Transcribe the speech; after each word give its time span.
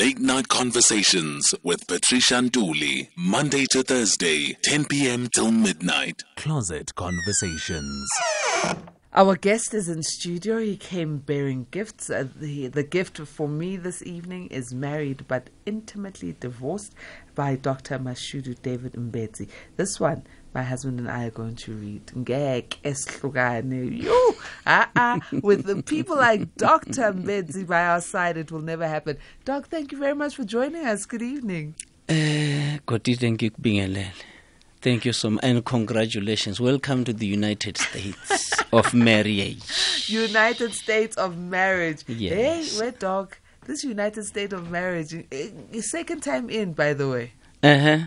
Late 0.00 0.18
Night 0.18 0.48
Conversations 0.48 1.52
with 1.62 1.86
Patricia 1.86 2.36
Nduli, 2.36 3.08
Monday 3.18 3.66
to 3.70 3.82
Thursday, 3.82 4.56
10 4.62 4.86
p.m. 4.86 5.28
till 5.28 5.50
midnight. 5.50 6.22
Closet 6.36 6.94
Conversations. 6.94 8.08
Our 9.12 9.36
guest 9.36 9.74
is 9.74 9.90
in 9.90 10.02
studio. 10.02 10.56
He 10.56 10.78
came 10.78 11.18
bearing 11.18 11.66
gifts. 11.70 12.08
Uh, 12.08 12.28
the, 12.34 12.68
the 12.68 12.82
gift 12.82 13.18
for 13.18 13.46
me 13.46 13.76
this 13.76 14.02
evening 14.02 14.46
is 14.46 14.72
Married 14.72 15.26
but 15.28 15.50
Intimately 15.66 16.34
Divorced 16.40 16.94
by 17.34 17.56
Dr. 17.56 17.98
Mashudu 17.98 18.54
David 18.62 18.92
Mbedzi. 18.94 19.50
This 19.76 20.00
one, 20.00 20.22
my 20.54 20.62
husband 20.62 20.98
and 20.98 21.08
I 21.10 21.26
are 21.26 21.30
going 21.30 21.56
to 21.56 21.72
read. 21.72 22.06
Ngek 22.06 22.76
esihlukane. 22.82 24.02
Yo, 24.02 24.34
ah, 24.66 25.18
With 25.42 25.64
the 25.64 25.82
people 25.82 26.16
like 26.16 26.54
Dr. 26.56 27.12
Mbedzi 27.12 27.66
by 27.66 27.84
our 27.86 28.00
side, 28.00 28.36
it 28.36 28.50
will 28.50 28.60
never 28.60 28.86
happen. 28.88 29.16
Doc, 29.44 29.68
thank 29.68 29.92
you 29.92 29.98
very 29.98 30.14
much 30.14 30.34
for 30.34 30.44
joining 30.44 30.84
us. 30.86 31.06
Good 31.06 31.22
evening. 31.22 31.74
Uh, 32.08 32.78
Thank 34.82 35.04
you 35.04 35.12
so 35.12 35.30
much, 35.30 35.44
and 35.44 35.64
congratulations. 35.64 36.58
Welcome 36.58 37.04
to 37.04 37.12
the 37.12 37.26
United 37.26 37.76
States 37.76 38.52
of 38.72 38.94
marriage. 39.08 40.08
United 40.08 40.72
States 40.72 41.16
of 41.16 41.38
marriage. 41.38 42.02
Yes. 42.08 42.78
Hey, 42.78 42.86
wait, 42.86 42.98
dog. 42.98 43.36
This 43.66 43.84
United 43.84 44.24
States 44.24 44.52
of 44.54 44.70
marriage, 44.70 45.14
eh, 45.30 45.80
second 45.80 46.22
time 46.22 46.48
in, 46.50 46.72
by 46.72 46.94
the 46.94 47.08
way. 47.08 47.32
Uh 47.62 47.78
huh. 47.78 47.98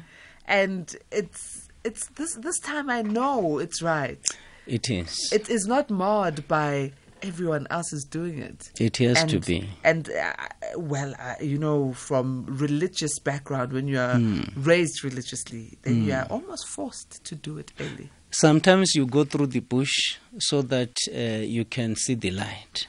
And 0.45 0.93
it's 1.11 1.62
it's 1.83 2.07
this 2.09 2.35
this 2.35 2.59
time 2.59 2.89
I 2.89 3.01
know 3.01 3.59
it's 3.59 3.81
right. 3.81 4.23
It 4.65 4.89
is. 4.89 5.29
It 5.31 5.49
is 5.49 5.65
not 5.65 5.89
marred 5.89 6.47
by 6.47 6.93
everyone 7.21 7.67
else 7.69 7.93
is 7.93 8.03
doing 8.03 8.39
it. 8.39 8.71
It 8.79 8.97
has 8.97 9.21
and, 9.21 9.29
to 9.31 9.39
be. 9.39 9.69
And 9.83 10.09
uh, 10.09 10.33
well, 10.77 11.13
uh, 11.19 11.35
you 11.41 11.57
know, 11.57 11.93
from 11.93 12.45
religious 12.47 13.19
background, 13.19 13.73
when 13.73 13.87
you 13.87 13.99
are 13.99 14.15
mm. 14.15 14.49
raised 14.55 15.03
religiously, 15.03 15.77
then 15.83 16.01
mm. 16.01 16.05
you 16.05 16.13
are 16.13 16.27
almost 16.29 16.67
forced 16.67 17.23
to 17.25 17.35
do 17.35 17.57
it 17.57 17.71
early. 17.79 18.09
Sometimes 18.31 18.95
you 18.95 19.05
go 19.05 19.23
through 19.23 19.47
the 19.47 19.59
bush 19.59 20.17
so 20.39 20.61
that 20.63 20.95
uh, 21.13 21.43
you 21.43 21.65
can 21.65 21.95
see 21.95 22.15
the 22.15 22.31
light. 22.31 22.87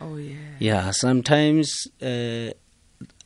Oh 0.00 0.16
yeah. 0.16 0.36
Yeah. 0.58 0.90
Sometimes 0.90 1.86
uh, 2.02 2.50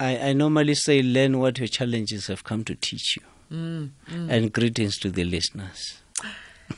I, 0.01 0.19
I 0.19 0.33
normally 0.33 0.75
say, 0.75 1.03
learn 1.03 1.39
what 1.39 1.59
your 1.59 1.69
challenges 1.69 2.27
have 2.29 2.45
come 2.45 2.65
to 2.65 2.75
teach 2.75 3.17
you. 3.17 3.23
Mm, 3.53 3.91
mm. 4.11 4.31
and 4.31 4.53
greetings 4.53 4.99
to 4.99 5.11
the 5.11 5.25
listeners. 5.25 6.01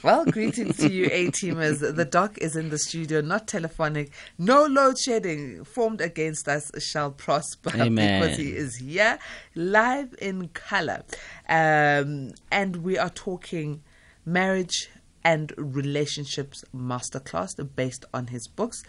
Well, 0.02 0.24
greetings 0.24 0.76
to 0.78 0.90
you, 0.90 1.08
A 1.10 1.26
teamers. 1.26 1.80
The 1.80 2.04
doc 2.04 2.38
is 2.38 2.56
in 2.56 2.70
the 2.70 2.78
studio, 2.78 3.20
not 3.20 3.48
telephonic. 3.48 4.12
No 4.38 4.64
load 4.64 4.98
shedding 4.98 5.64
formed 5.64 6.00
against 6.00 6.48
us 6.48 6.70
shall 6.78 7.10
prosper 7.10 7.72
Amen. 7.74 8.22
because 8.22 8.38
he 8.38 8.50
is 8.50 8.76
here, 8.76 9.18
live 9.54 10.14
in 10.20 10.48
color. 10.48 11.02
Um, 11.48 12.32
and 12.50 12.76
we 12.76 12.98
are 12.98 13.10
talking 13.10 13.82
marriage 14.24 14.88
and 15.24 15.52
relationships 15.56 16.64
masterclass 16.74 17.54
based 17.74 18.04
on 18.14 18.28
his 18.28 18.46
books. 18.48 18.84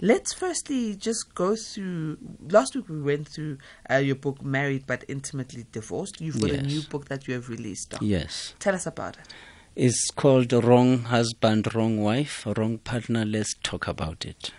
Let's 0.00 0.32
firstly 0.32 0.96
just 0.96 1.34
go 1.34 1.56
through. 1.56 2.18
Last 2.48 2.74
week 2.74 2.88
we 2.88 3.00
went 3.00 3.28
through 3.28 3.58
uh, 3.90 3.96
your 3.96 4.16
book, 4.16 4.42
Married 4.42 4.86
but 4.86 5.04
Intimately 5.08 5.66
Divorced. 5.72 6.20
You've 6.20 6.40
got 6.40 6.50
yes. 6.50 6.60
a 6.60 6.62
new 6.62 6.82
book 6.82 7.08
that 7.08 7.28
you 7.28 7.34
have 7.34 7.48
released. 7.48 7.90
Doc. 7.90 8.00
Yes. 8.02 8.54
Tell 8.58 8.74
us 8.74 8.86
about 8.86 9.16
it. 9.18 9.34
It's 9.76 10.10
called 10.10 10.52
Wrong 10.52 10.98
Husband, 11.00 11.74
Wrong 11.74 12.00
Wife, 12.00 12.46
Wrong 12.56 12.78
Partner. 12.78 13.24
Let's 13.24 13.54
talk 13.62 13.88
about 13.88 14.24
it. 14.24 14.52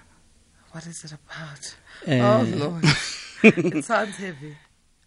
What 0.72 0.86
is 0.88 1.04
it 1.06 1.14
about? 1.14 1.76
Uh, 2.06 2.40
oh, 2.40 2.58
Lord. 2.58 2.84
it 3.44 3.86
sounds 3.86 4.18
heavy. 4.18 4.58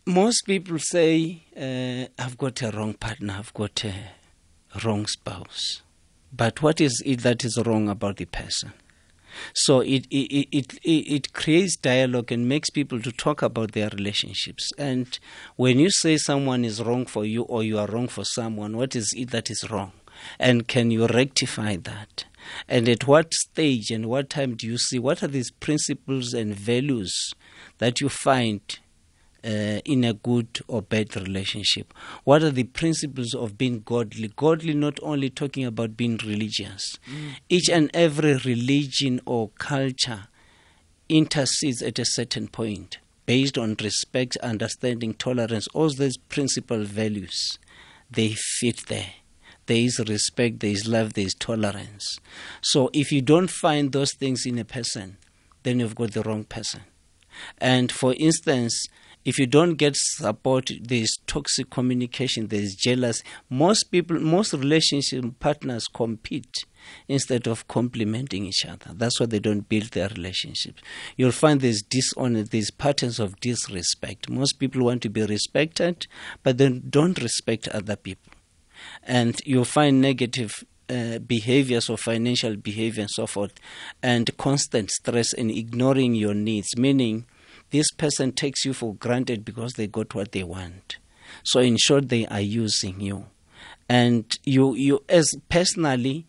Most 0.07 0.47
people 0.47 0.79
say, 0.79 1.43
uh, 1.55 2.09
I've 2.23 2.39
got 2.39 2.63
a 2.63 2.71
wrong 2.71 2.95
partner, 2.95 3.37
I've 3.39 3.53
got 3.53 3.85
a 3.85 3.95
wrong 4.83 5.07
spouse. 5.07 5.83
But 6.33 6.63
what 6.63 6.81
is 6.81 7.03
it 7.05 7.21
that 7.21 7.45
is 7.45 7.59
wrong 7.67 7.91
about 7.91 8.17
the 8.17 8.25
person? 8.25 8.73
So 9.55 9.81
it, 9.81 10.07
it, 10.11 10.49
it, 10.53 10.79
it, 10.85 11.33
creates 11.33 11.77
dialogue 11.77 12.33
and 12.33 12.49
makes 12.49 12.71
people 12.71 13.01
to 13.03 13.13
talk 13.13 13.43
about 13.43 13.73
their 13.73 13.89
relationships. 13.91 14.73
And 14.79 15.19
when 15.57 15.79
you 15.79 15.91
say 15.91 16.17
someone 16.17 16.65
is 16.65 16.83
wrong 16.83 17.07
for 17.07 17.25
you 17.25 17.43
or 17.43 17.63
you 17.63 17.79
are 17.79 17.87
wrong 17.87 18.09
for 18.09 18.25
someone, 18.25 18.77
what 18.77 18.97
is 18.97 19.15
it 19.17 19.31
that 19.31 19.51
is 19.51 19.71
wrong? 19.71 19.93
And 20.39 20.67
can 20.67 20.91
you 20.91 21.07
rectify 21.07 21.77
that? 21.77 22.25
And 22.69 22.89
at 22.89 23.07
what 23.07 23.35
stage 23.35 23.91
and 23.91 24.07
what 24.07 24.31
time 24.31 24.55
do 24.57 24.67
you 24.67 24.79
see 24.79 24.99
what 24.99 25.23
are 25.23 25.29
these 25.29 25.51
principles 25.51 26.33
and 26.35 26.55
values 26.55 27.35
that 27.79 28.01
you 28.01 28.09
find 28.09 28.61
uh, 29.49 29.81
in 29.85 30.05
a 30.05 30.13
good 30.13 30.61
or 30.69 30.83
bad 30.83 31.17
relationship? 31.17 31.95
What 32.25 32.43
are 32.43 32.51
the 32.51 32.65
principles 32.65 33.35
of 33.35 33.57
being 33.57 33.81
godly? 33.81 34.31
Godly, 34.37 34.75
not 34.75 35.01
only 35.03 35.31
talking 35.31 35.65
about 35.65 35.97
being 35.97 36.19
religious. 36.19 36.99
Mm. 37.11 37.31
Each 37.49 37.71
and 37.71 37.91
every 37.95 38.35
religion 38.45 39.21
or 39.25 39.49
culture 39.59 40.29
intercedes 41.09 41.81
at 41.81 41.99
a 41.99 42.05
certain 42.05 42.49
point 42.49 42.99
based 43.25 43.59
on 43.59 43.77
respect, 43.83 44.39
understanding, 44.39 45.13
tolerance, 45.13 45.69
all 45.75 45.91
those 45.91 46.17
principal 46.17 46.83
values, 46.85 47.59
they 48.11 48.31
fit 48.31 48.87
there. 48.87 49.13
There 49.67 49.77
is 49.77 49.99
respect, 50.09 50.61
there 50.61 50.71
is 50.71 50.89
love, 50.89 51.13
there 51.13 51.27
is 51.27 51.35
tolerance. 51.35 52.19
So 52.63 52.89
if 52.95 53.13
you 53.13 53.21
don't 53.21 53.51
find 53.51 53.93
those 53.93 54.15
things 54.15 54.47
in 54.47 54.59
a 54.59 54.65
person, 54.65 55.19
then 55.63 55.79
you've 55.79 55.95
got 55.95 56.13
the 56.13 56.23
wrong 56.23 56.45
person. 56.45 56.81
And 57.59 57.93
for 57.93 58.15
instance, 58.15 58.87
if 59.25 59.39
you 59.39 59.47
don't 59.47 59.75
get 59.75 59.97
support, 59.97 60.71
there's 60.81 61.19
toxic 61.27 61.71
communication, 61.71 62.49
there's 62.49 62.75
jealousy. 62.75 63.25
Most 63.51 63.85
people, 63.85 64.19
most 64.21 64.53
relationship 64.53 65.25
partners 65.41 65.87
compete 65.89 66.65
instead 67.09 67.47
of 67.47 67.69
complementing 67.69 68.47
each 68.47 68.65
other. 68.65 68.93
That's 68.95 69.21
why 69.21 69.27
they 69.27 69.41
don't 69.41 69.69
build 69.69 69.91
their 69.91 70.09
relationships. 70.09 70.83
You'll 71.17 71.33
find 71.33 71.61
there's 71.61 71.83
dishonor, 71.83 72.45
there's 72.45 72.71
patterns 72.71 73.19
of 73.19 73.39
disrespect. 73.41 74.31
Most 74.31 74.59
people 74.59 74.85
want 74.85 75.03
to 75.03 75.11
be 75.11 75.23
respected, 75.25 76.07
but 76.43 76.59
then 76.59 76.85
don't 76.89 77.21
respect 77.21 77.69
other 77.69 77.97
people. 77.97 78.33
And 79.03 79.41
you'll 79.45 79.65
find 79.65 80.01
negative 80.01 80.65
uh, 80.89 81.19
behaviors 81.19 81.91
or 81.91 81.99
financial 81.99 82.57
behavior 82.57 83.03
and 83.03 83.11
so 83.11 83.27
forth, 83.27 83.53
and 84.03 84.35
constant 84.39 84.91
stress 84.91 85.33
and 85.35 85.51
ignoring 85.51 86.15
your 86.15 86.35
needs, 86.35 86.77
meaning 86.77 87.27
this 87.71 87.91
person 87.93 88.33
takes 88.33 88.65
you 88.65 88.73
for 88.73 88.95
granted 88.95 89.45
because 89.45 89.75
they 89.75 89.87
got 89.87 90.15
what 90.15 90.33
they 90.33 90.43
want. 90.43 90.97
So 91.43 91.61
in 91.61 91.77
short, 91.77 92.09
they 92.09 92.27
are 92.27 92.41
using 92.41 93.01
you, 93.01 93.27
and 93.89 94.25
you 94.45 94.75
you 94.75 95.05
as 95.09 95.35
personally. 95.49 96.27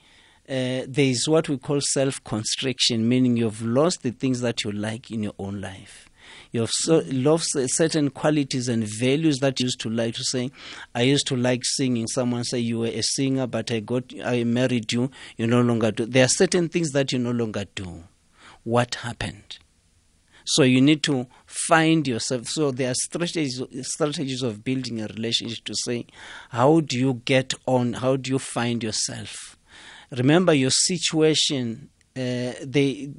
Uh, 0.47 0.81
there 0.87 1.05
is 1.05 1.29
what 1.29 1.47
we 1.47 1.59
call 1.59 1.79
self 1.79 2.23
constriction, 2.23 3.07
meaning 3.07 3.37
you've 3.37 3.61
lost 3.61 4.01
the 4.01 4.09
things 4.09 4.41
that 4.41 4.63
you 4.63 4.71
like 4.71 5.11
in 5.11 5.21
your 5.21 5.35
own 5.37 5.61
life. 5.61 6.09
You've 6.51 6.71
so, 6.71 7.03
lost 7.11 7.55
certain 7.67 8.09
qualities 8.09 8.67
and 8.67 8.83
values 8.83 9.37
that 9.37 9.59
you 9.59 9.65
used 9.65 9.79
to 9.81 9.89
like 9.89 10.15
to 10.15 10.23
say. 10.23 10.49
I 10.95 11.03
used 11.03 11.27
to 11.27 11.35
like 11.35 11.61
singing. 11.63 12.07
Someone 12.07 12.43
say 12.43 12.57
you 12.57 12.79
were 12.79 12.87
a 12.87 13.03
singer, 13.03 13.45
but 13.45 13.71
I 13.71 13.79
got 13.81 14.11
I 14.25 14.43
married 14.43 14.91
you. 14.91 15.11
You 15.37 15.45
no 15.45 15.61
longer 15.61 15.91
do. 15.91 16.07
There 16.07 16.25
are 16.25 16.29
certain 16.29 16.67
things 16.67 16.89
that 16.91 17.11
you 17.11 17.19
no 17.19 17.31
longer 17.31 17.65
do. 17.75 18.05
What 18.63 18.95
happened? 18.95 19.58
So 20.45 20.63
you 20.63 20.81
need 20.81 21.03
to 21.03 21.27
find 21.45 22.07
yourself. 22.07 22.47
So 22.47 22.71
there 22.71 22.91
are 22.91 22.95
strategies 22.95 23.61
strategies 23.81 24.41
of 24.41 24.63
building 24.63 25.01
a 25.01 25.07
relationship 25.07 25.63
to 25.65 25.75
say, 25.75 26.05
how 26.49 26.79
do 26.81 26.97
you 26.97 27.21
get 27.25 27.53
on? 27.65 27.93
How 27.93 28.15
do 28.15 28.31
you 28.31 28.39
find 28.39 28.83
yourself? 28.83 29.57
Remember, 30.11 30.53
your 30.53 30.71
situation 30.71 31.89
uh, 32.15 32.53
they 32.61 33.11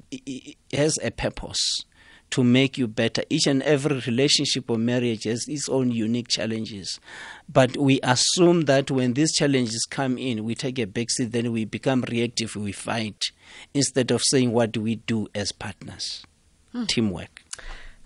has 0.72 0.98
a 1.02 1.10
purpose 1.10 1.84
to 2.30 2.44
make 2.44 2.78
you 2.78 2.86
better. 2.86 3.22
Each 3.28 3.46
and 3.46 3.62
every 3.62 4.00
relationship 4.06 4.70
or 4.70 4.78
marriage 4.78 5.24
has 5.24 5.46
its 5.48 5.68
own 5.68 5.90
unique 5.90 6.28
challenges. 6.28 7.00
But 7.48 7.76
we 7.76 8.00
assume 8.02 8.62
that 8.62 8.90
when 8.90 9.14
these 9.14 9.32
challenges 9.32 9.86
come 9.90 10.16
in, 10.16 10.44
we 10.44 10.54
take 10.54 10.78
a 10.78 10.86
backseat, 10.86 11.32
then 11.32 11.52
we 11.52 11.64
become 11.64 12.02
reactive, 12.02 12.56
we 12.56 12.72
fight, 12.72 13.20
instead 13.74 14.10
of 14.10 14.22
saying, 14.22 14.52
what 14.52 14.72
do 14.72 14.80
we 14.80 14.96
do 14.96 15.28
as 15.34 15.52
partners? 15.52 16.24
Hmm. 16.72 16.84
teamwork. 16.84 17.42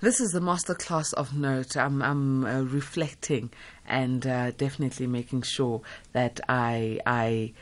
This 0.00 0.20
is 0.20 0.32
the 0.32 0.40
masterclass 0.40 1.14
of 1.14 1.34
note. 1.34 1.76
I'm, 1.76 2.02
I'm 2.02 2.44
uh, 2.44 2.60
reflecting 2.62 3.50
and 3.86 4.26
uh, 4.26 4.50
definitely 4.50 5.06
making 5.06 5.42
sure 5.42 5.80
that 6.12 6.40
I, 6.48 7.00
I, 7.06 7.52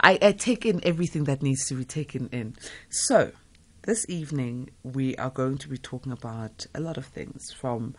I, 0.00 0.18
I 0.22 0.32
take 0.32 0.64
in 0.64 0.80
everything 0.84 1.24
that 1.24 1.42
needs 1.42 1.66
to 1.66 1.74
be 1.74 1.84
taken 1.84 2.28
in. 2.30 2.54
So, 2.88 3.32
this 3.82 4.06
evening 4.08 4.70
we 4.82 5.16
are 5.16 5.30
going 5.30 5.58
to 5.58 5.68
be 5.68 5.78
talking 5.78 6.12
about 6.12 6.66
a 6.74 6.80
lot 6.80 6.96
of 6.96 7.06
things 7.06 7.50
from 7.50 7.94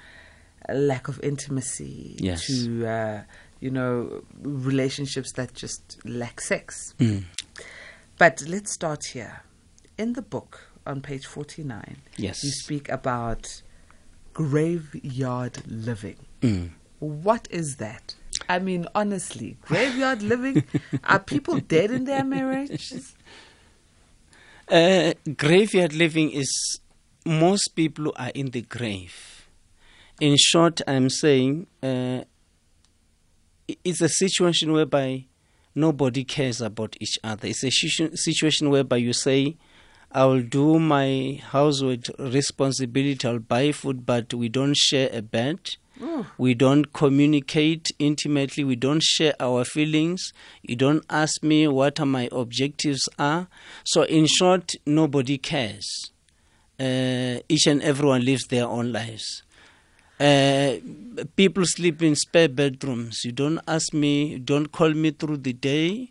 lack 0.69 1.07
of 1.07 1.19
intimacy 1.24 2.15
yes. 2.19 2.45
to 2.45 2.86
uh, 2.86 3.21
you 3.59 3.71
know 3.71 4.24
relationships 4.42 5.31
that 5.33 5.54
just 5.54 6.00
lack 6.06 6.39
sex. 6.42 6.94
Mm. 7.00 7.24
But 8.18 8.44
let's 8.47 8.71
start 8.71 9.06
here. 9.13 9.42
In 9.97 10.13
the 10.13 10.21
book, 10.21 10.70
on 10.86 11.01
page 11.01 11.25
49, 11.25 11.98
yes. 12.18 12.44
you 12.44 12.51
speak 12.51 12.89
about 12.89 13.62
graveyard 14.33 15.62
living. 15.68 16.18
Mm. 16.42 16.72
What 17.00 17.48
is 17.51 17.78
that? 17.78 18.16
I 18.50 18.60
mean, 18.60 18.88
honestly, 18.95 19.57
graveyard 19.62 20.22
living? 20.24 20.63
Are 21.04 21.19
people 21.19 21.60
dead 21.60 21.92
in 21.92 22.06
their 22.06 22.24
marriages? 22.24 23.16
Uh, 24.68 25.13
graveyard 25.38 25.94
living 25.94 26.31
is 26.31 26.80
most 27.25 27.69
people 27.75 28.13
are 28.16 28.31
in 28.33 28.51
the 28.51 28.62
grave. 28.62 29.48
In 30.19 30.38
short, 30.38 30.81
I'm 30.88 31.10
saying 31.10 31.68
uh, 31.81 32.22
it's 33.83 34.01
a 34.01 34.10
situation 34.10 34.72
whereby 34.72 35.25
nobody 35.75 36.24
cares 36.24 36.62
about 36.62 36.95
each 37.00 37.19
other. 37.24 37.48
It's 37.48 37.63
a 37.63 37.72
situation 37.72 38.69
whereby 38.69 38.98
you 38.98 39.13
say, 39.13 39.57
I'll 40.13 40.41
do 40.41 40.79
my 40.79 41.41
household 41.51 42.07
responsibility, 42.19 43.27
I'll 43.27 43.39
buy 43.39 43.71
food, 43.71 44.05
but 44.05 44.33
we 44.33 44.49
don't 44.49 44.75
share 44.75 45.09
a 45.13 45.21
bed. 45.21 45.59
We 46.37 46.55
don't 46.55 46.91
communicate 46.93 47.91
intimately. 47.99 48.63
We 48.63 48.75
don't 48.75 49.03
share 49.03 49.35
our 49.39 49.63
feelings. 49.63 50.33
You 50.63 50.75
don't 50.75 51.05
ask 51.09 51.43
me 51.43 51.67
what 51.67 51.99
my 52.05 52.27
objectives 52.31 53.07
are. 53.19 53.47
So, 53.83 54.03
in 54.03 54.25
short, 54.25 54.73
nobody 54.85 55.37
cares. 55.37 56.11
Uh, 56.79 57.39
each 57.47 57.67
and 57.67 57.83
everyone 57.83 58.25
lives 58.25 58.47
their 58.47 58.65
own 58.65 58.91
lives. 58.91 59.43
Uh, 60.19 60.77
people 61.35 61.65
sleep 61.65 62.01
in 62.01 62.15
spare 62.15 62.49
bedrooms. 62.49 63.23
You 63.23 63.31
don't 63.31 63.59
ask 63.67 63.93
me, 63.93 64.39
don't 64.39 64.71
call 64.71 64.93
me 64.93 65.11
through 65.11 65.37
the 65.37 65.53
day. 65.53 66.09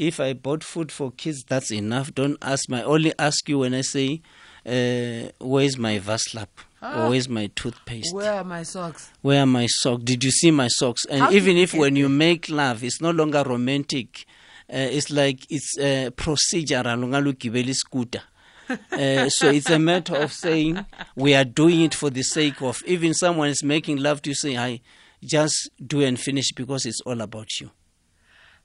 If 0.00 0.18
I 0.18 0.32
bought 0.32 0.64
food 0.64 0.90
for 0.90 1.10
kids, 1.10 1.44
that's 1.46 1.70
enough. 1.70 2.14
Don't 2.14 2.38
ask 2.40 2.70
me. 2.70 2.78
I 2.78 2.84
only 2.84 3.12
ask 3.18 3.46
you 3.50 3.58
when 3.58 3.74
I 3.74 3.82
say, 3.82 4.22
uh, 4.64 5.30
where's 5.38 5.76
my 5.76 5.98
Vaslap? 5.98 6.48
Ah. 6.80 7.04
Or 7.04 7.10
where's 7.10 7.28
my 7.28 7.50
toothpaste? 7.54 8.14
Where 8.14 8.32
are 8.32 8.44
my 8.44 8.62
socks? 8.62 9.12
Where 9.20 9.42
are 9.42 9.46
my 9.46 9.66
socks? 9.66 10.02
Did 10.04 10.24
you 10.24 10.30
see 10.30 10.52
my 10.52 10.68
socks? 10.68 11.04
And 11.04 11.20
How 11.20 11.30
even 11.30 11.58
if 11.58 11.74
when 11.74 11.96
you 11.96 12.08
make 12.08 12.48
love, 12.48 12.82
it's 12.82 13.02
no 13.02 13.10
longer 13.10 13.42
romantic. 13.42 14.24
Uh, 14.72 14.88
it's 14.88 15.10
like 15.10 15.44
it's 15.50 15.76
uh, 15.76 16.08
procedural. 16.16 17.74
scooter. 17.74 18.22
Uh, 18.70 19.28
so 19.28 19.50
it's 19.50 19.68
a 19.68 19.78
matter 19.78 20.16
of 20.16 20.32
saying 20.32 20.86
we 21.14 21.34
are 21.34 21.44
doing 21.44 21.82
it 21.82 21.94
for 21.94 22.08
the 22.08 22.22
sake 22.22 22.62
of 22.62 22.82
even 22.86 23.12
someone 23.12 23.50
is 23.50 23.62
making 23.62 23.98
love 23.98 24.22
to 24.22 24.30
you 24.30 24.34
say 24.34 24.56
I 24.56 24.80
just 25.22 25.68
do 25.84 26.00
and 26.00 26.18
finish 26.18 26.52
because 26.52 26.86
it's 26.86 27.02
all 27.02 27.20
about 27.20 27.60
you. 27.60 27.70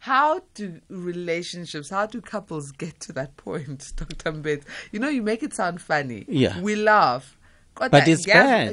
How 0.06 0.42
do 0.54 0.81
relationships, 0.88 1.90
how 1.90 2.06
do 2.06 2.22
couples 2.22 2.72
get 2.72 3.00
to 3.00 3.13
that 3.13 3.38
point, 3.38 3.92
Dr. 3.96 4.34
Mbet? 4.34 4.62
You 4.92 5.00
know, 5.00 5.10
you 5.10 5.24
make 5.24 5.42
it 5.42 5.52
sound 5.52 5.81
funny. 5.81 6.25
Yeah. 6.28 6.62
We 6.62 6.75
laugh. 6.75 7.40
but 7.74 8.07
it's 8.07 8.24
bad. 8.28 8.68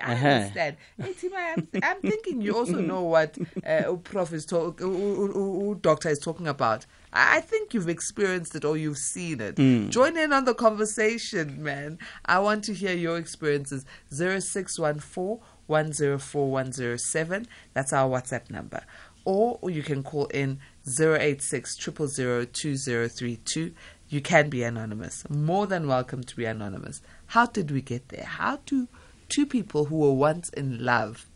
I 0.00 0.14
understand. 0.14 0.76
Hey, 0.96 1.12
Tima, 1.14 1.34
I'm, 1.34 1.68
I'm, 1.82 2.00
thinking 2.00 2.40
you 2.40 2.56
also 2.56 2.80
know 2.80 3.02
what 3.02 3.36
uh, 3.66 3.94
Prof 3.94 4.32
is 4.32 4.46
talking, 4.46 5.76
doctor 5.80 6.08
is 6.08 6.20
talking 6.20 6.46
about. 6.46 6.86
I 7.12 7.40
think 7.40 7.74
you've 7.74 7.88
experienced 7.88 8.54
it 8.54 8.64
or 8.64 8.76
you've 8.76 8.98
seen 8.98 9.40
it. 9.40 9.56
Mm. 9.56 9.90
Join 9.90 10.16
in 10.16 10.32
on 10.32 10.44
the 10.44 10.54
conversation, 10.54 11.64
man. 11.64 11.98
I 12.26 12.38
want 12.38 12.62
to 12.66 12.74
hear 12.74 12.94
your 12.94 13.18
experiences. 13.18 13.84
0614 14.12 15.40
104 15.66 16.50
107. 16.50 17.46
That's 17.74 17.92
our 17.92 18.08
WhatsApp 18.08 18.50
number 18.50 18.82
or 19.24 19.58
you 19.70 19.82
can 19.82 20.02
call 20.02 20.26
in 20.26 20.58
086 20.86 21.76
2032. 21.76 23.74
You 24.08 24.20
can 24.20 24.50
be 24.50 24.62
anonymous. 24.62 25.28
More 25.30 25.66
than 25.66 25.86
welcome 25.88 26.22
to 26.24 26.36
be 26.36 26.44
anonymous. 26.44 27.00
How 27.26 27.46
did 27.46 27.70
we 27.70 27.80
get 27.80 28.08
there? 28.08 28.24
How 28.24 28.58
do 28.66 28.88
two 29.28 29.46
people 29.46 29.86
who 29.86 29.96
were 29.96 30.12
once 30.12 30.50
in 30.50 30.84
love, 30.84 31.26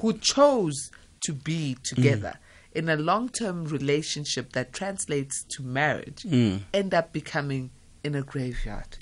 who 0.00 0.14
chose 0.14 0.90
to 1.24 1.32
be 1.34 1.76
together 1.82 2.38
mm. 2.38 2.78
in 2.78 2.88
a 2.88 2.96
long 2.96 3.28
term 3.28 3.64
relationship 3.64 4.52
that 4.52 4.72
translates 4.72 5.44
to 5.50 5.62
marriage, 5.62 6.22
mm. 6.22 6.60
end 6.72 6.94
up 6.94 7.12
becoming 7.12 7.70
in 8.02 8.14
a 8.14 8.22
graveyard? 8.22 8.96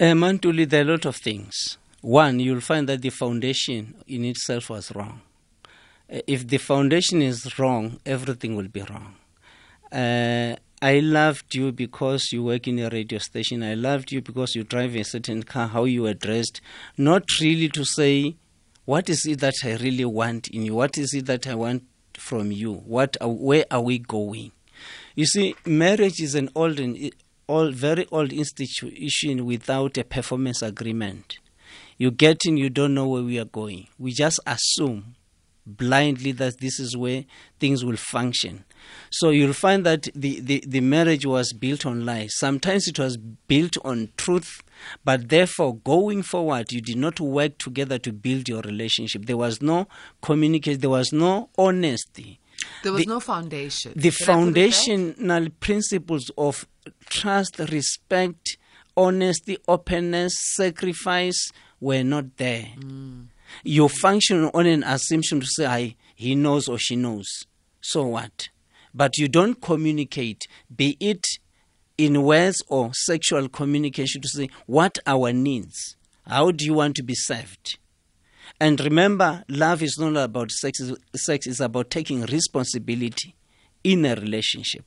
Uh, 0.00 0.12
Mantuli, 0.12 0.68
there 0.68 0.82
are 0.82 0.88
a 0.88 0.90
lot 0.92 1.06
of 1.06 1.16
things. 1.16 1.78
One, 2.02 2.38
you'll 2.38 2.60
find 2.60 2.88
that 2.88 3.00
the 3.00 3.10
foundation 3.10 3.94
in 4.06 4.24
itself 4.24 4.70
was 4.70 4.94
wrong 4.94 5.22
if 6.08 6.46
the 6.46 6.58
foundation 6.58 7.22
is 7.22 7.58
wrong, 7.58 7.98
everything 8.04 8.56
will 8.56 8.68
be 8.68 8.82
wrong. 8.82 9.16
Uh, 9.90 10.56
I 10.82 10.98
loved 11.00 11.54
you 11.54 11.72
because 11.72 12.30
you 12.32 12.44
work 12.44 12.68
in 12.68 12.78
a 12.78 12.88
radio 12.90 13.18
station. 13.18 13.62
I 13.62 13.74
loved 13.74 14.12
you 14.12 14.20
because 14.20 14.54
you 14.54 14.64
drive 14.64 14.94
a 14.96 15.02
certain 15.02 15.42
car, 15.42 15.68
how 15.68 15.84
you 15.84 16.06
are 16.06 16.14
dressed. 16.14 16.60
Not 16.98 17.24
really 17.40 17.68
to 17.70 17.84
say, 17.84 18.36
what 18.84 19.08
is 19.08 19.24
it 19.24 19.40
that 19.40 19.54
I 19.64 19.76
really 19.76 20.04
want 20.04 20.48
in 20.48 20.66
you? 20.66 20.74
What 20.74 20.98
is 20.98 21.14
it 21.14 21.26
that 21.26 21.46
I 21.46 21.54
want 21.54 21.84
from 22.14 22.52
you? 22.52 22.74
What, 22.74 23.16
where 23.22 23.64
are 23.70 23.80
we 23.80 23.98
going? 23.98 24.52
You 25.14 25.26
see, 25.26 25.54
marriage 25.64 26.20
is 26.20 26.34
an 26.34 26.50
old, 26.54 26.80
old, 27.48 27.74
very 27.74 28.06
old 28.10 28.32
institution 28.32 29.46
without 29.46 29.96
a 29.96 30.04
performance 30.04 30.60
agreement. 30.60 31.38
You 31.96 32.10
get 32.10 32.44
in, 32.44 32.56
you 32.56 32.68
don't 32.68 32.94
know 32.94 33.08
where 33.08 33.22
we 33.22 33.38
are 33.38 33.44
going. 33.44 33.86
We 33.98 34.12
just 34.12 34.40
assume 34.46 35.14
blindly 35.66 36.32
that 36.32 36.60
this 36.60 36.78
is 36.78 36.96
where 36.96 37.24
things 37.58 37.84
will 37.84 37.96
function. 37.96 38.64
So 39.10 39.30
you'll 39.30 39.54
find 39.54 39.84
that 39.86 40.08
the, 40.14 40.40
the, 40.40 40.62
the 40.66 40.80
marriage 40.80 41.24
was 41.24 41.52
built 41.52 41.86
on 41.86 42.04
lies. 42.04 42.36
Sometimes 42.36 42.86
it 42.86 42.98
was 42.98 43.16
built 43.16 43.76
on 43.84 44.10
truth, 44.16 44.62
but 45.04 45.28
therefore, 45.28 45.76
going 45.76 46.22
forward, 46.22 46.72
you 46.72 46.80
did 46.80 46.96
not 46.96 47.20
work 47.20 47.58
together 47.58 47.98
to 47.98 48.12
build 48.12 48.48
your 48.48 48.60
relationship. 48.62 49.26
There 49.26 49.36
was 49.36 49.62
no 49.62 49.88
communication, 50.20 50.80
there 50.80 50.90
was 50.90 51.12
no 51.12 51.48
honesty. 51.56 52.40
There 52.82 52.92
was 52.92 53.04
the, 53.04 53.08
no 53.08 53.20
foundation. 53.20 53.92
The 53.96 54.10
Can 54.10 54.26
foundational 54.26 55.48
principles 55.60 56.30
of 56.36 56.66
trust, 57.08 57.58
respect, 57.58 58.58
honesty, 58.96 59.58
openness, 59.66 60.34
sacrifice 60.54 61.50
were 61.80 62.02
not 62.02 62.36
there. 62.36 62.68
Mm 62.78 63.28
you 63.62 63.88
function 63.88 64.50
on 64.54 64.66
an 64.66 64.82
assumption 64.82 65.40
to 65.40 65.46
say, 65.46 65.96
he 66.14 66.34
knows 66.34 66.68
or 66.68 66.78
she 66.78 66.96
knows. 66.96 67.28
So 67.80 68.06
what? 68.06 68.48
But 68.94 69.18
you 69.18 69.28
don't 69.28 69.60
communicate, 69.60 70.46
be 70.74 70.96
it 71.00 71.24
in 71.98 72.22
words 72.22 72.62
or 72.68 72.92
sexual 72.94 73.48
communication, 73.48 74.22
to 74.22 74.28
say, 74.28 74.48
what 74.66 74.98
our 75.06 75.32
needs? 75.32 75.96
How 76.26 76.50
do 76.50 76.64
you 76.64 76.74
want 76.74 76.96
to 76.96 77.02
be 77.02 77.14
served? 77.14 77.78
And 78.60 78.80
remember, 78.80 79.44
love 79.48 79.82
is 79.82 79.98
not 79.98 80.16
about 80.16 80.50
sex, 80.50 80.80
sex 81.16 81.46
is 81.46 81.60
about 81.60 81.90
taking 81.90 82.22
responsibility 82.22 83.34
in 83.82 84.04
a 84.06 84.14
relationship. 84.14 84.84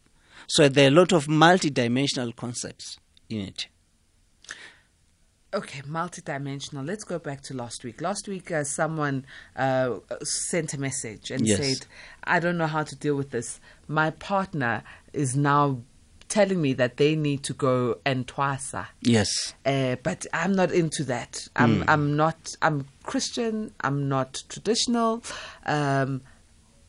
So 0.47 0.69
there 0.69 0.86
are 0.86 0.91
a 0.91 0.95
lot 0.95 1.12
of 1.12 1.27
multidimensional 1.27 2.36
concepts 2.36 2.97
in 3.29 3.41
it. 3.41 3.67
Okay, 5.53 5.81
multidimensional. 5.81 6.85
Let's 6.85 7.05
go 7.05 7.19
back 7.19 7.41
to 7.43 7.53
last 7.53 7.83
week. 7.85 8.01
Last 8.01 8.27
week, 8.27 8.51
uh, 8.51 8.65
someone 8.65 9.25
uh, 9.55 9.99
sent 10.21 10.73
a 10.73 10.79
message 10.79 11.31
and 11.31 11.47
yes. 11.47 11.57
said, 11.57 11.87
I 12.25 12.39
don't 12.39 12.57
know 12.57 12.67
how 12.67 12.83
to 12.83 12.95
deal 12.95 13.15
with 13.15 13.31
this. 13.31 13.61
My 13.87 14.11
partner 14.11 14.83
is 15.13 15.37
now 15.37 15.79
telling 16.27 16.61
me 16.61 16.73
that 16.73 16.97
they 16.97 17.15
need 17.15 17.43
to 17.43 17.53
go 17.53 17.97
and 18.05 18.27
twasa. 18.27 18.87
Yes. 19.01 19.53
Uh, 19.65 19.95
but 20.03 20.27
I'm 20.33 20.53
not 20.53 20.73
into 20.73 21.05
that. 21.05 21.47
I'm, 21.55 21.79
mm. 21.81 21.85
I'm 21.87 22.17
not, 22.17 22.55
I'm 22.61 22.85
Christian, 23.03 23.73
I'm 23.79 24.09
not 24.09 24.43
traditional. 24.49 25.23
Um, 25.65 26.21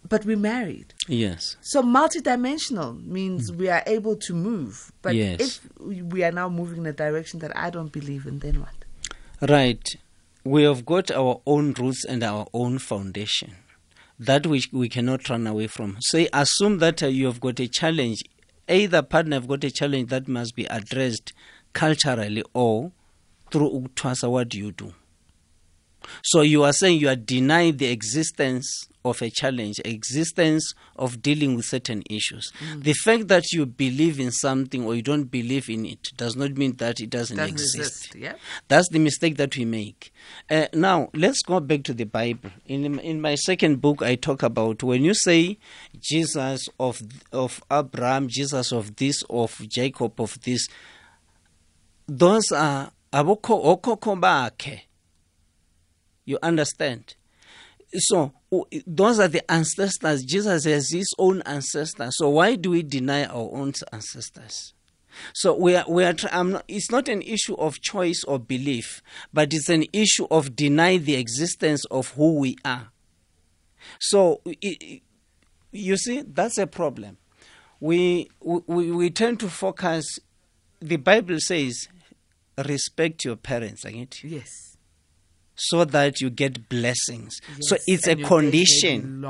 but 0.08 0.24
we're 0.24 0.36
married. 0.36 0.94
Yes. 1.06 1.56
So 1.60 1.82
multidimensional 1.82 3.04
means 3.04 3.50
mm. 3.50 3.56
we 3.56 3.68
are 3.68 3.82
able 3.86 4.16
to 4.16 4.34
move. 4.34 4.92
But 5.02 5.14
yes. 5.14 5.40
if 5.40 5.80
we 5.80 6.24
are 6.24 6.32
now 6.32 6.48
moving 6.48 6.78
in 6.78 6.86
a 6.86 6.92
direction 6.92 7.40
that 7.40 7.56
I 7.56 7.70
don't 7.70 7.92
believe 7.92 8.26
in, 8.26 8.38
then 8.38 8.60
what? 8.60 9.50
Right. 9.50 9.96
We 10.44 10.62
have 10.64 10.86
got 10.86 11.10
our 11.10 11.40
own 11.46 11.74
roots 11.74 12.04
and 12.04 12.22
our 12.22 12.46
own 12.54 12.78
foundation 12.78 13.56
that 14.18 14.46
which 14.46 14.68
we 14.72 14.88
cannot 14.88 15.28
run 15.28 15.46
away 15.46 15.66
from. 15.66 15.96
Say, 16.00 16.28
assume 16.32 16.78
that 16.78 17.02
uh, 17.02 17.06
you 17.06 17.26
have 17.26 17.40
got 17.40 17.60
a 17.60 17.68
challenge. 17.68 18.22
Either 18.68 19.02
partner 19.02 19.36
have 19.36 19.48
got 19.48 19.64
a 19.64 19.70
challenge 19.70 20.10
that 20.10 20.28
must 20.28 20.54
be 20.54 20.64
addressed 20.66 21.32
culturally 21.72 22.42
or 22.52 22.92
through 23.50 23.70
Uktwasa. 23.70 24.30
What 24.30 24.48
do 24.48 24.58
you 24.58 24.72
do? 24.72 24.92
So 26.22 26.42
you 26.42 26.64
are 26.64 26.72
saying 26.72 27.00
you 27.00 27.08
are 27.08 27.16
denying 27.16 27.76
the 27.76 27.86
existence 27.86 28.88
of 29.04 29.22
a 29.22 29.30
challenge, 29.30 29.80
existence 29.84 30.74
of 30.96 31.22
dealing 31.22 31.56
with 31.56 31.64
certain 31.64 32.02
issues. 32.10 32.52
Mm. 32.60 32.82
The 32.82 32.92
fact 32.92 33.28
that 33.28 33.52
you 33.52 33.66
believe 33.66 34.20
in 34.20 34.30
something 34.30 34.84
or 34.84 34.94
you 34.94 35.02
don't 35.02 35.24
believe 35.24 35.68
in 35.70 35.86
it 35.86 36.10
does 36.16 36.36
not 36.36 36.52
mean 36.52 36.76
that 36.76 37.00
it 37.00 37.10
doesn't, 37.10 37.36
doesn't 37.36 37.52
exist. 37.52 37.76
exist. 37.76 38.14
Yeah? 38.14 38.34
That's 38.68 38.88
the 38.90 38.98
mistake 38.98 39.36
that 39.36 39.56
we 39.56 39.64
make. 39.64 40.12
Uh, 40.50 40.66
now, 40.74 41.08
let's 41.14 41.42
go 41.42 41.60
back 41.60 41.84
to 41.84 41.94
the 41.94 42.04
Bible. 42.04 42.50
In, 42.66 42.98
in 42.98 43.20
my 43.20 43.34
second 43.34 43.80
book, 43.80 44.02
I 44.02 44.14
talk 44.14 44.42
about 44.42 44.82
when 44.82 45.04
you 45.04 45.14
say 45.14 45.58
Jesus 46.00 46.68
of, 46.78 47.00
of 47.32 47.62
Abraham, 47.70 48.28
Jesus 48.28 48.72
of 48.72 48.96
this, 48.96 49.22
of 49.30 49.58
Jacob, 49.68 50.20
of 50.20 50.40
this, 50.42 50.68
those 52.06 52.52
are 52.52 52.90
aboko 53.12 53.64
okoko 53.64 54.18
bakhe 54.18 54.87
You 56.28 56.38
understand? 56.42 57.14
So 57.96 58.34
those 58.86 59.18
are 59.18 59.28
the 59.28 59.50
ancestors. 59.50 60.22
Jesus 60.24 60.64
has 60.66 60.90
his 60.90 61.08
own 61.18 61.40
ancestors. 61.46 62.18
So 62.18 62.28
why 62.28 62.54
do 62.56 62.72
we 62.72 62.82
deny 62.82 63.24
our 63.24 63.48
own 63.50 63.72
ancestors? 63.94 64.74
So 65.32 65.56
we 65.56 65.74
are, 65.74 65.86
we 65.88 66.04
are 66.04 66.14
not, 66.44 66.64
it's 66.68 66.90
not 66.90 67.08
an 67.08 67.22
issue 67.22 67.54
of 67.54 67.80
choice 67.80 68.24
or 68.24 68.38
belief, 68.38 69.02
but 69.32 69.54
it's 69.54 69.70
an 69.70 69.86
issue 69.94 70.26
of 70.30 70.54
deny 70.54 70.98
the 70.98 71.14
existence 71.14 71.86
of 71.86 72.10
who 72.10 72.38
we 72.38 72.58
are. 72.62 72.88
So 73.98 74.42
it, 74.44 75.00
you 75.72 75.96
see, 75.96 76.24
that's 76.26 76.58
a 76.58 76.66
problem. 76.66 77.16
We, 77.80 78.28
we, 78.42 78.92
we 78.92 79.08
tend 79.08 79.40
to 79.40 79.48
focus, 79.48 80.18
the 80.78 80.96
Bible 80.96 81.40
says, 81.40 81.88
respect 82.66 83.24
your 83.24 83.36
parents, 83.36 83.86
ain't 83.86 84.22
it? 84.22 84.24
Yes. 84.24 84.67
So 85.60 85.84
that 85.84 86.20
you 86.20 86.30
get 86.30 86.68
blessings. 86.68 87.40
Yes, 87.56 87.68
so 87.68 87.76
it's 87.88 88.06
a 88.06 88.14
condition. 88.14 89.24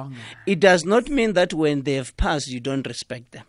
It 0.46 0.60
does 0.60 0.84
not 0.84 1.08
mean 1.08 1.32
that 1.32 1.54
when 1.54 1.82
they 1.82 1.94
have 1.94 2.14
passed, 2.18 2.48
you 2.48 2.60
don't 2.60 2.86
respect 2.86 3.32
them. 3.32 3.44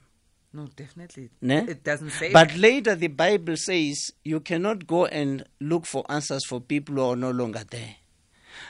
No, 0.54 0.68
definitely. 0.76 1.30
Ne? 1.42 1.66
It 1.68 1.84
doesn't 1.84 2.10
say 2.12 2.32
But 2.32 2.50
that. 2.50 2.58
later 2.58 2.96
the 2.96 3.08
Bible 3.08 3.56
says 3.58 4.12
you 4.24 4.40
cannot 4.40 4.88
go 4.88 5.06
and 5.06 5.44
look 5.60 5.86
for 5.86 6.04
answers 6.10 6.46
for 6.46 6.60
people 6.62 6.96
who 6.96 7.02
are 7.10 7.16
no 7.16 7.32
longer 7.32 7.64
there. 7.70 7.98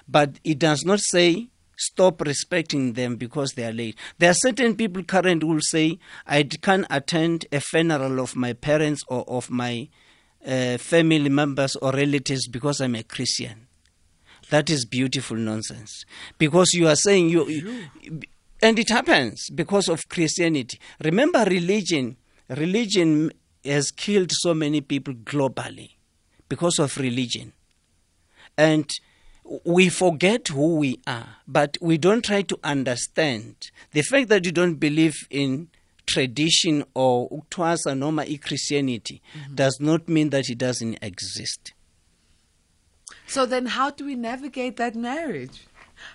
But 0.07 0.39
it 0.43 0.59
does 0.59 0.83
not 0.83 0.99
say 0.99 1.49
stop 1.77 2.19
respecting 2.21 2.93
them 2.93 3.15
because 3.15 3.53
they 3.53 3.63
are 3.63 3.71
late. 3.71 3.95
There 4.17 4.29
are 4.31 4.33
certain 4.33 4.75
people 4.75 5.03
current 5.03 5.43
who 5.43 5.49
will 5.49 5.61
say, 5.61 5.99
I 6.27 6.43
can't 6.43 6.85
attend 6.89 7.45
a 7.53 7.61
funeral 7.61 8.19
of 8.19 8.35
my 8.35 8.51
parents 8.53 9.03
or 9.07 9.23
of 9.29 9.49
my 9.49 9.87
uh, 10.45 10.77
family 10.79 11.29
members 11.29 11.75
or 11.77 11.91
relatives 11.93 12.47
because 12.49 12.81
I'm 12.81 12.95
a 12.95 13.03
Christian. 13.03 13.67
That 14.49 14.69
is 14.69 14.85
beautiful 14.85 15.37
nonsense. 15.37 16.05
Because 16.37 16.73
you 16.73 16.87
are 16.87 16.95
saying 16.95 17.29
you, 17.29 17.47
you 17.47 18.21
and 18.61 18.77
it 18.77 18.89
happens 18.89 19.49
because 19.49 19.87
of 19.87 20.09
Christianity. 20.09 20.79
Remember, 21.03 21.43
religion, 21.45 22.17
religion 22.49 23.31
has 23.63 23.91
killed 23.91 24.31
so 24.31 24.53
many 24.53 24.81
people 24.81 25.13
globally 25.13 25.91
because 26.49 26.79
of 26.79 26.97
religion. 26.97 27.53
And 28.57 28.89
we 29.63 29.89
forget 29.89 30.49
who 30.49 30.75
we 30.75 30.99
are, 31.07 31.37
but 31.47 31.77
we 31.81 31.97
don't 31.97 32.23
try 32.23 32.41
to 32.43 32.59
understand. 32.63 33.71
The 33.91 34.01
fact 34.01 34.29
that 34.29 34.45
you 34.45 34.51
don't 34.51 34.75
believe 34.75 35.15
in 35.29 35.69
tradition 36.05 36.83
or 36.93 37.29
uktwasa 37.29 37.97
noma 37.97 38.25
Christianity 38.37 39.21
mm-hmm. 39.33 39.55
does 39.55 39.79
not 39.79 40.09
mean 40.09 40.31
that 40.31 40.49
it 40.49 40.57
doesn't 40.57 40.97
exist. 41.01 41.73
So 43.29 43.45
then 43.45 43.67
how 43.67 43.91
do 43.91 44.05
we 44.05 44.15
navigate 44.15 44.77
that 44.77 44.95
marriage? 44.95 45.67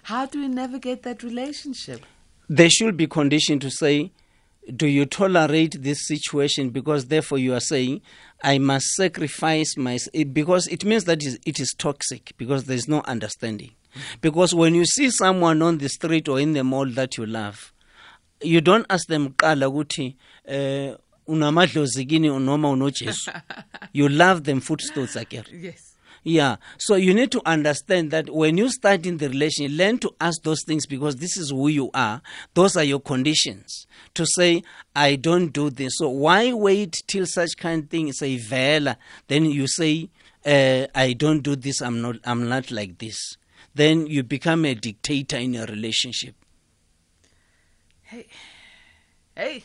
How 0.04 0.26
do 0.26 0.40
we 0.40 0.49
navigate 0.49 1.02
that 1.04 1.23
relationship? 1.23 2.00
there 2.49 2.71
should 2.71 2.97
be 2.97 3.06
condition 3.06 3.59
to 3.61 3.71
say, 3.71 4.12
do 4.75 4.87
you 4.87 5.04
tolerate 5.06 5.83
this 5.83 6.06
situation? 6.06 6.71
Because 6.71 7.06
therefore 7.06 7.38
you 7.38 7.54
are 7.54 7.61
saying, 7.61 8.00
I 8.42 8.59
must 8.59 8.87
sacrifice 8.94 9.76
my 9.76 9.99
because 10.33 10.66
it 10.68 10.85
means 10.85 11.04
that 11.04 11.23
it 11.23 11.61
is 11.61 11.75
toxic 11.76 12.33
because 12.37 12.64
there 12.64 12.76
is 12.76 12.88
no 12.88 13.02
understanding. 13.02 13.73
Because 14.21 14.54
when 14.54 14.75
you 14.75 14.85
see 14.85 15.11
someone 15.11 15.62
on 15.62 15.78
the 15.78 15.88
street 15.88 16.28
or 16.28 16.40
in 16.40 16.52
the 16.52 16.64
mall 16.64 16.87
that 16.87 17.16
you 17.16 17.26
love, 17.26 17.73
you 18.42 18.61
don't 18.61 18.87
ask 18.90 19.06
them 19.06 19.30
qala 19.30 19.66
ukuthi 19.71 20.16
eh 20.47 20.94
unamadlozi 21.28 22.09
kini 22.09 22.28
noma 22.28 22.68
unojesu. 22.68 23.30
You 23.92 24.09
love 24.09 24.42
them 24.42 24.61
footstones 24.61 25.14
again. 25.16 25.44
Yes. 25.52 25.93
Yeah. 26.26 26.57
So 26.78 26.95
you 26.95 27.12
need 27.12 27.31
to 27.33 27.43
understand 27.45 28.11
that 28.11 28.31
when 28.31 28.57
you 28.57 28.71
start 28.71 29.04
in 29.04 29.19
the 29.19 29.28
relation, 29.28 29.76
learn 29.76 29.99
to 29.99 30.14
ask 30.19 30.43
those 30.43 30.64
things 30.64 30.87
because 30.87 31.16
this 31.16 31.37
is 31.37 31.50
who 31.50 31.69
you 31.69 31.90
are. 31.93 32.23
Those 32.54 32.76
are 32.78 32.83
your 32.83 33.00
conditions. 33.00 33.87
To 34.14 34.25
say, 34.26 34.62
I 34.97 35.16
don't 35.16 35.52
do 35.52 35.69
this. 35.69 35.99
So 35.99 36.09
why 36.09 36.54
wait 36.54 37.02
till 37.07 37.26
such 37.26 37.59
kind 37.59 37.85
of 37.85 37.90
thing 37.90 38.09
is 38.09 38.23
a 38.23 38.38
vela? 38.38 38.97
Then 39.28 39.45
you 39.45 39.69
say, 39.69 40.09
uh, 40.47 40.87
I 40.95 41.12
don't 41.12 41.43
do 41.43 41.57
this. 41.57 41.83
I'm 41.83 42.00
not. 42.00 42.16
I'm 42.25 42.49
not 42.49 42.71
like 42.71 42.99
this. 42.99 43.37
Then 43.75 44.07
you 44.07 44.23
become 44.23 44.64
a 44.64 44.75
dictator 44.75 45.37
in 45.37 45.54
your 45.54 45.66
relationship. 45.66 46.35
Hey, 48.02 48.26
hey, 49.35 49.64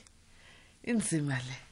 in 0.84 1.00
Zimale. 1.00 1.69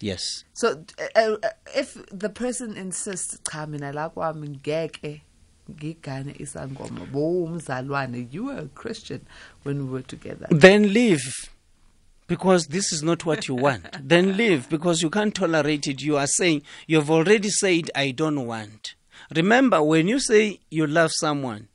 Yes. 0.00 0.44
So 0.52 0.84
uh, 1.16 1.36
uh, 1.42 1.48
if 1.74 1.96
the 2.10 2.28
person 2.28 2.76
insists 2.76 3.38
cha 3.50 3.66
mina 3.66 3.92
la 3.92 4.08
kwami 4.08 4.48
ngeke 4.48 5.22
ngigane 5.70 6.34
isangoma 6.38 7.06
bomzalwane 7.12 8.32
you 8.32 8.44
were 8.44 8.58
a 8.58 8.68
Christian 8.68 9.26
when 9.62 9.86
we 9.86 9.92
were 9.92 10.02
together. 10.02 10.46
Then 10.50 10.92
leave. 10.92 11.50
Because 12.26 12.66
this 12.66 12.92
is 12.92 13.02
not 13.02 13.24
what 13.24 13.48
you 13.48 13.54
want. 13.54 13.86
then 14.06 14.36
leave 14.36 14.68
because 14.68 15.02
you 15.02 15.08
can't 15.08 15.34
tolerate 15.34 15.86
it. 15.86 16.02
You 16.02 16.18
are 16.18 16.26
saying 16.26 16.62
you've 16.86 17.10
already 17.10 17.48
said 17.48 17.90
I 17.94 18.10
don't 18.10 18.46
want. 18.46 18.94
Remember 19.34 19.82
when 19.82 20.08
you 20.08 20.20
say 20.20 20.60
you 20.70 20.86
love 20.86 21.12
someone 21.12 21.68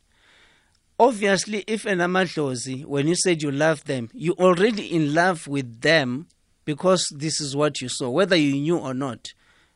obviously 1.00 1.64
if 1.68 1.86
an 1.86 2.00
amadlozi 2.00 2.86
when 2.86 3.08
you 3.08 3.16
said 3.16 3.42
you 3.42 3.52
love 3.52 3.84
them 3.86 4.10
you're 4.14 4.36
already 4.36 4.94
in 4.94 5.14
love 5.14 5.48
with 5.48 5.82
them 5.82 6.28
because 6.66 7.08
this 7.16 7.40
is 7.42 7.56
what 7.56 7.82
you 7.82 7.90
saw, 7.90 8.10
whether 8.10 8.36
you 8.36 8.54
knew 8.54 8.78
or 8.78 8.94
not. 8.94 9.34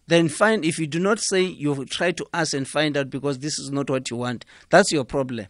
Then 0.07 0.29
fine, 0.29 0.63
if 0.63 0.79
you 0.79 0.87
do 0.87 0.99
not 0.99 1.19
say, 1.19 1.41
you 1.41 1.85
try 1.85 2.11
to 2.11 2.25
ask 2.33 2.53
and 2.53 2.67
find 2.67 2.95
out 2.95 3.09
because 3.09 3.39
this 3.39 3.59
is 3.59 3.71
not 3.71 3.89
what 3.89 4.09
you 4.09 4.15
want. 4.15 4.45
That's 4.69 4.91
your 4.91 5.03
problem. 5.03 5.47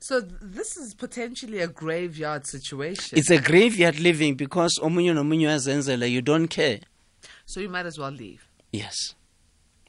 So 0.00 0.20
this 0.20 0.76
is 0.76 0.94
potentially 0.94 1.60
a 1.60 1.68
graveyard 1.68 2.46
situation. 2.46 3.18
It's 3.18 3.30
a 3.30 3.38
graveyard 3.38 4.00
living 4.00 4.34
because 4.34 4.78
omunyo 4.82 5.14
nomunyo 5.14 5.50
azenzela 5.50 6.10
you 6.10 6.22
don't 6.22 6.48
care. 6.48 6.80
So 7.44 7.60
you 7.60 7.68
might 7.68 7.86
as 7.86 7.98
well 7.98 8.10
leave. 8.10 8.48
Yes. 8.72 9.14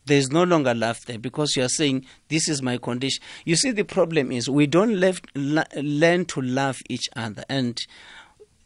There 0.06 0.18
is 0.18 0.32
no 0.32 0.44
longer 0.44 0.74
love 0.74 1.06
there 1.06 1.20
because 1.20 1.56
you 1.56 1.64
are 1.64 1.70
saying 1.70 2.06
this 2.28 2.50
is 2.50 2.62
my 2.62 2.78
condition. 2.78 3.24
You 3.46 3.56
see, 3.56 3.72
the 3.72 3.84
problem 3.84 4.32
is 4.32 4.50
we 4.50 4.68
don't 4.68 5.00
left, 5.00 5.28
learn 5.36 6.26
to 6.26 6.42
love 6.42 6.82
each 6.90 7.08
other, 7.16 7.46
and 7.48 7.80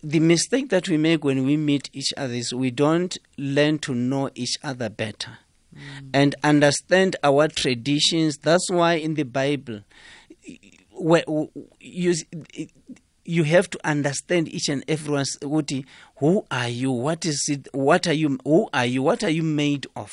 the 0.07 0.19
mistake 0.19 0.69
that 0.69 0.87
we 0.87 0.97
make 0.97 1.23
when 1.23 1.45
we 1.45 1.57
meet 1.57 1.89
each 1.91 2.13
other 2.15 2.33
is 2.33 2.53
we 2.53 2.69
don't 2.69 3.17
learn 3.39 3.79
to 3.79 3.95
know 3.95 4.29
each 4.35 4.55
other 4.63 4.87
better 4.87 5.39
mm. 5.75 6.09
and 6.13 6.35
understand 6.43 7.15
our 7.23 7.47
traditions. 7.47 8.37
That's 8.37 8.69
why 8.69 8.93
in 8.93 9.15
the 9.15 9.23
Bible, 9.23 9.81
you, 11.79 12.13
you 13.25 13.43
have 13.45 13.67
to 13.71 13.79
understand 13.83 14.47
each 14.49 14.69
and 14.69 14.83
everyone's 14.87 15.39
who 15.41 16.45
are 16.51 16.69
you? 16.69 16.91
What 16.91 17.25
is 17.25 17.43
it? 17.49 17.67
What 17.73 18.05
are 18.05 18.13
you? 18.13 18.37
Who 18.45 18.69
are 18.71 18.85
you? 18.85 19.01
What 19.01 19.23
are 19.23 19.29
you 19.31 19.41
made 19.41 19.87
of? 19.95 20.11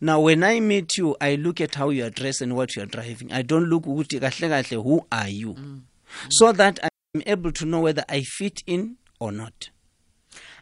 Now, 0.00 0.20
when 0.20 0.44
I 0.44 0.60
meet 0.60 0.96
you, 0.96 1.16
I 1.20 1.34
look 1.34 1.60
at 1.60 1.74
how 1.74 1.90
you 1.90 2.04
are 2.04 2.10
dressed 2.10 2.42
and 2.42 2.54
what 2.54 2.76
you 2.76 2.82
are 2.82 2.86
driving. 2.86 3.32
I 3.32 3.42
don't 3.42 3.64
look 3.64 3.84
who 3.86 4.04
are 5.10 5.28
you, 5.28 5.54
mm. 5.54 5.80
so 6.30 6.52
that 6.52 6.78
I 6.82 6.88
I'm 7.18 7.22
able 7.26 7.52
to 7.52 7.64
know 7.64 7.80
whether 7.80 8.04
I 8.08 8.22
fit 8.22 8.62
in 8.66 8.96
or 9.18 9.32
not. 9.32 9.70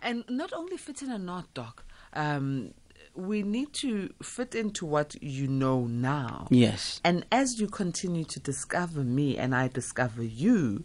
And 0.01 0.25
not 0.29 0.53
only 0.53 0.77
fit 0.77 1.03
in 1.03 1.11
or 1.11 1.19
not, 1.19 1.53
Doc, 1.53 1.85
um, 2.15 2.73
we 3.15 3.43
need 3.43 3.73
to 3.75 4.13
fit 4.23 4.55
into 4.55 4.87
what 4.87 5.23
you 5.23 5.49
know 5.49 5.87
now. 5.87 6.49
Yes. 6.51 7.01
And 7.05 7.27
as 7.31 7.61
you 7.61 7.67
continue 7.67 8.25
to 8.25 8.41
discover 8.41 9.05
me 9.05 9.37
and 9.37 9.55
I 9.55 9.69
discover 9.69 10.23
you, 10.23 10.85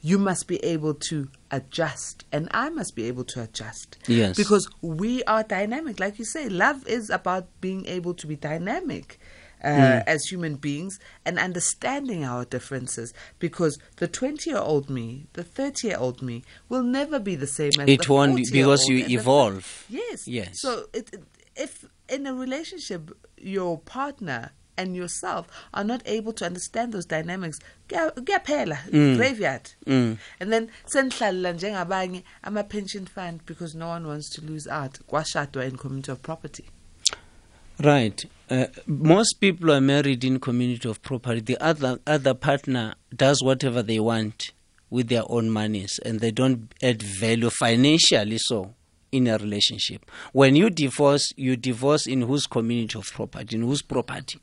you 0.00 0.18
must 0.18 0.48
be 0.48 0.56
able 0.64 0.94
to 0.94 1.28
adjust 1.50 2.24
and 2.32 2.48
I 2.52 2.70
must 2.70 2.96
be 2.96 3.04
able 3.04 3.24
to 3.24 3.42
adjust. 3.42 3.98
Yes. 4.06 4.36
Because 4.36 4.68
we 4.82 5.22
are 5.24 5.44
dynamic. 5.44 6.00
Like 6.00 6.18
you 6.18 6.24
say, 6.24 6.48
love 6.48 6.86
is 6.88 7.08
about 7.08 7.48
being 7.60 7.86
able 7.86 8.14
to 8.14 8.26
be 8.26 8.34
dynamic 8.36 9.20
uh, 9.64 9.68
mm. 9.68 10.04
as 10.06 10.26
human 10.26 10.56
beings 10.56 11.00
and 11.24 11.38
understanding 11.38 12.24
our 12.24 12.44
differences 12.44 13.14
because 13.38 13.78
the 13.96 14.06
20 14.06 14.50
year 14.50 14.58
old 14.58 14.90
me, 14.90 15.26
the 15.32 15.42
30 15.42 15.88
year 15.88 15.96
old 15.98 16.22
me 16.22 16.44
will 16.68 16.82
never 16.82 17.18
be 17.18 17.34
the 17.34 17.46
same 17.46 17.72
as 17.80 17.88
it 17.88 18.08
won't 18.08 18.36
because 18.52 18.86
you 18.88 19.04
evolve. 19.08 19.86
The, 19.88 19.96
yes. 19.96 20.28
Yes. 20.28 20.60
So 20.60 20.86
it, 20.92 21.10
if 21.56 21.84
in 22.08 22.26
a 22.26 22.34
relationship 22.34 23.10
your 23.38 23.78
partner 23.78 24.52
and 24.76 24.96
yourself 24.96 25.46
are 25.72 25.84
not 25.84 26.02
able 26.04 26.32
to 26.32 26.44
understand 26.44 26.92
those 26.92 27.06
dynamics 27.06 27.58
kuyaphela 27.88 28.78
mm. 28.90 29.16
graveyard 29.16 29.70
mm. 29.86 30.18
and 30.40 30.52
then 30.52 30.68
senihlalela 30.86 31.52
njengabanye 31.52 32.24
ama-pension 32.42 33.06
fund 33.06 33.40
because 33.46 33.74
no 33.74 33.88
one 33.88 34.06
wants 34.06 34.28
to 34.28 34.42
lose 34.42 34.66
out 34.66 34.98
kwashadwa 35.06 35.64
in 35.64 35.76
community 35.76 36.10
of 36.10 36.20
property 36.22 36.64
Right. 37.82 38.24
Uh, 38.50 38.66
most 38.86 39.40
people 39.40 39.72
are 39.72 39.80
married 39.80 40.22
in 40.22 40.38
community 40.38 40.88
of 40.88 41.02
property. 41.02 41.40
The 41.40 41.62
other 41.62 41.98
other 42.06 42.34
partner 42.34 42.94
does 43.14 43.42
whatever 43.42 43.82
they 43.82 43.98
want 43.98 44.52
with 44.90 45.08
their 45.08 45.22
own 45.28 45.50
monies, 45.50 45.98
and 46.04 46.20
they 46.20 46.30
don't 46.30 46.72
add 46.82 47.02
value 47.02 47.50
financially. 47.50 48.38
So, 48.38 48.74
in 49.10 49.26
a 49.26 49.38
relationship, 49.38 50.08
when 50.32 50.56
you 50.56 50.70
divorce, 50.70 51.32
you 51.36 51.56
divorce 51.56 52.06
in 52.06 52.22
whose 52.22 52.46
community 52.46 52.98
of 52.98 53.10
property, 53.12 53.56
in 53.56 53.62
whose 53.62 53.82
property. 53.82 54.38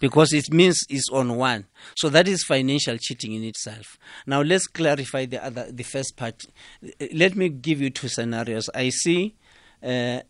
because 0.00 0.32
it 0.32 0.52
means 0.52 0.84
it's 0.88 1.08
on 1.10 1.36
one. 1.36 1.66
So 1.96 2.08
that 2.10 2.28
is 2.28 2.44
financial 2.44 2.96
cheating 2.98 3.32
in 3.34 3.44
itself. 3.44 3.98
Now 4.26 4.42
let's 4.42 4.66
clarify 4.66 5.26
the 5.26 5.44
other, 5.44 5.70
the 5.70 5.82
first 5.82 6.16
part. 6.16 6.46
Let 7.12 7.36
me 7.36 7.48
give 7.48 7.80
you 7.80 7.90
two 7.90 8.08
scenarios. 8.08 8.68
I 8.74 8.90
see 8.90 9.34
uh, 9.82 10.20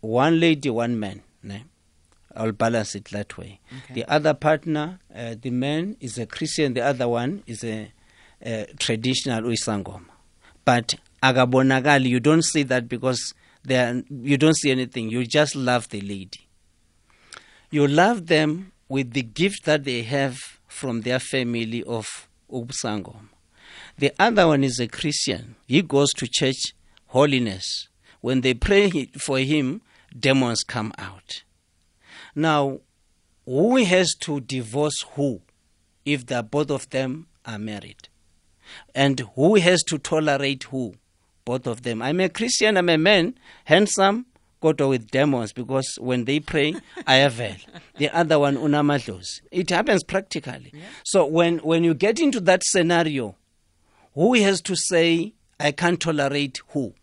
one 0.00 0.40
lady, 0.40 0.70
one 0.70 0.98
man. 0.98 1.22
I'll 2.36 2.52
balance 2.52 2.94
it 2.94 3.06
that 3.06 3.38
way. 3.38 3.60
Okay. 3.84 3.94
The 3.94 4.04
other 4.12 4.34
partner, 4.34 4.98
uh, 5.14 5.36
the 5.40 5.50
man 5.50 5.96
is 6.00 6.18
a 6.18 6.26
Christian, 6.26 6.74
the 6.74 6.82
other 6.82 7.08
one 7.08 7.42
is 7.46 7.62
a, 7.64 7.92
a 8.44 8.66
traditional 8.78 9.42
Uisangom. 9.42 10.06
But 10.64 10.96
agabonakali, 11.22 12.06
you 12.08 12.20
don't 12.20 12.44
see 12.44 12.64
that 12.64 12.88
because 12.88 13.34
are, 13.70 14.02
you 14.10 14.36
don't 14.36 14.56
see 14.56 14.70
anything. 14.70 15.10
You 15.10 15.24
just 15.26 15.54
love 15.54 15.88
the 15.90 16.00
lady. 16.00 16.48
You 17.70 17.86
love 17.86 18.26
them 18.26 18.72
with 18.88 19.12
the 19.12 19.22
gift 19.22 19.64
that 19.64 19.84
they 19.84 20.02
have 20.02 20.38
from 20.66 21.02
their 21.02 21.18
family 21.18 21.82
of 21.84 22.28
Ubsangom. 22.50 23.28
The 23.98 24.12
other 24.18 24.46
one 24.48 24.64
is 24.64 24.80
a 24.80 24.88
Christian. 24.88 25.56
He 25.66 25.82
goes 25.82 26.12
to 26.14 26.26
church 26.26 26.74
holiness. 27.06 27.88
When 28.20 28.40
they 28.40 28.54
pray 28.54 29.08
for 29.18 29.38
him, 29.38 29.82
demons 30.18 30.62
come 30.62 30.92
out. 30.98 31.42
Now, 32.34 32.80
who 33.46 33.76
has 33.84 34.14
to 34.20 34.40
divorce 34.40 35.04
who 35.14 35.42
if 36.04 36.26
the 36.26 36.42
both 36.42 36.70
of 36.70 36.90
them 36.90 37.26
are 37.44 37.58
married? 37.58 38.08
And 38.94 39.20
who 39.34 39.56
has 39.56 39.82
to 39.84 39.98
tolerate 39.98 40.64
who? 40.64 40.94
Both 41.44 41.66
of 41.66 41.82
them. 41.82 42.00
I'm 42.00 42.20
a 42.20 42.30
Christian, 42.30 42.78
I'm 42.78 42.88
a 42.88 42.96
man, 42.96 43.38
handsome, 43.66 44.26
kodwa 44.64 44.88
with 44.88 45.10
demons 45.10 45.52
because 45.52 45.98
when 46.00 46.24
they 46.24 46.40
pray 46.40 46.72
ayavel 47.06 47.56
the 47.98 48.08
other 48.10 48.38
one 48.38 48.56
unamadlozi 48.56 49.42
it 49.50 49.68
happens 49.68 50.02
practically 50.02 50.70
yeah. 50.72 50.80
so 51.04 51.26
when 51.26 51.58
when 51.58 51.84
you 51.84 51.92
get 51.92 52.18
into 52.18 52.40
that 52.40 52.62
scenario 52.64 53.36
who 54.14 54.32
has 54.34 54.62
to 54.62 54.74
say 54.74 55.34
i 55.60 55.70
can't 55.70 56.00
tolerate 56.00 56.62
who 56.68 56.94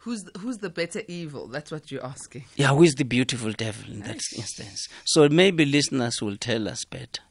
who's 0.00 0.24
who's 0.38 0.58
the 0.58 0.70
better 0.70 1.02
evil 1.08 1.46
that's 1.46 1.70
what 1.70 1.90
you're 1.90 2.04
asking 2.04 2.44
yeah 2.56 2.68
who 2.68 2.82
is 2.82 2.94
the 2.96 3.04
beautiful 3.04 3.52
devil 3.52 3.90
in 3.90 4.00
that 4.00 4.20
instance 4.36 4.88
so 5.04 5.28
maybe 5.28 5.64
listeners 5.64 6.20
will 6.20 6.36
tell 6.36 6.68
us 6.68 6.84
better 6.84 7.22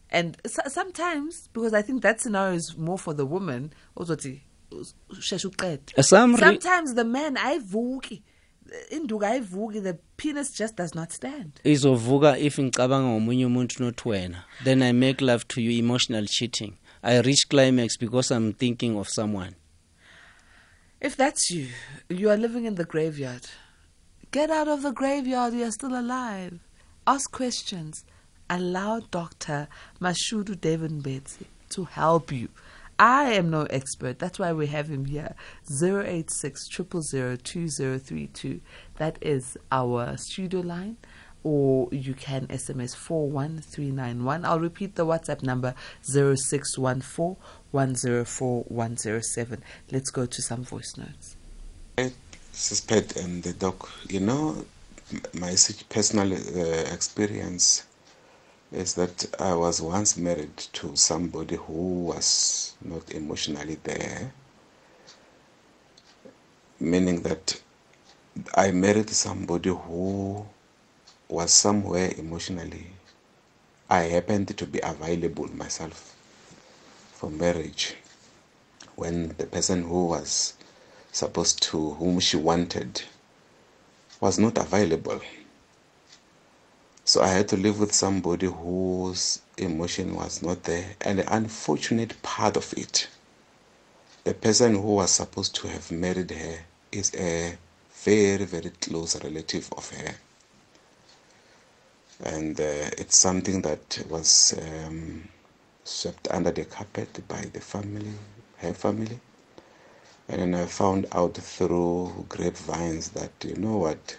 And 0.09 0.37
so, 0.45 0.61
sometimes, 0.67 1.49
because 1.53 1.73
I 1.73 1.81
think 1.81 2.03
that 2.03 2.21
scenario 2.21 2.53
is 2.55 2.75
more 2.77 2.99
for 2.99 3.15
the 3.15 3.25
woman, 3.25 3.73
uh, 3.97 4.03
sometimes 6.03 6.93
the 6.93 7.03
man 7.03 7.35
ayivuki 7.35 8.21
induku 8.89 9.25
ayivuki 9.25 9.81
the 9.81 9.93
penis 10.17 10.57
just 10.57 10.77
does 10.77 10.95
not 10.95 11.11
stand 11.11 11.51
izovuka 11.63 12.37
if 12.37 12.59
ngicabanga 12.59 13.07
ngomunye 13.07 13.45
umuntu 13.45 13.83
not 13.83 14.05
wena 14.05 14.43
then 14.63 14.81
i 14.81 14.93
make 14.93 15.25
love 15.25 15.43
to 15.47 15.61
you 15.61 15.71
emotional 15.71 16.27
cheating 16.27 16.73
i 17.01 17.21
reach 17.21 17.47
climax 17.49 17.99
because 17.99 18.33
i'm 18.33 18.53
thinking 18.53 18.97
of 18.97 19.09
someone 19.09 19.55
if 21.03 21.17
that's 21.17 21.51
you, 21.51 21.67
you 22.07 22.29
are 22.29 22.37
living 22.37 22.63
in 22.63 22.75
the 22.75 22.85
graveyard. 22.85 23.45
Get 24.31 24.49
out 24.49 24.69
of 24.69 24.83
the 24.83 24.93
graveyard, 24.93 25.53
you 25.53 25.65
are 25.65 25.71
still 25.71 25.99
alive. 25.99 26.61
Ask 27.05 27.29
questions. 27.29 28.05
Allow 28.49 29.01
Dr. 29.11 29.67
Mashudu 29.99 30.59
David 30.59 31.03
to 31.71 31.83
help 31.83 32.31
you. 32.31 32.47
I 32.99 33.33
am 33.33 33.49
no 33.49 33.63
expert. 33.63 34.19
That's 34.19 34.39
why 34.39 34.53
we 34.53 34.67
have 34.67 34.89
him 34.89 35.05
here. 35.05 35.35
086 35.69 36.67
2032. 36.67 38.61
That 38.97 39.17
is 39.21 39.57
our 39.71 40.15
studio 40.17 40.61
line 40.61 40.97
or 41.43 41.89
you 41.91 42.13
can 42.13 42.47
SMS 42.47 42.95
41391. 42.95 44.45
I'll 44.45 44.59
repeat 44.59 44.95
the 44.95 45.05
WhatsApp 45.05 45.43
number 45.43 45.75
0614 46.03 47.35
104 47.71 48.63
107. 48.63 49.63
Let's 49.91 50.09
go 50.09 50.25
to 50.25 50.41
some 50.41 50.63
voice 50.63 50.95
notes. 50.97 51.35
I 51.97 52.11
suspect, 52.53 53.17
and 53.17 53.43
the 53.43 53.53
doc, 53.53 53.89
you 54.09 54.19
know, 54.19 54.65
my 55.33 55.55
personal 55.89 56.33
uh, 56.33 56.93
experience 56.93 57.85
is 58.73 58.95
that 58.95 59.25
I 59.39 59.53
was 59.53 59.81
once 59.81 60.17
married 60.17 60.57
to 60.73 60.95
somebody 60.95 61.55
who 61.55 62.05
was 62.05 62.73
not 62.81 63.11
emotionally 63.13 63.77
there, 63.83 64.33
meaning 66.79 67.21
that 67.21 67.61
I 68.55 68.71
married 68.71 69.11
somebody 69.11 69.69
who 69.69 70.45
was 71.29 71.53
somewhere 71.53 72.13
emotionally, 72.17 72.87
I 73.89 74.01
happened 74.01 74.57
to 74.57 74.65
be 74.65 74.79
available 74.81 75.47
myself 75.55 76.15
for 77.13 77.29
marriage 77.29 77.95
when 78.95 79.35
the 79.37 79.45
person 79.45 79.83
who 79.83 80.07
was 80.07 80.55
supposed 81.11 81.61
to, 81.63 81.91
whom 81.91 82.19
she 82.19 82.37
wanted, 82.37 83.03
was 84.19 84.39
not 84.39 84.57
available. 84.57 85.21
So 87.05 87.21
I 87.21 87.27
had 87.27 87.47
to 87.49 87.57
live 87.57 87.79
with 87.79 87.93
somebody 87.93 88.47
whose 88.47 89.41
emotion 89.57 90.15
was 90.15 90.41
not 90.41 90.63
there. 90.63 90.95
And 91.01 91.19
the 91.19 91.35
unfortunate 91.35 92.21
part 92.21 92.55
of 92.57 92.73
it, 92.77 93.07
the 94.23 94.33
person 94.33 94.75
who 94.75 94.95
was 94.95 95.11
supposed 95.11 95.55
to 95.55 95.67
have 95.67 95.91
married 95.91 96.31
her 96.31 96.59
is 96.91 97.13
a 97.15 97.57
very, 97.93 98.45
very 98.45 98.71
close 98.81 99.21
relative 99.23 99.71
of 99.77 99.89
her 99.91 100.15
and 102.23 102.59
uh, 102.59 102.89
it's 102.97 103.17
something 103.17 103.61
that 103.61 104.03
was 104.09 104.53
um, 104.61 105.27
swept 105.83 106.27
under 106.31 106.51
the 106.51 106.63
carpet 106.65 107.21
by 107.27 107.41
the 107.53 107.59
family, 107.59 108.13
her 108.57 108.73
family. 108.73 109.19
And 110.29 110.41
then 110.41 110.55
I 110.55 110.65
found 110.67 111.07
out 111.11 111.35
through 111.35 112.25
grapevines 112.29 113.09
that, 113.09 113.31
you 113.43 113.55
know 113.55 113.77
what, 113.77 114.17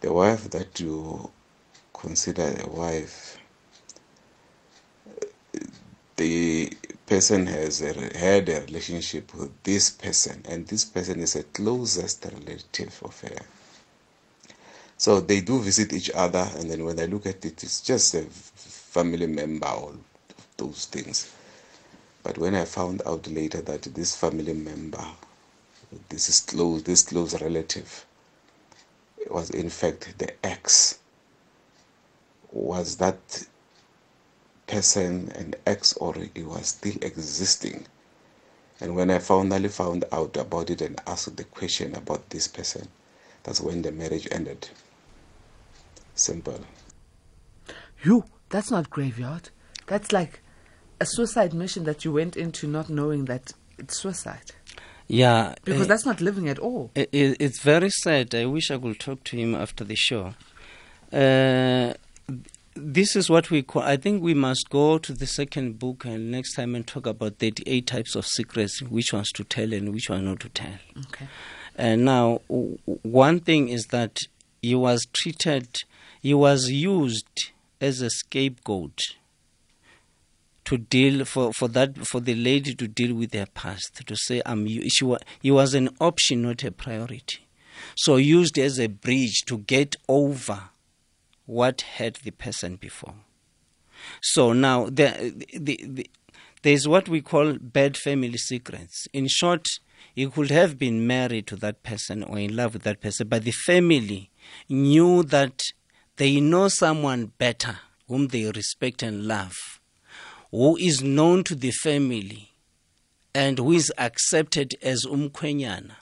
the 0.00 0.12
wife 0.12 0.50
that 0.50 0.80
you 0.80 1.30
consider 2.00 2.56
a 2.64 2.68
wife, 2.68 3.38
the 6.16 6.72
person 7.06 7.46
has 7.46 7.82
a, 7.82 7.92
had 8.16 8.48
a 8.48 8.60
relationship 8.62 9.34
with 9.34 9.50
this 9.62 9.90
person, 9.90 10.42
and 10.48 10.66
this 10.66 10.84
person 10.84 11.20
is 11.20 11.36
a 11.36 11.42
closest 11.42 12.24
relative 12.24 13.00
of 13.04 13.20
her. 13.20 13.44
So 14.96 15.20
they 15.20 15.40
do 15.40 15.60
visit 15.60 15.92
each 15.92 16.10
other, 16.10 16.46
and 16.56 16.70
then 16.70 16.84
when 16.84 17.00
I 17.00 17.06
look 17.06 17.26
at 17.26 17.44
it, 17.44 17.62
it's 17.64 17.80
just 17.80 18.14
a 18.14 18.22
family 18.22 19.26
member, 19.26 19.66
all 19.66 19.94
those 20.56 20.84
things. 20.86 21.32
But 22.22 22.38
when 22.38 22.54
I 22.54 22.64
found 22.66 23.02
out 23.06 23.26
later 23.26 23.62
that 23.62 23.82
this 23.82 24.14
family 24.14 24.52
member, 24.52 25.04
this 26.08 26.28
is 26.28 26.40
close, 26.40 26.82
this 26.82 27.02
close 27.02 27.40
relative, 27.40 28.04
was 29.30 29.50
in 29.50 29.70
fact 29.70 30.14
the 30.18 30.32
ex, 30.44 30.99
was 32.52 32.96
that 32.96 33.46
person 34.66 35.32
an 35.34 35.54
ex 35.66 35.92
or 35.94 36.14
he 36.34 36.42
was 36.42 36.68
still 36.68 36.96
existing? 37.02 37.86
And 38.80 38.96
when 38.96 39.10
I 39.10 39.18
finally 39.18 39.68
found 39.68 40.04
out 40.10 40.36
about 40.36 40.70
it 40.70 40.80
and 40.80 41.00
asked 41.06 41.36
the 41.36 41.44
question 41.44 41.94
about 41.94 42.30
this 42.30 42.48
person, 42.48 42.88
that's 43.42 43.60
when 43.60 43.82
the 43.82 43.92
marriage 43.92 44.26
ended. 44.30 44.68
Simple. 46.14 46.60
You, 48.02 48.24
that's 48.48 48.70
not 48.70 48.90
graveyard. 48.90 49.50
That's 49.86 50.12
like 50.12 50.40
a 51.00 51.06
suicide 51.06 51.52
mission 51.52 51.84
that 51.84 52.04
you 52.04 52.12
went 52.12 52.36
into 52.36 52.66
not 52.66 52.88
knowing 52.88 53.26
that 53.26 53.52
it's 53.78 54.00
suicide. 54.00 54.52
Yeah. 55.08 55.54
Because 55.64 55.82
uh, 55.82 55.86
that's 55.86 56.06
not 56.06 56.20
living 56.20 56.48
at 56.48 56.58
all. 56.58 56.90
It, 56.94 57.10
it's 57.12 57.60
very 57.60 57.90
sad. 57.90 58.34
I 58.34 58.46
wish 58.46 58.70
I 58.70 58.78
could 58.78 59.00
talk 59.00 59.24
to 59.24 59.36
him 59.36 59.54
after 59.54 59.84
the 59.84 59.96
show. 59.96 60.34
Uh, 61.12 61.94
this 62.94 63.14
is 63.14 63.30
what 63.30 63.50
we 63.50 63.62
call. 63.62 63.82
I 63.82 63.96
think 63.96 64.22
we 64.22 64.34
must 64.34 64.68
go 64.68 64.98
to 64.98 65.12
the 65.12 65.26
second 65.26 65.78
book 65.78 66.04
and 66.04 66.30
next 66.30 66.54
time 66.54 66.74
and 66.74 66.86
talk 66.86 67.06
about 67.06 67.38
38 67.38 67.86
types 67.86 68.14
of 68.14 68.26
secrets, 68.26 68.82
which 68.82 69.12
ones 69.12 69.30
to 69.32 69.44
tell 69.44 69.72
and 69.72 69.92
which 69.92 70.10
ones 70.10 70.24
not 70.24 70.40
to 70.40 70.48
tell. 70.48 70.78
Okay. 71.06 71.28
And 71.76 72.04
now, 72.04 72.40
w- 72.48 72.78
one 73.02 73.40
thing 73.40 73.68
is 73.68 73.86
that 73.86 74.18
he 74.60 74.74
was 74.74 75.06
treated, 75.12 75.68
he 76.20 76.34
was 76.34 76.70
used 76.70 77.52
as 77.80 78.00
a 78.00 78.10
scapegoat 78.10 78.98
to 80.64 80.76
deal 80.76 81.24
for, 81.24 81.52
for 81.52 81.68
that 81.68 81.96
for 82.06 82.20
the 82.20 82.34
lady 82.34 82.74
to 82.74 82.86
deal 82.86 83.14
with 83.14 83.32
her 83.32 83.46
past 83.46 84.06
to 84.06 84.16
say 84.16 84.42
I'm 84.44 84.66
she 84.66 85.04
was, 85.04 85.20
he 85.40 85.50
was 85.50 85.74
an 85.74 85.88
option 86.00 86.42
not 86.42 86.62
a 86.62 86.70
priority 86.70 87.46
so 87.96 88.16
used 88.16 88.58
as 88.58 88.78
a 88.78 88.86
bridge 88.86 89.42
to 89.46 89.58
get 89.58 89.96
over 90.06 90.68
what 91.50 91.80
had 91.80 92.14
the 92.22 92.30
person 92.30 92.76
before. 92.76 93.14
So 94.22 94.52
now 94.52 94.84
the, 94.84 95.34
the, 95.52 95.80
the, 95.84 96.10
there's 96.62 96.86
what 96.86 97.08
we 97.08 97.20
call 97.20 97.54
bad 97.60 97.96
family 97.96 98.38
secrets. 98.38 99.08
In 99.12 99.26
short 99.26 99.66
you 100.14 100.30
could 100.30 100.50
have 100.50 100.78
been 100.78 101.06
married 101.06 101.48
to 101.48 101.56
that 101.56 101.82
person 101.82 102.22
or 102.22 102.38
in 102.38 102.54
love 102.54 102.74
with 102.74 102.84
that 102.84 103.00
person 103.00 103.28
but 103.28 103.42
the 103.44 103.50
family 103.50 104.30
knew 104.68 105.22
that 105.24 105.60
they 106.16 106.40
know 106.40 106.68
someone 106.68 107.32
better 107.36 107.80
whom 108.06 108.28
they 108.28 108.50
respect 108.50 109.02
and 109.02 109.26
love 109.26 109.80
who 110.52 110.76
is 110.76 111.02
known 111.02 111.44
to 111.44 111.54
the 111.54 111.70
family 111.70 112.52
and 113.34 113.58
who 113.58 113.72
is 113.72 113.92
accepted 113.98 114.74
as 114.82 115.04
umkhwenyana. 115.04 115.96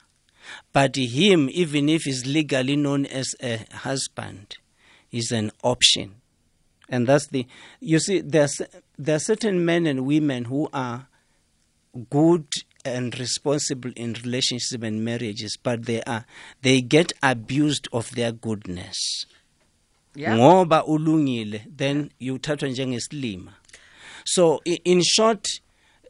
But 0.72 0.96
him 0.96 1.48
even 1.50 1.88
if 1.88 2.02
he's 2.02 2.24
legally 2.26 2.76
known 2.76 3.06
as 3.06 3.34
a 3.42 3.64
husband 3.72 4.58
is 5.12 5.32
an 5.32 5.50
option. 5.62 6.14
And 6.88 7.06
that's 7.06 7.26
the 7.26 7.46
you 7.80 7.98
see 7.98 8.20
there's 8.20 8.62
there 8.98 9.16
are 9.16 9.20
certain 9.20 9.64
men 9.64 9.86
and 9.86 10.06
women 10.06 10.44
who 10.46 10.68
are 10.72 11.06
good 12.10 12.46
and 12.84 13.18
responsible 13.18 13.90
in 13.96 14.14
relationships 14.24 14.82
and 14.82 15.04
marriages 15.04 15.58
but 15.62 15.84
they 15.84 16.02
are 16.02 16.24
they 16.62 16.80
get 16.80 17.12
abused 17.22 17.88
of 17.92 18.10
their 18.14 18.32
goodness. 18.32 19.26
Yeah. 20.14 20.36
ngoba 20.36 20.84
ulungile 20.84 21.64
then 21.76 22.10
uthathwa 22.20 22.68
njengesilima. 22.68 23.52
So 24.24 24.60
in 24.64 25.02
short 25.02 25.46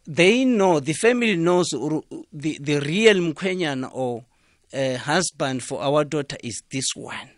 they 0.07 0.45
know 0.45 0.81
the 0.81 0.95
family 0.95 1.37
knows 1.37 1.71
the, 1.71 2.59
the 2.61 2.81
real 2.81 3.17
mkhwenyana 3.21 3.91
or 3.93 4.25
uh, 4.73 4.97
husband 4.97 5.63
for 5.63 5.83
our 5.83 6.05
daughter 6.05 6.37
is 6.43 6.63
this 6.71 6.95
one 6.97 7.29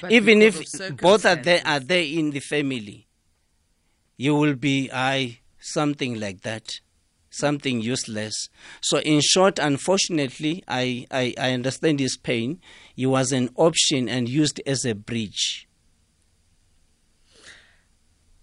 But 0.00 0.12
even 0.12 0.42
if 0.42 0.60
both 1.00 1.24
are 1.26 1.36
there 1.36 1.62
are 1.64 1.80
there 1.80 2.02
in 2.02 2.30
the 2.30 2.40
family 2.40 3.06
you 4.16 4.34
will 4.34 4.54
be 4.54 4.90
i 4.92 5.38
something 5.60 6.18
like 6.18 6.42
that 6.42 6.80
something 7.30 7.80
useless. 7.80 8.48
So 8.80 8.98
in 8.98 9.20
short 9.20 9.58
unfortunately 9.58 10.64
I, 10.66 11.06
I 11.10 11.34
i 11.38 11.52
understand 11.52 12.00
his 12.00 12.16
pain. 12.16 12.60
He 12.96 13.06
was 13.06 13.32
an 13.32 13.50
option 13.54 14.08
and 14.08 14.28
used 14.28 14.60
as 14.66 14.84
a 14.84 14.94
bridge 14.94 15.67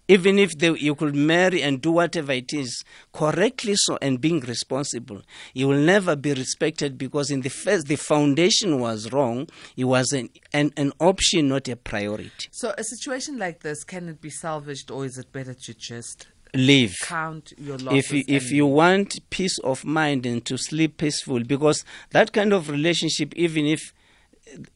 even 0.08 0.38
if 0.38 0.56
they, 0.58 0.70
you 0.72 0.94
could 0.94 1.14
marry 1.14 1.62
and 1.62 1.80
do 1.80 1.90
whatever 1.92 2.32
it 2.32 2.52
is 2.52 2.84
correctly 3.12 3.74
so 3.76 3.98
and 4.00 4.20
being 4.20 4.40
responsible 4.40 5.22
you 5.54 5.68
will 5.68 5.78
never 5.78 6.16
be 6.16 6.32
respected 6.32 6.96
because 6.98 7.30
in 7.30 7.40
the 7.40 7.50
first 7.50 7.86
the 7.86 7.96
foundation 7.96 8.80
was 8.80 9.12
wrong. 9.12 9.48
It 9.76 9.84
was 9.84 10.12
an, 10.12 10.30
an, 10.52 10.72
an 10.76 10.92
option 11.00 11.48
not 11.48 11.68
a 11.68 11.76
priority. 11.76 12.48
So, 12.50 12.74
a 12.76 12.84
situation 12.84 13.38
like 13.38 13.60
this, 13.60 13.84
can 13.84 14.08
it 14.08 14.20
be 14.20 14.30
salvaged 14.30 14.90
or 14.90 15.04
is 15.04 15.18
it 15.18 15.32
better 15.32 15.54
to 15.54 15.74
just 15.74 16.28
live 16.54 16.94
count 17.02 17.52
your 17.58 17.76
losses? 17.78 17.98
if 17.98 18.12
you, 18.12 18.24
if 18.28 18.50
you 18.50 18.66
want 18.66 19.18
peace 19.30 19.58
of 19.58 19.84
mind 19.84 20.24
and 20.24 20.44
to 20.46 20.56
sleep 20.56 20.96
peaceful 20.96 21.42
because 21.42 21.84
that 22.10 22.32
kind 22.32 22.52
of 22.52 22.70
relationship 22.70 23.34
even 23.34 23.66
if 23.66 23.92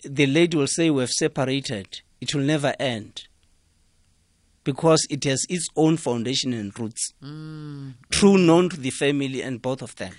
the 0.05 0.27
lady 0.27 0.57
will 0.57 0.67
say 0.67 0.91
we've 0.91 1.09
separated 1.09 2.01
it 2.21 2.35
will 2.35 2.43
never 2.43 2.75
end 2.79 3.29
because 4.71 5.03
it 5.11 5.23
has 5.25 5.41
its 5.49 5.67
own 5.77 5.95
foundation 5.97 6.51
and 6.61 6.69
roots 6.81 7.03
Mm. 7.23 7.95
true 8.11 8.39
known 8.49 8.69
to 8.73 8.79
the 8.87 8.91
family 9.03 9.41
and 9.47 9.55
both 9.69 9.83
of 9.83 9.93
them 9.97 10.13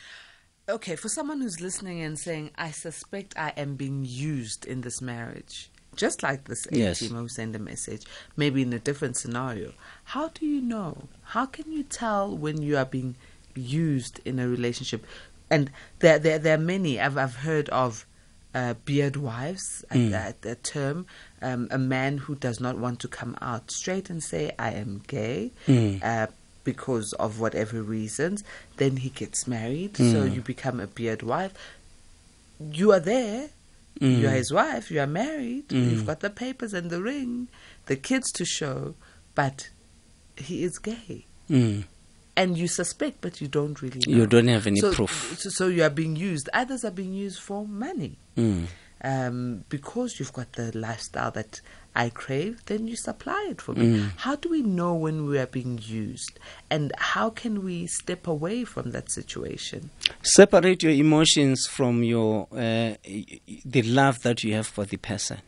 Okay, 0.70 0.96
for 0.96 1.10
someone 1.10 1.42
who's 1.42 1.60
listening 1.60 2.02
and 2.02 2.18
saying, 2.18 2.52
I 2.68 2.72
suspect 2.72 3.34
I 3.38 3.50
am 3.58 3.76
being 3.76 4.06
used 4.08 4.62
in 4.66 4.82
this 4.82 5.02
marriage, 5.02 5.70
just 5.98 6.24
like 6.24 6.46
this 6.46 6.66
Yes. 6.72 7.00
team 7.00 7.16
who 7.18 7.28
sent 7.28 7.56
a 7.56 7.60
message, 7.60 8.04
maybe 8.38 8.62
in 8.62 8.72
a 8.72 8.80
different 8.80 9.18
scenario, 9.18 9.74
how 10.14 10.30
do 10.30 10.46
you 10.46 10.62
know? 10.62 11.10
How 11.36 11.46
can 11.46 11.68
you 11.74 11.84
tell 11.84 12.38
when 12.44 12.62
you 12.62 12.78
are 12.78 12.86
being 12.86 13.16
used 13.56 14.22
in 14.24 14.40
a 14.40 14.48
relationship? 14.48 15.06
And 15.50 15.72
there, 16.00 16.20
there, 16.20 16.40
there 16.40 16.56
are 16.56 16.62
many. 16.76 17.02
I've, 17.02 17.18
I've 17.18 17.38
heard 17.38 17.68
of 17.70 18.06
uh, 18.54 18.76
beard 18.86 19.18
wives, 19.18 19.84
a, 19.92 19.98
a, 20.14 20.34
a 20.54 20.56
term, 20.56 21.06
um, 21.42 21.68
a 21.72 21.78
man 21.78 22.18
who 22.18 22.36
does 22.36 22.60
not 22.60 22.78
want 22.78 23.00
to 23.02 23.08
come 23.08 23.36
out 23.42 23.72
straight 23.72 24.10
and 24.10 24.22
say, 24.24 24.52
I 24.60 24.72
am 24.72 25.02
gay. 25.08 25.52
Uh, 26.04 26.28
because 26.64 27.14
of 27.14 27.40
whatever 27.40 27.82
reasons, 27.82 28.44
then 28.78 28.98
he 28.98 29.10
gets 29.10 29.48
married. 29.48 29.98
So 29.98 30.24
you 30.26 30.42
become 30.42 30.80
a 30.80 30.88
beard 30.88 31.24
wife. 31.24 31.54
You 32.60 32.92
are 32.92 33.00
there. 33.00 33.50
You 34.00 34.28
are 34.28 34.32
his 34.32 34.52
wife. 34.54 34.90
You 34.92 35.00
are 35.02 35.08
married. 35.08 35.72
You've 35.72 36.06
got 36.06 36.20
the 36.22 36.30
papers 36.30 36.74
and 36.74 36.90
the 36.90 37.02
ring, 37.02 37.48
the 37.88 37.96
kids 37.96 38.32
to 38.34 38.46
show, 38.46 38.96
but 39.36 39.70
he 40.38 40.64
is 40.64 40.78
gay. 40.80 41.26
mm. 41.50 41.84
And 42.38 42.58
you 42.58 42.68
suspect, 42.68 43.20
but 43.20 43.42
you 43.42 43.48
don't 43.50 43.82
really 43.82 44.00
know. 44.08 44.18
you 44.18 44.26
don't 44.26 44.48
have 44.48 44.66
any 44.66 44.80
so, 44.80 44.94
proof 44.94 45.38
So, 45.38 45.50
so 45.50 45.68
you 45.68 45.84
are 45.84 45.90
being 45.90 46.16
used. 46.16 46.48
Others 46.54 46.86
are 46.86 46.92
being 46.92 47.14
used 47.14 47.40
for 47.40 47.68
money. 47.68 48.18
Mm. 49.04 49.28
Um, 49.28 49.66
because 49.70 50.20
you've 50.20 50.34
got 50.34 50.54
the 50.54 50.76
lifestyle 50.78 51.32
that 51.32 51.62
I 51.96 52.10
crave, 52.10 52.64
then 52.66 52.88
you 52.88 52.96
supply 52.96 53.48
it 53.50 53.62
for 53.62 53.74
me. 53.74 54.06
How 54.18 54.36
do 54.36 54.50
we 54.50 54.62
know 54.62 54.94
when 54.94 55.26
we 55.26 55.38
are 55.40 55.48
being 55.48 55.80
used? 55.84 56.40
And 56.70 56.94
how 56.98 57.30
can 57.30 57.66
we 57.66 57.88
step 57.88 58.28
away 58.28 58.64
from 58.64 58.92
that 58.92 59.12
situation? 59.12 59.90
separate 60.24 60.84
your 60.84 60.92
emotions 60.92 61.68
from 61.68 62.04
your 62.04 62.48
uh, 62.52 62.94
the 63.66 63.82
love 63.84 64.22
that 64.22 64.44
you 64.44 64.54
have 64.54 64.68
for 64.68 64.86
the 64.86 64.98
person 64.98 65.40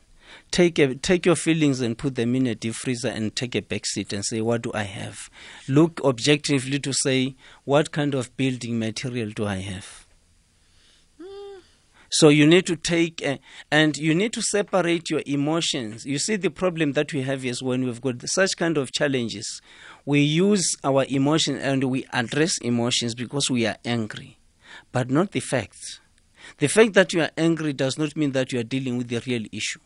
take 0.52 0.80
a, 0.80 0.96
take 0.96 1.26
your 1.26 1.36
feelings 1.36 1.80
and 1.80 1.98
put 1.98 2.16
them 2.16 2.36
in 2.36 2.48
a 2.48 2.56
deep 2.56 2.74
freezer 2.74 3.08
and 3.08 3.36
take 3.36 3.56
a 3.56 3.62
back 3.62 3.86
seat 3.86 4.12
and 4.13 4.26
say 4.26 4.42
what 4.42 4.62
do 4.62 4.72
i 4.74 4.84
have 4.84 5.30
look 5.68 6.02
objectively 6.04 6.80
to 6.80 6.92
say 6.94 7.36
what 7.66 7.92
kind 7.92 8.13
of 8.16 8.36
building 8.36 8.80
material 8.80 9.30
do 9.30 9.46
i 9.46 9.58
have 9.58 10.03
so 12.15 12.30
you 12.30 12.45
need 12.45 12.65
to 12.65 12.76
take 12.76 13.21
a, 13.23 13.39
and 13.71 13.97
you 13.97 14.13
need 14.13 14.32
to 14.32 14.41
separate 14.41 15.10
your 15.10 15.21
emotions 15.26 16.06
you 16.06 16.19
see 16.19 16.36
the 16.36 16.49
problem 16.49 16.93
that 16.93 17.12
we 17.13 17.21
have 17.23 17.43
is 17.43 17.62
when 17.63 17.84
we've 17.86 18.02
got 18.02 18.15
such 18.30 18.56
kind 18.56 18.78
of 18.78 18.91
challenges 18.91 19.62
we 20.06 20.19
use 20.19 20.76
our 20.84 21.06
emotions 21.10 21.60
and 21.62 21.84
we 21.86 22.06
address 22.13 22.58
emotions 22.60 23.15
because 23.15 23.49
we 23.49 23.65
are 23.65 23.78
angry 23.84 24.38
but 24.91 25.10
not 25.10 25.32
the 25.32 25.39
facts. 25.39 25.99
The 26.58 26.67
fact 26.67 26.93
that 26.93 27.13
you 27.13 27.21
are 27.21 27.32
angry 27.38 27.73
does 27.73 27.97
not 27.97 28.15
mean 28.15 28.32
that 28.34 28.52
you 28.52 28.60
are 28.60 28.63
dealing 28.63 28.97
with 28.97 29.08
the 29.08 29.21
real 29.26 29.45
issue. 29.52 29.80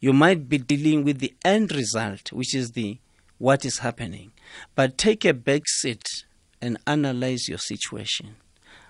You 0.00 0.12
might 0.12 0.48
be 0.48 0.58
dealing 0.58 1.04
with 1.04 1.18
the 1.18 1.34
end 1.44 1.74
result, 1.74 2.32
which 2.32 2.54
is 2.54 2.72
the 2.72 2.98
what 3.38 3.64
is 3.64 3.78
happening. 3.78 4.32
But 4.74 4.98
take 4.98 5.24
a 5.24 5.34
back 5.34 5.62
seat 5.66 6.24
and 6.60 6.78
analyze 6.86 7.48
your 7.48 7.58
situation. 7.58 8.36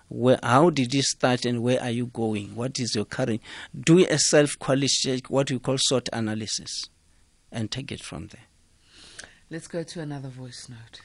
Where, 0.09 0.39
how 0.43 0.71
did 0.71 0.95
you 0.95 1.03
start 1.03 1.45
and 1.45 1.63
where 1.63 1.81
are 1.83 1.91
you 1.91 2.07
going? 2.07 2.55
What 2.55 2.79
is 2.79 2.95
your 2.95 3.05
current? 3.05 3.41
Do 3.79 3.99
a 4.07 4.19
self 4.19 4.59
quality 4.59 4.89
check, 4.89 5.31
what 5.31 5.51
we 5.51 5.59
call 5.59 5.77
SWOT 5.79 6.09
analysis, 6.13 6.89
and 7.51 7.71
take 7.71 7.91
it 7.91 8.03
from 8.03 8.29
there. 8.29 8.45
Let's 9.51 9.67
go 9.67 9.83
to 9.83 10.01
another 10.01 10.29
voice 10.29 10.69
note. 10.69 11.01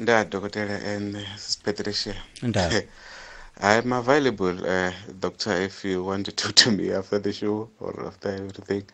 nda 0.00 0.24
dokotela 0.24 0.80
and 0.84 1.16
Sis 1.36 1.56
Patricia. 1.56 2.14
Nda. 2.40 2.86
I'm 3.60 3.92
available, 3.92 4.64
uh, 4.64 4.92
doctor, 5.18 5.52
if 5.52 5.84
you 5.84 6.04
want 6.04 6.26
to 6.26 6.32
talk 6.32 6.54
to 6.54 6.70
me 6.70 6.92
after 6.92 7.18
the 7.18 7.32
show 7.32 7.68
or 7.80 8.06
after 8.06 8.28
everything. 8.28 8.84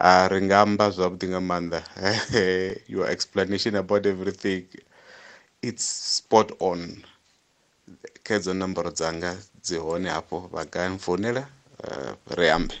Uh, 0.00 0.26
ringamba 0.30 0.90
zwavhuḓi 0.90 1.28
nga 1.28 1.40
maanḓa 1.40 1.80
your 2.88 3.06
explanation 3.06 3.74
about 3.76 4.06
everything 4.06 4.66
it's 5.60 5.84
spot 5.84 6.50
on 6.60 7.04
kha 8.24 8.34
hedzo 8.34 8.54
nomboro 8.54 8.90
dzanga 8.90 9.36
dzi 9.62 9.76
hone 9.78 10.08
hafho 10.08 10.48
vha 10.52 10.64
nga 10.66 10.88
nfounela 10.88 11.46
uh, 11.84 12.36
ri 12.38 12.48
ambe 12.50 12.74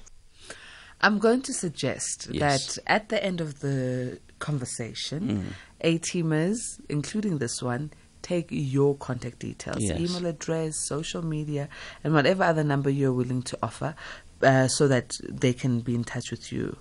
I'm 1.04 1.18
going 1.18 1.40
to 1.42 1.52
suggest 1.52 2.28
Yes. 2.30 2.40
that 2.40 2.78
at 2.86 3.08
the 3.08 3.18
end 3.24 3.40
of 3.40 3.58
the 3.58 4.20
conversation, 4.38 5.52
A 5.80 5.98
teamers, 5.98 6.80
including 6.88 7.38
this 7.38 7.60
one, 7.60 7.90
take 8.22 8.46
your 8.50 8.94
contact 8.96 9.40
details, 9.40 9.82
Yes. 9.82 9.98
email 9.98 10.26
address, 10.26 10.76
social 10.76 11.22
media, 11.22 11.68
and 12.04 12.14
whatever 12.14 12.44
other 12.44 12.62
number 12.62 12.88
you're 12.88 13.12
willing 13.12 13.42
to 13.42 13.58
offer 13.64 13.96
uh, 14.42 14.68
so 14.68 14.86
that 14.86 15.18
they 15.28 15.52
can 15.52 15.80
be 15.80 15.96
in 15.96 16.04
touch 16.04 16.30
with 16.30 16.52
you. 16.52 16.76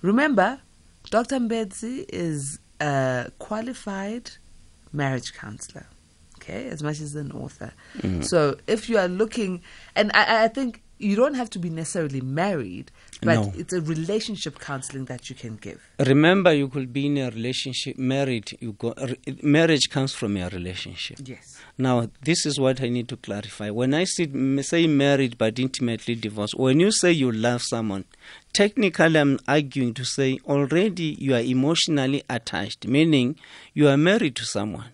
Remember, 0.00 0.60
Dr. 1.10 1.38
Mbedzi 1.38 2.06
is 2.08 2.58
a 2.80 3.30
qualified 3.38 4.30
marriage 4.90 5.34
counselor, 5.34 5.84
okay, 6.48 6.68
as 6.68 6.82
much 6.82 7.00
as 7.00 7.14
an 7.14 7.32
author. 7.32 7.72
Mm-hmm. 7.98 8.22
So 8.22 8.56
if 8.66 8.88
you 8.88 8.98
are 8.98 9.08
looking, 9.08 9.62
and 9.94 10.10
I, 10.14 10.44
I 10.44 10.48
think 10.48 10.82
you 10.98 11.14
don't 11.14 11.34
have 11.34 11.50
to 11.50 11.58
be 11.58 11.68
necessarily 11.68 12.22
married, 12.22 12.90
but 13.20 13.34
No. 13.34 13.52
it's 13.54 13.74
a 13.74 13.82
relationship 13.82 14.58
counseling 14.58 15.04
that 15.06 15.28
you 15.28 15.36
can 15.36 15.56
give. 15.56 15.86
Remember, 15.98 16.54
you 16.54 16.68
could 16.68 16.90
be 16.90 17.04
in 17.06 17.18
a 17.18 17.28
relationship, 17.28 17.98
married. 17.98 18.56
You 18.60 18.72
go. 18.72 18.94
Marriage 19.42 19.90
comes 19.90 20.14
from 20.14 20.38
a 20.38 20.48
relationship. 20.48 21.18
Yes. 21.22 21.58
Now, 21.76 22.08
this 22.22 22.46
is 22.46 22.58
what 22.58 22.80
I 22.80 22.88
need 22.88 23.08
to 23.08 23.16
clarify. 23.18 23.68
When 23.68 23.92
I 23.92 24.04
say, 24.04 24.26
say 24.62 24.86
married 24.86 25.36
but 25.36 25.58
intimately 25.58 26.14
divorced, 26.14 26.54
when 26.58 26.80
you 26.80 26.90
say 26.90 27.12
you 27.12 27.30
love 27.30 27.60
someone, 27.62 28.04
technically 28.54 29.18
I'm 29.18 29.38
arguing 29.46 29.92
to 29.94 30.04
say 30.04 30.38
already 30.46 31.14
you 31.18 31.34
are 31.34 31.40
emotionally 31.40 32.22
attached, 32.30 32.86
meaning 32.86 33.36
you 33.74 33.88
are 33.88 33.98
married 33.98 34.36
to 34.36 34.46
someone. 34.46 34.86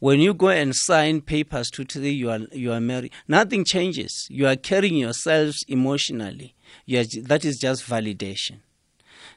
When 0.00 0.20
you 0.20 0.34
go 0.34 0.48
and 0.48 0.74
sign 0.74 1.20
papers 1.20 1.70
to 1.70 1.84
say 1.88 2.08
you 2.08 2.30
are 2.30 2.40
you 2.52 2.72
are 2.72 2.80
married, 2.80 3.12
nothing 3.26 3.64
changes. 3.64 4.26
You 4.30 4.46
are 4.46 4.56
carrying 4.56 4.96
yourselves 4.96 5.64
emotionally. 5.68 6.54
You 6.86 7.00
are, 7.00 7.04
that 7.22 7.44
is 7.44 7.58
just 7.58 7.86
validation. 7.86 8.60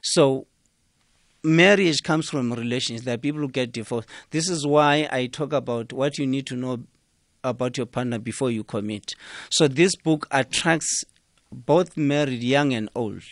So 0.00 0.46
marriage 1.42 2.02
comes 2.02 2.28
from 2.28 2.52
relations. 2.52 3.02
There 3.02 3.14
are 3.14 3.18
people 3.18 3.40
who 3.40 3.48
get 3.48 3.72
divorced. 3.72 4.08
This 4.30 4.48
is 4.48 4.66
why 4.66 5.08
I 5.10 5.26
talk 5.26 5.52
about 5.52 5.92
what 5.92 6.18
you 6.18 6.26
need 6.26 6.46
to 6.46 6.56
know 6.56 6.84
about 7.44 7.76
your 7.76 7.86
partner 7.86 8.18
before 8.18 8.50
you 8.50 8.64
commit. 8.64 9.14
So 9.50 9.68
this 9.68 9.96
book 9.96 10.26
attracts 10.30 11.04
both 11.50 11.96
married, 11.96 12.42
young 12.42 12.72
and 12.72 12.88
old. 12.94 13.22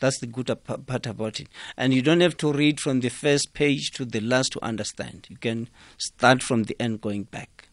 That's 0.00 0.18
the 0.20 0.26
good 0.26 0.50
part 0.86 1.06
about 1.06 1.40
it. 1.40 1.48
And 1.76 1.92
you 1.92 2.02
don't 2.02 2.20
have 2.20 2.36
to 2.38 2.52
read 2.52 2.80
from 2.80 3.00
the 3.00 3.08
first 3.08 3.52
page 3.52 3.90
to 3.92 4.04
the 4.04 4.20
last 4.20 4.52
to 4.52 4.64
understand. 4.64 5.26
You 5.28 5.36
can 5.36 5.68
start 5.96 6.42
from 6.42 6.64
the 6.64 6.76
end 6.80 7.00
going 7.00 7.24
back. 7.24 7.68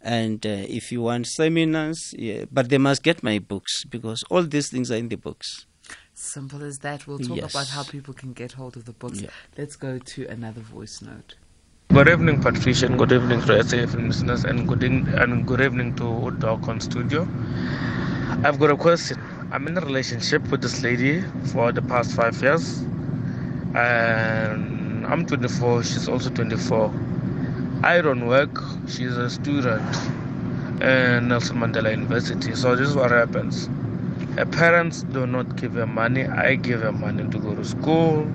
And 0.00 0.44
uh, 0.44 0.48
if 0.68 0.90
you 0.90 1.02
want 1.02 1.28
seminars, 1.28 2.12
yeah, 2.18 2.46
but 2.50 2.68
they 2.68 2.78
must 2.78 3.04
get 3.04 3.22
my 3.22 3.38
books 3.38 3.84
because 3.84 4.24
all 4.30 4.42
these 4.42 4.68
things 4.68 4.90
are 4.90 4.96
in 4.96 5.08
the 5.08 5.16
books. 5.16 5.66
Simple 6.14 6.64
as 6.64 6.78
that. 6.80 7.06
We'll 7.06 7.18
talk 7.20 7.36
Yes. 7.36 7.54
about 7.54 7.68
how 7.68 7.84
people 7.84 8.12
can 8.12 8.32
get 8.32 8.52
hold 8.52 8.76
of 8.76 8.84
the 8.84 8.92
books. 8.92 9.20
Yeah. 9.20 9.30
Let's 9.56 9.76
go 9.76 9.98
to 9.98 10.26
another 10.26 10.60
voice 10.60 11.00
note. 11.02 11.36
Good 11.92 12.08
evening, 12.08 12.40
Patricia, 12.42 12.86
and 12.86 12.98
good 12.98 13.12
evening 13.12 13.40
to 13.42 13.52
SAFM 13.62 14.08
listeners, 14.08 14.44
and 14.44 14.66
good, 14.66 14.82
in, 14.82 15.06
and 15.14 15.46
good 15.46 15.60
evening 15.60 15.94
to 15.96 16.30
Doc 16.38 16.66
on 16.66 16.80
studio. 16.80 17.22
I've 18.44 18.58
got 18.58 18.70
a 18.70 18.76
question. 18.76 19.18
I'm 19.52 19.68
in 19.68 19.76
a 19.76 19.82
relationship 19.82 20.50
with 20.50 20.62
this 20.62 20.82
lady 20.82 21.20
for 21.52 21.72
the 21.72 21.82
past 21.82 22.16
five 22.16 22.40
years, 22.42 22.80
and 23.74 25.04
I'm 25.06 25.26
24, 25.26 25.84
she's 25.84 26.08
also 26.08 26.30
24. 26.30 26.90
I 27.84 28.00
don't 28.00 28.26
work, 28.26 28.50
she's 28.88 29.14
a 29.14 29.28
student 29.28 29.84
in 30.80 31.28
Nelson 31.28 31.58
Mandela 31.58 31.90
University. 31.90 32.54
So, 32.54 32.74
this 32.76 32.88
is 32.88 32.96
what 32.96 33.10
happens 33.10 33.68
her 34.38 34.46
parents 34.46 35.02
do 35.02 35.26
not 35.26 35.56
give 35.56 35.74
her 35.74 35.86
money, 35.86 36.24
I 36.24 36.54
give 36.54 36.80
her 36.80 36.92
money 36.92 37.28
to 37.28 37.38
go 37.38 37.54
to 37.54 37.64
school. 37.64 38.26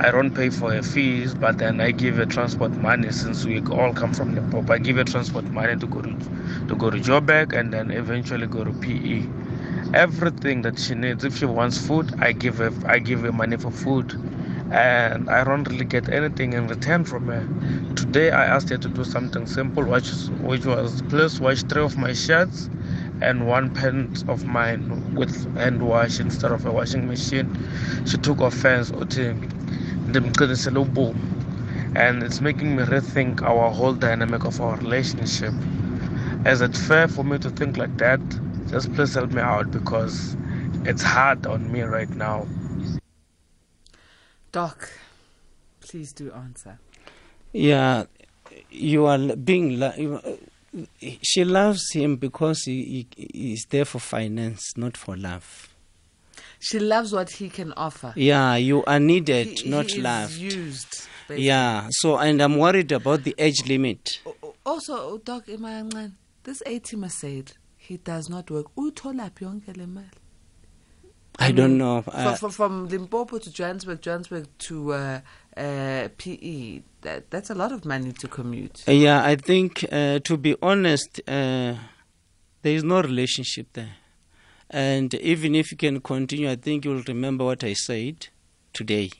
I 0.00 0.10
don't 0.10 0.34
pay 0.34 0.50
for 0.50 0.70
her 0.70 0.82
fees, 0.82 1.34
but 1.34 1.56
then 1.56 1.80
I 1.80 1.92
give 1.92 2.16
her 2.16 2.26
transport 2.26 2.72
money 2.72 3.10
since 3.12 3.46
we 3.46 3.60
all 3.62 3.94
come 3.94 4.12
from 4.12 4.34
the 4.34 4.42
pop. 4.42 4.68
I 4.70 4.76
give 4.76 4.96
her 4.96 5.04
transport 5.04 5.46
money 5.46 5.76
to 5.78 5.86
go 5.86 6.02
to 6.02 6.10
to 6.68 6.74
go 6.76 6.90
to 6.90 6.98
Joburg 6.98 7.58
and 7.58 7.72
then 7.72 7.90
eventually 7.90 8.46
go 8.46 8.64
to 8.64 8.72
PE. 8.72 9.26
Everything 9.94 10.62
that 10.62 10.78
she 10.78 10.94
needs, 10.94 11.24
if 11.24 11.36
she 11.36 11.44
wants 11.46 11.78
food, 11.86 12.14
I 12.18 12.32
give 12.32 12.56
her 12.58 12.72
I 12.86 12.98
give 12.98 13.20
her 13.22 13.32
money 13.32 13.56
for 13.56 13.70
food, 13.70 14.14
and 14.70 15.28
I 15.30 15.44
don't 15.44 15.68
really 15.68 15.84
get 15.84 16.08
anything 16.10 16.52
in 16.54 16.68
return 16.68 17.04
from 17.04 17.26
her. 17.28 17.46
Today 17.94 18.30
I 18.30 18.44
asked 18.46 18.70
her 18.70 18.78
to 18.78 18.88
do 18.88 19.04
something 19.04 19.46
simple, 19.46 19.84
which 19.84 20.10
which 20.42 20.64
was 20.66 21.02
please 21.02 21.40
wash 21.40 21.62
three 21.64 21.82
of 21.82 21.96
my 21.98 22.12
shirts 22.12 22.70
and 23.20 23.46
one 23.46 23.70
pant 23.74 24.24
of 24.28 24.46
mine 24.46 25.14
with 25.14 25.34
hand 25.56 25.82
wash 25.82 26.20
instead 26.20 26.52
of 26.52 26.66
a 26.66 26.72
washing 26.72 27.06
machine. 27.06 27.48
She 28.06 28.16
took 28.18 28.40
offense. 28.40 28.90
And 31.94 32.22
it's 32.22 32.40
making 32.40 32.76
me 32.76 32.84
rethink 32.84 33.42
our 33.42 33.70
whole 33.70 33.94
dynamic 33.94 34.44
of 34.44 34.60
our 34.60 34.76
relationship. 34.76 35.52
Is 36.46 36.60
it 36.60 36.76
fair 36.76 37.08
for 37.08 37.24
me 37.24 37.38
to 37.38 37.50
think 37.50 37.76
like 37.76 37.96
that? 37.98 38.20
Just 38.70 38.92
please 38.94 39.14
help 39.14 39.32
me 39.32 39.40
out 39.40 39.70
because 39.70 40.36
it's 40.84 41.02
hard 41.02 41.46
on 41.46 41.70
me 41.72 41.82
right 41.82 42.10
now. 42.10 42.46
Doc, 44.52 44.90
please 45.80 46.12
do 46.12 46.30
answer. 46.32 46.78
Yeah, 47.52 48.04
you 48.70 49.06
are 49.06 49.36
being. 49.36 49.78
lo- 49.78 49.94
you- 49.96 50.38
She 51.22 51.44
loves 51.44 51.90
him 51.92 52.16
because 52.16 52.62
he, 52.64 53.06
he 53.16 53.52
is 53.54 53.66
there 53.70 53.86
for 53.86 53.98
finance, 53.98 54.76
not 54.76 54.96
for 54.98 55.16
love. 55.16 55.74
She 56.60 56.78
loves 56.78 57.12
what 57.12 57.30
he 57.30 57.48
can 57.48 57.72
offer. 57.72 58.12
Yeah, 58.16 58.56
you 58.56 58.84
are 58.84 59.00
needed, 59.00 59.60
He- 59.60 59.70
not 59.70 59.86
he 59.90 59.96
is 59.98 60.02
loved. 60.04 60.34
used. 60.34 61.08
basically. 61.26 61.46
Yeah, 61.46 61.88
so 61.90 62.18
and 62.18 62.40
I'm 62.42 62.58
worried 62.58 62.92
about 62.92 63.24
the 63.24 63.34
age 63.38 63.66
limit. 63.66 64.20
O- 64.26 64.34
o- 64.42 64.54
Also, 64.66 64.94
oh, 64.94 65.18
Doc 65.18 65.46
Imayangan, 65.46 66.12
this 66.44 66.62
80 66.66 66.96
Mercedes, 66.96 67.54
he 67.88 67.96
does 67.96 68.28
not 68.28 68.50
work. 68.50 68.66
Uyitholaphi 68.76 69.44
yonke 69.44 69.74
le 69.76 69.86
mali? 69.86 70.06
I, 71.38 71.52
don't 71.52 71.78
know. 71.78 72.02
From, 72.02 72.14
Uh, 72.14 72.34
from, 72.34 72.50
from 72.50 72.88
Limpopo 72.88 73.38
to 73.38 73.50
Johannesburg, 73.50 74.02
Johannesburg 74.02 74.46
to 74.58 74.92
uh, 74.92 75.20
uh, 75.56 76.08
PE, 76.18 76.82
that, 77.02 77.30
that's 77.30 77.48
a 77.48 77.54
lot 77.54 77.72
of 77.72 77.84
money 77.84 78.12
to 78.12 78.28
commute. 78.28 78.82
yeah, 78.88 79.24
I 79.24 79.36
think 79.36 79.84
uh, 79.90 80.18
to 80.18 80.36
be 80.36 80.56
honest, 80.60 81.20
uh, 81.28 81.76
there 82.62 82.74
is 82.74 82.84
no 82.84 83.00
relationship 83.00 83.68
there. 83.72 83.94
And 84.68 85.14
even 85.14 85.54
if 85.54 85.70
you 85.70 85.78
can 85.78 86.00
continue, 86.00 86.50
I 86.50 86.56
think 86.56 86.84
you'll 86.84 87.04
remember 87.08 87.44
what 87.44 87.64
I 87.64 87.72
said 87.72 88.28
today 88.74 89.10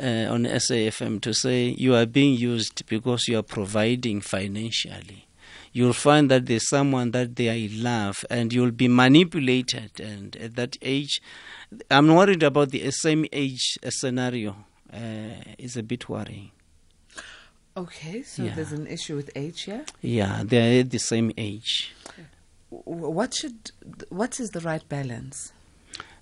uh, 0.00 0.26
on 0.34 0.44
SAFM 0.44 1.20
to 1.20 1.32
say 1.32 1.68
you 1.78 1.94
are 1.94 2.06
being 2.06 2.34
used 2.36 2.84
because 2.86 3.28
you 3.28 3.38
are 3.38 3.44
providing 3.44 4.20
financially. 4.20 5.26
You'll 5.72 5.92
find 5.92 6.30
that 6.30 6.46
there's 6.46 6.68
someone 6.68 7.12
that 7.12 7.36
they 7.36 7.68
love 7.68 8.24
and 8.28 8.52
you'll 8.52 8.72
be 8.72 8.88
manipulated. 8.88 10.00
And 10.00 10.34
at 10.36 10.56
that 10.56 10.76
age, 10.82 11.22
I'm 11.90 12.08
worried 12.14 12.42
about 12.42 12.70
the 12.70 12.90
same 12.90 13.26
age 13.32 13.78
scenario. 13.88 14.56
Uh, 14.92 15.40
is 15.56 15.76
a 15.76 15.84
bit 15.84 16.08
worrying. 16.08 16.50
Okay, 17.76 18.22
so 18.24 18.42
Yeah. 18.42 18.54
there's 18.56 18.72
an 18.72 18.88
issue 18.88 19.14
with 19.14 19.30
age 19.36 19.62
here. 19.62 19.84
Yeah, 20.02 20.42
they're 20.44 20.80
at 20.80 20.90
the 20.90 20.98
same 20.98 21.30
age. 21.38 21.92
What 22.70 23.32
should, 23.34 23.70
what 24.08 24.40
is 24.40 24.50
the 24.50 24.58
right 24.58 24.86
balance? 24.88 25.52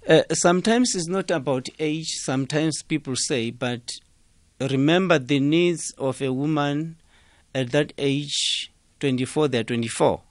Uh, 0.06 0.22
sometimes 0.34 0.94
it's 0.94 1.08
not 1.08 1.30
about 1.30 1.68
age, 1.78 2.08
sometimes 2.24 2.82
people 2.82 3.16
say, 3.16 3.50
but 3.50 3.90
remember 4.61 5.18
the 5.18 5.40
needs 5.40 5.90
of 5.96 6.20
a 6.20 6.30
woman 6.30 6.96
at 7.54 7.70
that 7.72 7.94
age 7.96 8.70
24, 9.00 9.48
they're 9.48 9.64
24. 9.64 10.22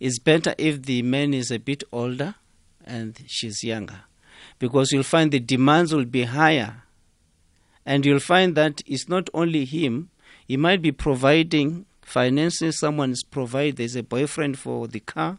It's 0.00 0.18
better 0.18 0.54
if 0.58 0.82
the 0.82 1.02
man 1.02 1.34
is 1.34 1.50
a 1.50 1.58
bit 1.58 1.84
older 1.92 2.34
and 2.84 3.18
she's 3.26 3.64
younger 3.64 4.00
because 4.58 4.92
you'll 4.92 5.02
find 5.02 5.32
the 5.32 5.40
demands 5.40 5.94
will 5.94 6.04
be 6.04 6.24
higher. 6.24 6.82
And 7.84 8.04
you'll 8.04 8.18
find 8.20 8.56
that 8.56 8.82
it's 8.86 9.08
not 9.08 9.30
only 9.32 9.64
him, 9.64 10.10
he 10.46 10.56
might 10.56 10.82
be 10.82 10.92
providing 10.92 11.86
finances, 12.02 12.78
someone 12.78 13.12
is 13.12 13.24
there's 13.76 13.96
a 13.96 14.02
boyfriend 14.02 14.58
for 14.58 14.86
the 14.88 15.00
car, 15.00 15.38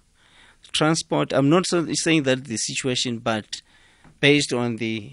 transport. 0.71 1.34
I'm 1.34 1.49
not 1.49 1.65
saying 1.65 2.23
that 2.23 2.45
the 2.45 2.58
situation, 2.58 3.19
but 3.19 3.62
based 4.19 4.53
on 4.53 4.77
the 4.77 5.12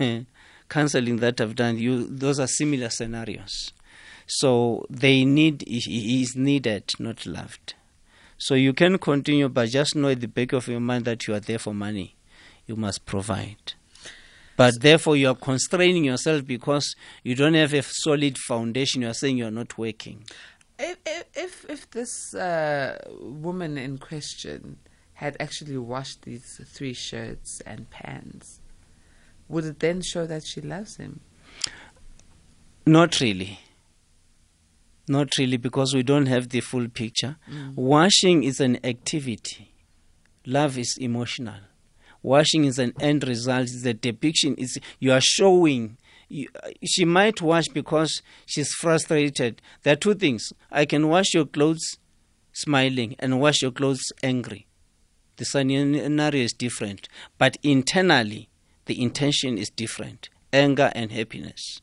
uh, 0.00 0.20
counseling 0.68 1.16
that 1.18 1.40
I've 1.40 1.54
done, 1.54 1.78
you 1.78 2.06
those 2.06 2.40
are 2.40 2.46
similar 2.46 2.88
scenarios. 2.88 3.72
So 4.26 4.86
they 4.90 5.24
need 5.24 5.62
he- 5.66 6.22
is 6.22 6.34
needed, 6.36 6.92
not 6.98 7.26
loved. 7.26 7.74
So 8.38 8.54
you 8.54 8.72
can 8.72 8.98
continue, 8.98 9.48
but 9.48 9.70
just 9.70 9.96
know 9.96 10.08
at 10.08 10.20
the 10.20 10.28
back 10.28 10.52
of 10.52 10.68
your 10.68 10.80
mind 10.80 11.04
that 11.06 11.26
you 11.26 11.34
are 11.34 11.40
there 11.40 11.58
for 11.58 11.72
money. 11.72 12.16
You 12.66 12.76
must 12.76 13.06
provide. 13.06 13.74
But 14.56 14.80
therefore, 14.80 15.16
you 15.16 15.28
are 15.28 15.34
constraining 15.34 16.04
yourself 16.04 16.44
because 16.46 16.94
you 17.22 17.34
don't 17.34 17.54
have 17.54 17.72
a 17.74 17.82
solid 17.82 18.38
foundation. 18.38 19.02
You 19.02 19.08
are 19.08 19.14
saying 19.14 19.38
you 19.38 19.46
are 19.46 19.50
not 19.50 19.78
working. 19.78 20.24
If, 20.78 20.98
if, 21.06 21.24
if, 21.34 21.70
if 21.70 21.90
this 21.90 22.34
uh, 22.34 22.98
woman 23.20 23.78
in 23.78 23.98
question 23.98 24.78
had 25.14 25.36
actually 25.40 25.78
washed 25.78 26.22
these 26.22 26.60
three 26.66 26.92
shirts 26.92 27.60
and 27.64 27.88
pants, 27.90 28.60
would 29.48 29.64
it 29.64 29.80
then 29.80 30.02
show 30.02 30.26
that 30.26 30.44
she 30.46 30.60
loves 30.60 30.96
him? 30.96 31.20
Not 32.84 33.20
really. 33.20 33.60
Not 35.08 35.38
really, 35.38 35.56
because 35.56 35.94
we 35.94 36.02
don't 36.02 36.26
have 36.26 36.48
the 36.48 36.60
full 36.60 36.88
picture. 36.88 37.36
Mm. 37.50 37.74
Washing 37.74 38.42
is 38.42 38.60
an 38.60 38.84
activity, 38.84 39.72
love 40.44 40.76
is 40.78 40.96
emotional. 40.98 41.60
Washing 42.22 42.64
is 42.64 42.80
an 42.80 42.92
end 43.00 43.26
result. 43.28 43.68
It's 43.68 43.84
a 43.84 43.94
depiction. 43.94 44.56
It's 44.58 44.78
you 44.98 45.12
are 45.12 45.20
showing. 45.20 45.96
You, 46.28 46.48
uh, 46.60 46.70
she 46.84 47.04
might 47.04 47.40
wash 47.40 47.68
because 47.68 48.20
she's 48.46 48.72
frustrated. 48.72 49.62
There 49.84 49.92
are 49.92 49.96
two 49.96 50.14
things. 50.14 50.52
I 50.72 50.86
can 50.86 51.06
wash 51.06 51.34
your 51.34 51.46
clothes 51.46 51.98
smiling 52.52 53.14
and 53.20 53.40
wash 53.40 53.62
your 53.62 53.70
clothes 53.70 54.12
angry. 54.24 54.66
The 55.36 55.44
scenario 55.44 56.42
is 56.42 56.52
different, 56.52 57.08
but 57.38 57.58
internally, 57.62 58.48
the 58.86 59.00
intention 59.00 59.56
is 59.56 59.70
different 59.70 60.28
anger 60.52 60.90
and 60.94 61.12
happiness. 61.12 61.80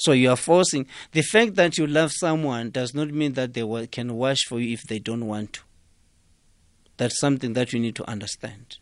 So 0.00 0.12
you 0.12 0.30
are 0.30 0.36
forcing 0.36 0.86
the 1.12 1.20
fact 1.20 1.56
that 1.56 1.76
you 1.76 1.86
love 1.86 2.10
someone 2.10 2.70
does 2.70 2.94
not 2.94 3.08
mean 3.08 3.34
that 3.34 3.52
they 3.52 3.86
can 3.86 4.14
wash 4.14 4.46
for 4.48 4.58
you 4.58 4.72
if 4.72 4.84
they 4.84 4.98
don't 4.98 5.26
want 5.26 5.52
to. 5.52 5.60
That's 6.96 7.20
something 7.20 7.52
that 7.52 7.74
you 7.74 7.80
need 7.80 7.96
to 7.96 8.08
understand. 8.08 8.78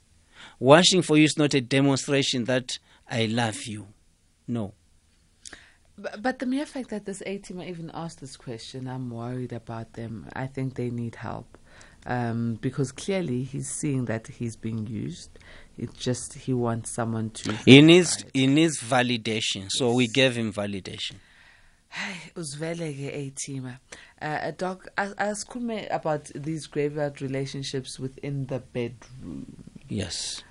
Washing 0.61 1.03
for 1.03 1.17
you 1.17 1.25
is 1.25 1.37
not 1.37 1.55
a 1.55 1.61
demonstration 1.61 2.45
that 2.45 2.79
I 3.11 3.27
love 3.27 3.65
you. 3.65 3.89
No. 4.47 4.75
But, 5.97 6.39
the 6.39 6.47
mere 6.47 6.67
fact 6.67 6.91
that 6.91 7.05
this 7.05 7.21
A 7.27 7.39
team 7.39 7.61
even 7.61 7.91
asked 7.93 8.21
this 8.21 8.37
question, 8.37 8.87
I'm 8.87 9.11
worried 9.11 9.53
about 9.53 9.95
them. 9.95 10.29
I 10.35 10.47
think 10.47 10.75
they 10.75 10.91
need 10.91 11.17
help. 11.17 11.59
Um, 12.07 12.59
because 12.61 12.93
clearly 12.93 13.43
he's 13.43 13.69
seeing 13.69 14.05
that 14.05 14.29
he's 14.29 14.55
being 14.55 14.87
used. 14.87 15.37
It's 15.79 15.95
just 15.95 16.35
he 16.35 16.53
wants 16.53 16.91
someone 16.91 17.31
to. 17.31 17.53
He 17.65 17.81
needs 17.81 18.25
he 18.35 18.47
needs 18.47 18.81
validation, 18.83 19.71
so 19.71 19.93
we 19.93 20.09
gave 20.09 20.37
him 20.37 20.53
validation. 20.53 21.15
Uzveleke 22.37 23.15
a 23.15 23.31
team. 23.31 23.79
Uh, 24.21 24.51
doc, 24.51 24.89
ask 24.97 25.55
me 25.57 25.87
about 25.89 26.27
these 26.35 26.67
graveyard 26.67 27.23
relationships 27.23 27.99
within 27.99 28.47
the 28.47 28.59
bedroom. 28.59 29.47
Yes. 29.89 30.43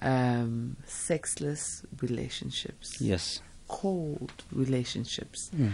Um, 0.00 0.76
sexless 0.84 1.84
relationships. 2.00 3.00
Yes. 3.00 3.40
Cold 3.68 4.44
relationships. 4.52 5.50
Mm. 5.56 5.72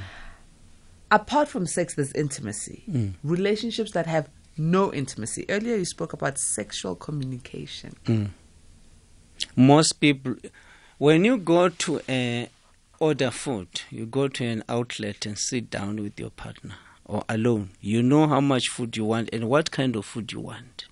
Apart 1.11 1.49
from 1.49 1.67
sex, 1.67 1.95
there's 1.95 2.13
intimacy. 2.13 2.85
Mm. 2.91 3.15
Relationships 3.23 3.91
that 3.93 4.07
have 4.07 4.31
no 4.57 4.93
intimacy. 4.93 5.45
Earlier, 5.49 5.77
you 5.77 5.85
spoke 5.85 6.13
about 6.13 6.39
sexual 6.39 6.95
communication. 6.95 7.97
Mm. 8.07 8.31
Most 9.55 10.01
people, 10.01 10.37
when 10.97 11.27
you 11.27 11.37
go 11.37 11.69
to 11.69 12.01
a 12.09 12.49
order 12.99 13.31
food, 13.31 13.69
you 13.91 14.07
go 14.07 14.29
to 14.29 14.45
an 14.47 14.65
outlet 14.67 15.27
and 15.27 15.39
sit 15.39 15.69
down 15.69 16.03
with 16.03 16.19
your 16.19 16.31
partner 16.31 16.77
or 17.05 17.23
alone. 17.29 17.71
You 17.83 18.03
know 18.03 18.27
how 18.29 18.41
much 18.41 18.69
food 18.69 18.97
you 18.97 19.05
want 19.05 19.29
and 19.31 19.51
what 19.51 19.71
kind 19.71 19.95
of 19.95 20.07
food 20.07 20.33
you 20.33 20.41
want, 20.41 20.87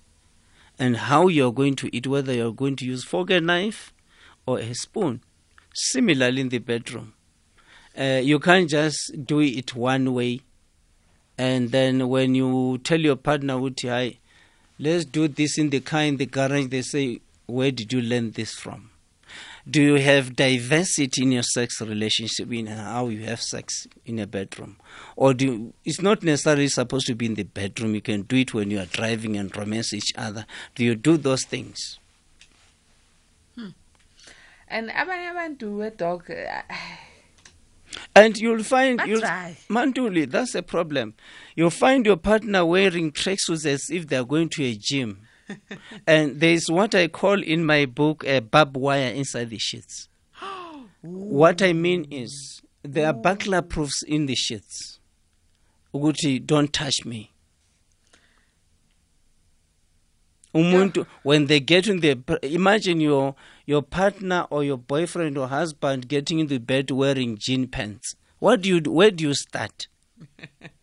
and 0.77 0.95
how 0.95 1.27
you're 1.27 1.51
going 1.51 1.75
to 1.77 1.95
eat, 1.95 2.05
whether 2.05 2.33
you're 2.33 2.53
going 2.53 2.75
to 2.75 2.85
use 2.85 3.03
fork 3.03 3.31
and 3.31 3.47
knife 3.47 3.91
or 4.45 4.59
a 4.59 4.75
spoon. 4.75 5.21
Similarly, 5.73 6.41
in 6.41 6.49
the 6.49 6.59
bedroom, 6.59 7.13
uh, 7.97 8.21
you 8.23 8.37
can't 8.39 8.69
just 8.69 9.25
do 9.25 9.39
it 9.39 9.73
one 9.73 10.13
way, 10.13 10.41
and 11.35 11.71
then 11.71 12.09
when 12.09 12.35
you 12.35 12.77
tell 12.83 12.99
your 12.99 13.15
partner, 13.15 13.59
"Hi, 13.83 14.17
let's 14.77 15.05
do 15.05 15.27
this 15.27 15.57
in 15.57 15.71
the 15.71 15.79
car 15.79 16.03
in 16.03 16.17
the 16.17 16.27
garage," 16.27 16.67
they 16.67 16.83
say, 16.83 17.21
"Where 17.51 17.71
did 17.71 17.93
you 17.93 18.01
learn 18.01 18.31
this 18.31 18.53
from?" 18.53 18.91
do 19.69 19.81
you 19.81 19.95
have 19.95 20.35
diversity 20.35 21.23
in 21.23 21.31
your 21.31 21.43
sex 21.43 21.81
relationship 21.81 22.51
in 22.51 22.67
how 22.67 23.07
you 23.07 23.23
have 23.23 23.41
sex 23.41 23.87
in 24.05 24.19
a 24.19 24.27
bedroom 24.27 24.77
or 25.15 25.33
do 25.33 25.45
you, 25.45 25.73
it's 25.85 26.01
not 26.01 26.23
necessarily 26.23 26.67
supposed 26.67 27.05
to 27.05 27.15
be 27.15 27.25
in 27.25 27.35
the 27.35 27.43
bedroom 27.43 27.93
you 27.93 28.01
can 28.01 28.23
do 28.23 28.37
it 28.37 28.53
when 28.53 28.71
you 28.71 28.79
are 28.79 28.85
driving 28.87 29.37
and 29.37 29.55
romance 29.55 29.93
each 29.93 30.11
other 30.17 30.45
do 30.75 30.83
you 30.83 30.95
do 30.95 31.17
those 31.17 31.45
things 31.45 31.99
hmm. 33.55 33.69
and 34.67 34.89
abanye 34.89 35.31
abantu 35.31 35.95
dog 35.95 36.29
uh, 36.31 36.61
and 38.15 38.37
you'll 38.37 38.63
find 38.63 39.01
you'll, 39.05 39.21
Manduli, 39.21 40.29
that's 40.29 40.55
a 40.55 40.63
problem. 40.63 41.13
You'll 41.55 41.69
find 41.69 42.05
your 42.05 42.15
partner 42.15 42.65
wearing 42.65 43.11
tracksuits 43.11 43.65
as 43.65 43.89
if 43.89 44.07
they're 44.07 44.23
going 44.23 44.47
to 44.49 44.63
a 44.63 44.73
gym 44.75 45.27
and 46.07 46.39
there's 46.39 46.69
what 46.69 46.95
I 46.95 47.07
call 47.07 47.41
in 47.41 47.65
my 47.65 47.85
book 47.85 48.23
a 48.25 48.39
barbed 48.39 48.77
wire 48.77 49.11
inside 49.13 49.49
the 49.49 49.57
sheets. 49.57 50.07
what 51.01 51.61
I 51.61 51.73
mean 51.73 52.07
is 52.11 52.61
there 52.83 53.07
are 53.07 53.13
burglar 53.13 53.61
proofs 53.61 54.03
in 54.03 54.25
the 54.25 54.35
sheets. 54.35 54.99
Uguti, 55.93 56.45
don't 56.45 56.71
touch 56.71 57.05
me. 57.05 57.31
Umuntu, 60.53 61.05
when 61.23 61.45
they 61.45 61.59
get 61.59 61.87
in 61.87 62.01
the 62.01 62.17
imagine 62.43 62.99
your 62.99 63.35
your 63.65 63.81
partner 63.81 64.47
or 64.49 64.63
your 64.63 64.77
boyfriend 64.77 65.37
or 65.37 65.47
husband 65.47 66.09
getting 66.09 66.39
in 66.39 66.47
the 66.47 66.57
bed 66.57 66.91
wearing 66.91 67.37
jean 67.37 67.67
pants. 67.67 68.15
What 68.39 68.61
do 68.61 68.69
you 68.69 68.91
where 68.91 69.11
do 69.11 69.23
you 69.23 69.33
start? 69.33 69.87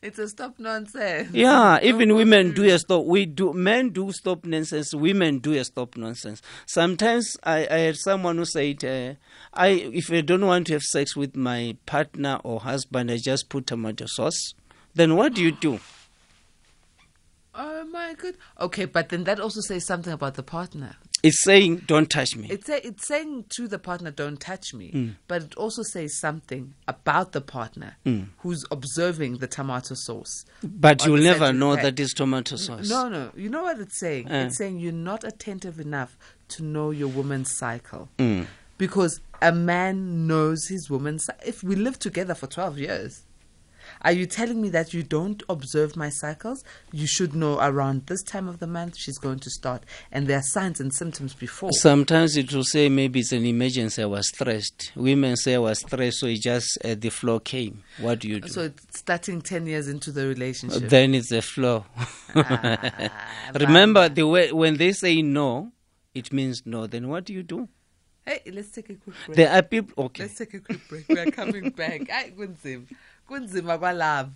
It's 0.00 0.18
a 0.20 0.28
stop 0.28 0.60
nonsense. 0.60 1.32
Yeah, 1.32 1.80
even 1.82 2.14
women 2.14 2.52
do 2.52 2.62
a 2.62 2.78
stop. 2.78 3.04
We 3.04 3.26
do 3.26 3.52
men 3.52 3.88
do 3.90 4.12
stop 4.12 4.44
nonsense. 4.44 4.94
Women 4.94 5.40
do 5.40 5.54
a 5.54 5.64
stop 5.64 5.96
nonsense. 5.96 6.40
Sometimes 6.66 7.36
I, 7.42 7.66
I 7.68 7.78
had 7.78 7.96
someone 7.96 8.36
who 8.36 8.44
said, 8.44 8.84
uh, 8.84 9.14
"I 9.52 9.68
if 9.70 10.12
I 10.12 10.20
don't 10.20 10.46
want 10.46 10.68
to 10.68 10.74
have 10.74 10.82
sex 10.82 11.16
with 11.16 11.34
my 11.34 11.76
partner 11.84 12.38
or 12.44 12.60
husband, 12.60 13.10
I 13.10 13.16
just 13.16 13.48
put 13.48 13.66
tomato 13.66 14.06
sauce." 14.06 14.54
Then 14.94 15.16
what 15.16 15.34
do 15.34 15.42
you 15.42 15.50
do? 15.50 15.80
Oh 17.56 17.84
my 17.86 18.14
god. 18.14 18.34
Okay, 18.60 18.84
but 18.84 19.08
then 19.08 19.24
that 19.24 19.40
also 19.40 19.60
says 19.60 19.84
something 19.84 20.12
about 20.12 20.34
the 20.34 20.44
partner. 20.44 20.94
It's 21.22 21.42
saying, 21.42 21.84
don't 21.86 22.08
touch 22.08 22.36
me. 22.36 22.48
It's, 22.50 22.68
a, 22.68 22.86
it's 22.86 23.06
saying 23.06 23.46
to 23.56 23.68
the 23.68 23.78
partner, 23.78 24.10
don't 24.10 24.40
touch 24.40 24.72
me. 24.72 24.92
Mm. 24.92 25.14
But 25.26 25.42
it 25.42 25.54
also 25.56 25.82
says 25.82 26.18
something 26.18 26.74
about 26.86 27.32
the 27.32 27.40
partner 27.40 27.96
mm. 28.06 28.28
who's 28.38 28.64
observing 28.70 29.38
the 29.38 29.46
tomato 29.46 29.94
sauce. 29.94 30.44
But 30.62 31.04
you'll 31.04 31.22
never 31.22 31.52
know 31.52 31.76
that 31.76 31.98
it's 31.98 32.14
tomato 32.14 32.56
sauce. 32.56 32.88
No, 32.88 33.08
no. 33.08 33.30
You 33.36 33.48
know 33.48 33.62
what 33.62 33.78
it's 33.80 33.98
saying? 33.98 34.30
Uh. 34.30 34.46
It's 34.46 34.56
saying 34.56 34.78
you're 34.78 34.92
not 34.92 35.24
attentive 35.24 35.80
enough 35.80 36.16
to 36.48 36.62
know 36.62 36.90
your 36.90 37.08
woman's 37.08 37.56
cycle. 37.56 38.08
Mm. 38.18 38.46
Because 38.76 39.20
a 39.42 39.52
man 39.52 40.26
knows 40.26 40.68
his 40.68 40.88
woman's 40.88 41.28
If 41.44 41.62
we 41.62 41.76
live 41.76 41.98
together 41.98 42.34
for 42.34 42.46
12 42.46 42.78
years, 42.78 43.22
are 44.02 44.12
you 44.12 44.26
telling 44.26 44.60
me 44.60 44.68
that 44.70 44.94
you 44.94 45.02
don't 45.02 45.42
observe 45.48 45.96
my 45.96 46.08
cycles? 46.08 46.64
You 46.92 47.06
should 47.06 47.34
know 47.34 47.58
around 47.60 48.06
this 48.06 48.22
time 48.22 48.48
of 48.48 48.58
the 48.58 48.66
month 48.66 48.96
she's 48.96 49.18
going 49.18 49.38
to 49.40 49.50
start, 49.50 49.84
and 50.12 50.26
there 50.26 50.38
are 50.38 50.42
signs 50.42 50.80
and 50.80 50.92
symptoms 50.92 51.34
before. 51.34 51.72
Sometimes 51.72 52.36
it 52.36 52.52
will 52.52 52.64
say 52.64 52.88
maybe 52.88 53.20
it's 53.20 53.32
an 53.32 53.44
emergency. 53.44 54.02
I 54.02 54.06
was 54.06 54.28
stressed. 54.28 54.92
Women 54.94 55.36
say 55.36 55.54
I 55.54 55.58
was 55.58 55.80
stressed, 55.80 56.20
so 56.20 56.26
it 56.26 56.40
just 56.40 56.78
uh, 56.84 56.94
the 56.98 57.10
flow 57.10 57.40
came. 57.40 57.82
What 58.00 58.20
do 58.20 58.28
you 58.28 58.40
do? 58.40 58.48
So 58.48 58.62
it's 58.62 58.98
starting 58.98 59.42
ten 59.42 59.66
years 59.66 59.88
into 59.88 60.12
the 60.12 60.26
relationship. 60.26 60.88
Then 60.88 61.14
it's 61.14 61.30
the 61.30 61.42
flow. 61.42 61.84
ah, 62.34 63.10
Remember 63.54 64.08
the 64.08 64.26
way 64.26 64.52
when 64.52 64.76
they 64.76 64.92
say 64.92 65.22
no, 65.22 65.72
it 66.14 66.32
means 66.32 66.62
no. 66.64 66.86
Then 66.86 67.08
what 67.08 67.24
do 67.24 67.32
you 67.32 67.42
do? 67.42 67.68
Hey, 68.28 68.42
let's 68.52 68.70
take 68.70 68.90
a 68.90 68.94
quick 68.94 69.16
break. 69.24 69.36
There 69.36 69.50
are 69.50 69.62
people. 69.62 70.04
Okay. 70.04 70.24
Let's 70.24 70.36
take 70.36 70.52
a 70.52 70.60
quick 70.60 70.86
break. 70.86 71.08
We 71.08 71.18
are 71.18 71.30
coming 71.30 71.70
back. 71.70 72.02
kunzima 73.28 73.78
kwalapha 73.78 74.30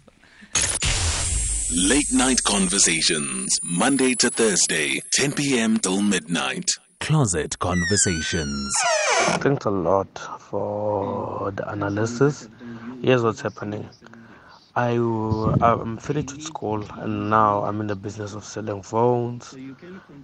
Late 1.74 2.12
night 2.12 2.42
conversations, 2.44 3.59
Monday 3.62 4.14
to 4.14 4.28
Thursday, 4.28 5.00
10 5.14 5.33
p.m. 5.33 5.78
till 5.78 6.02
midnight. 6.02 6.68
Closet 7.00 7.59
Conversations. 7.59 8.70
Thanks 9.40 9.64
a 9.64 9.70
lot 9.70 10.18
for 10.38 11.50
the 11.52 11.66
analysis. 11.70 12.50
Here's 13.00 13.22
what's 13.22 13.40
happening. 13.40 13.88
I 14.76 14.90
I'm 15.62 15.96
finished 15.96 16.33
with 16.33 16.42
school 16.42 16.85
and 16.98 17.31
now 17.31 17.62
I'm 17.64 17.81
in 17.81 17.87
the 17.87 17.96
business 17.96 18.35
of 18.35 18.44
selling 18.44 18.83
phones, 18.83 19.55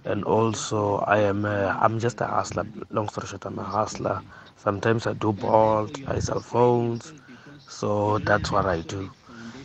and 0.05 0.23
also 0.23 0.97
I 0.99 1.17
am 1.21 1.45
a, 1.45 1.75
I'm 1.81 1.99
just 1.99 2.21
a 2.21 2.25
hustler. 2.27 2.67
Long 2.91 3.09
story 3.09 3.25
short, 3.27 3.45
I'm 3.45 3.57
a 3.57 3.63
hustler. 3.63 4.21
Sometimes 4.57 5.07
I 5.07 5.13
do 5.13 5.33
bolt, 5.33 5.97
I 6.07 6.19
sell 6.19 6.41
phones, 6.41 7.11
so 7.69 8.19
that's 8.19 8.51
what 8.51 8.65
I 8.65 8.81
do. 8.81 9.11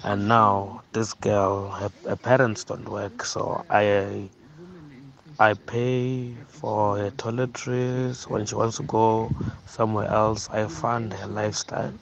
And 0.04 0.28
now 0.28 0.82
this 0.92 1.14
girl, 1.14 1.70
her, 1.70 1.90
her 2.06 2.16
parents 2.16 2.64
don't 2.64 2.88
work, 2.88 3.24
so 3.24 3.64
I 3.70 4.30
I 5.38 5.54
pay 5.54 6.34
for 6.48 6.98
her 6.98 7.10
toiletries 7.12 8.28
when 8.28 8.46
she 8.46 8.56
wants 8.56 8.78
to 8.78 8.82
go 8.82 9.32
somewhere 9.66 10.08
else. 10.10 10.48
I 10.50 10.66
fund 10.66 11.12
her 11.14 11.28
lifestyle, 11.28 11.94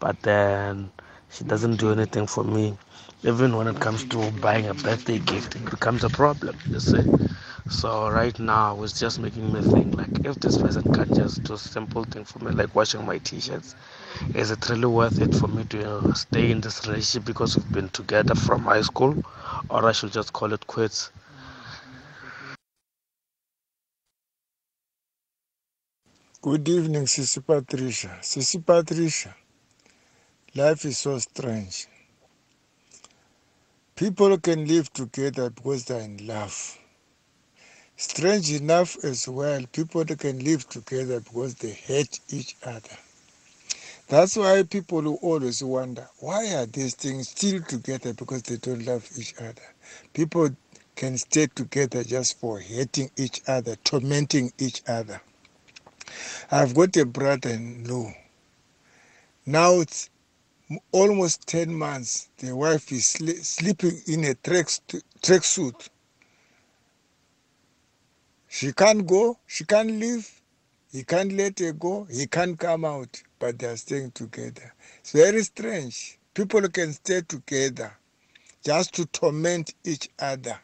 but 0.00 0.22
then 0.22 0.92
she 1.30 1.44
doesn't 1.44 1.76
do 1.76 1.92
anything 1.92 2.26
for 2.26 2.44
me. 2.44 2.78
Even 3.22 3.56
when 3.56 3.68
it 3.68 3.80
comes 3.80 4.04
to 4.06 4.30
buying 4.32 4.66
a 4.68 4.74
birthday 4.74 5.18
gift, 5.18 5.56
it 5.56 5.70
becomes 5.70 6.04
a 6.04 6.10
problem. 6.10 6.58
You 6.70 6.80
see. 6.80 7.04
So 7.70 8.10
right 8.10 8.38
now, 8.38 8.82
it's 8.82 9.00
just 9.00 9.18
making 9.20 9.52
me 9.52 9.62
think 9.62 9.96
like, 9.96 10.26
if 10.26 10.36
this 10.40 10.58
person 10.58 10.82
can 10.92 11.14
just 11.14 11.42
do 11.44 11.56
simple 11.56 12.04
thing 12.04 12.24
for 12.24 12.38
me, 12.40 12.50
like 12.52 12.74
washing 12.74 13.06
my 13.06 13.18
t-shirts, 13.18 13.76
is 14.34 14.50
it 14.50 14.68
really 14.68 14.86
worth 14.86 15.20
it 15.20 15.34
for 15.34 15.48
me 15.48 15.64
to 15.66 16.14
stay 16.14 16.50
in 16.50 16.60
this 16.60 16.86
relationship 16.86 17.24
because 17.26 17.56
we've 17.56 17.72
been 17.72 17.88
together 17.90 18.34
from 18.34 18.62
high 18.64 18.82
school 18.82 19.22
or 19.70 19.86
i 19.86 19.92
should 19.92 20.12
just 20.12 20.32
call 20.32 20.52
it 20.52 20.66
quits 20.66 21.10
Good 26.42 26.68
evening, 26.68 27.04
Sissy 27.06 27.44
Patricia. 27.44 28.18
Sissy 28.22 28.64
Patricia, 28.64 29.34
life 30.54 30.84
is 30.84 30.98
so 30.98 31.18
strange. 31.18 31.86
People 33.94 34.36
can 34.38 34.66
live 34.66 34.92
together 34.92 35.50
because 35.50 35.84
they're 35.84 36.00
in 36.00 36.26
love. 36.26 36.78
Strange 38.00 38.50
enough 38.52 38.96
as 39.04 39.28
well, 39.28 39.62
people 39.72 40.06
can 40.06 40.42
live 40.42 40.66
together 40.70 41.20
because 41.20 41.54
they 41.56 41.68
hate 41.68 42.18
each 42.30 42.56
other. 42.64 42.96
That's 44.08 44.38
why 44.38 44.62
people 44.62 45.02
will 45.02 45.18
always 45.20 45.62
wonder 45.62 46.08
why 46.18 46.46
are 46.54 46.64
these 46.64 46.94
things 46.94 47.28
still 47.28 47.60
together 47.60 48.14
because 48.14 48.40
they 48.44 48.56
don't 48.56 48.86
love 48.86 49.06
each 49.18 49.34
other. 49.36 49.74
People 50.14 50.48
can 50.96 51.18
stay 51.18 51.48
together 51.48 52.02
just 52.02 52.40
for 52.40 52.58
hating 52.58 53.10
each 53.18 53.42
other, 53.46 53.76
tormenting 53.84 54.50
each 54.58 54.80
other. 54.88 55.20
I've 56.50 56.72
got 56.72 56.96
a 56.96 57.04
brother 57.04 57.50
in 57.50 57.86
law. 57.86 58.14
Now 59.44 59.80
it's 59.80 60.08
almost 60.90 61.46
10 61.46 61.74
months. 61.74 62.30
The 62.38 62.56
wife 62.56 62.90
is 62.92 63.08
sleeping 63.08 64.00
in 64.06 64.24
a 64.24 64.34
track, 64.36 64.68
track 65.20 65.44
she 68.52 68.72
can't 68.72 69.06
go, 69.06 69.38
she 69.46 69.64
can't 69.64 69.92
leave, 69.92 70.28
he 70.90 71.04
can't 71.04 71.32
let 71.32 71.60
her 71.60 71.72
go, 71.72 72.04
he 72.10 72.26
can't 72.26 72.58
come 72.58 72.84
out, 72.84 73.22
but 73.38 73.56
they 73.56 73.68
are 73.68 73.76
staying 73.76 74.10
together. 74.10 74.74
It's 74.98 75.12
very 75.12 75.44
strange. 75.44 76.18
People 76.34 76.68
can 76.68 76.92
stay 76.92 77.20
together 77.20 77.96
just 78.64 78.92
to 78.94 79.06
torment 79.06 79.72
each 79.84 80.08
other, 80.18 80.58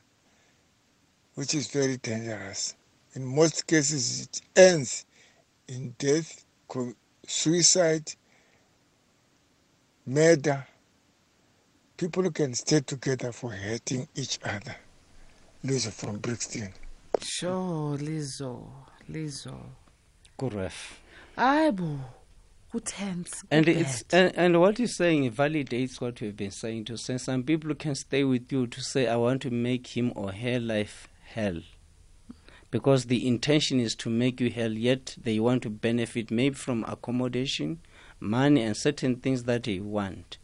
which 1.36 1.54
is 1.54 1.68
very 1.68 1.96
dangerous. 1.98 2.74
In 3.14 3.24
most 3.24 3.68
cases, 3.68 4.22
it 4.22 4.40
ends 4.56 5.06
in 5.68 5.94
death, 5.96 6.44
suicide, 7.24 8.12
murder. 10.04 10.66
People 11.96 12.32
can 12.32 12.52
stay 12.54 12.80
together 12.80 13.30
for 13.30 13.52
hating 13.52 14.08
each 14.16 14.40
other. 14.44 14.74
Lisa 15.62 15.92
from 15.92 16.18
Brixton. 16.18 16.72
Sure, 17.22 17.96
Lizzo, 17.98 18.68
Lizzo. 19.10 19.56
Kuref. 20.38 20.98
Aibo. 21.36 21.98
Tense, 22.84 23.42
and 23.50 23.66
it's 23.68 24.04
and, 24.12 24.36
and 24.36 24.60
what 24.60 24.78
you're 24.78 24.86
saying 24.86 25.30
validates 25.32 25.98
what 25.98 26.20
we've 26.20 26.36
been 26.36 26.50
saying 26.50 26.84
to 26.84 26.98
say 26.98 27.16
some 27.16 27.42
people 27.42 27.74
can 27.74 27.94
stay 27.94 28.22
with 28.22 28.52
you 28.52 28.66
to 28.66 28.82
say 28.82 29.06
I 29.06 29.16
want 29.16 29.40
to 29.42 29.50
make 29.50 29.96
him 29.96 30.12
or 30.14 30.30
her 30.32 30.60
life 30.60 31.08
hell 31.24 31.60
because 32.70 33.06
the 33.06 33.26
intention 33.26 33.80
is 33.80 33.94
to 33.94 34.10
make 34.10 34.40
you 34.40 34.50
hell 34.50 34.72
yet 34.72 35.16
they 35.18 35.40
want 35.40 35.62
to 35.62 35.70
benefit 35.70 36.30
maybe 36.30 36.54
from 36.54 36.84
accommodation 36.86 37.80
money 38.20 38.62
and 38.62 38.76
certain 38.76 39.16
things 39.16 39.44
that 39.44 39.62
they 39.62 39.78
want 39.78 40.36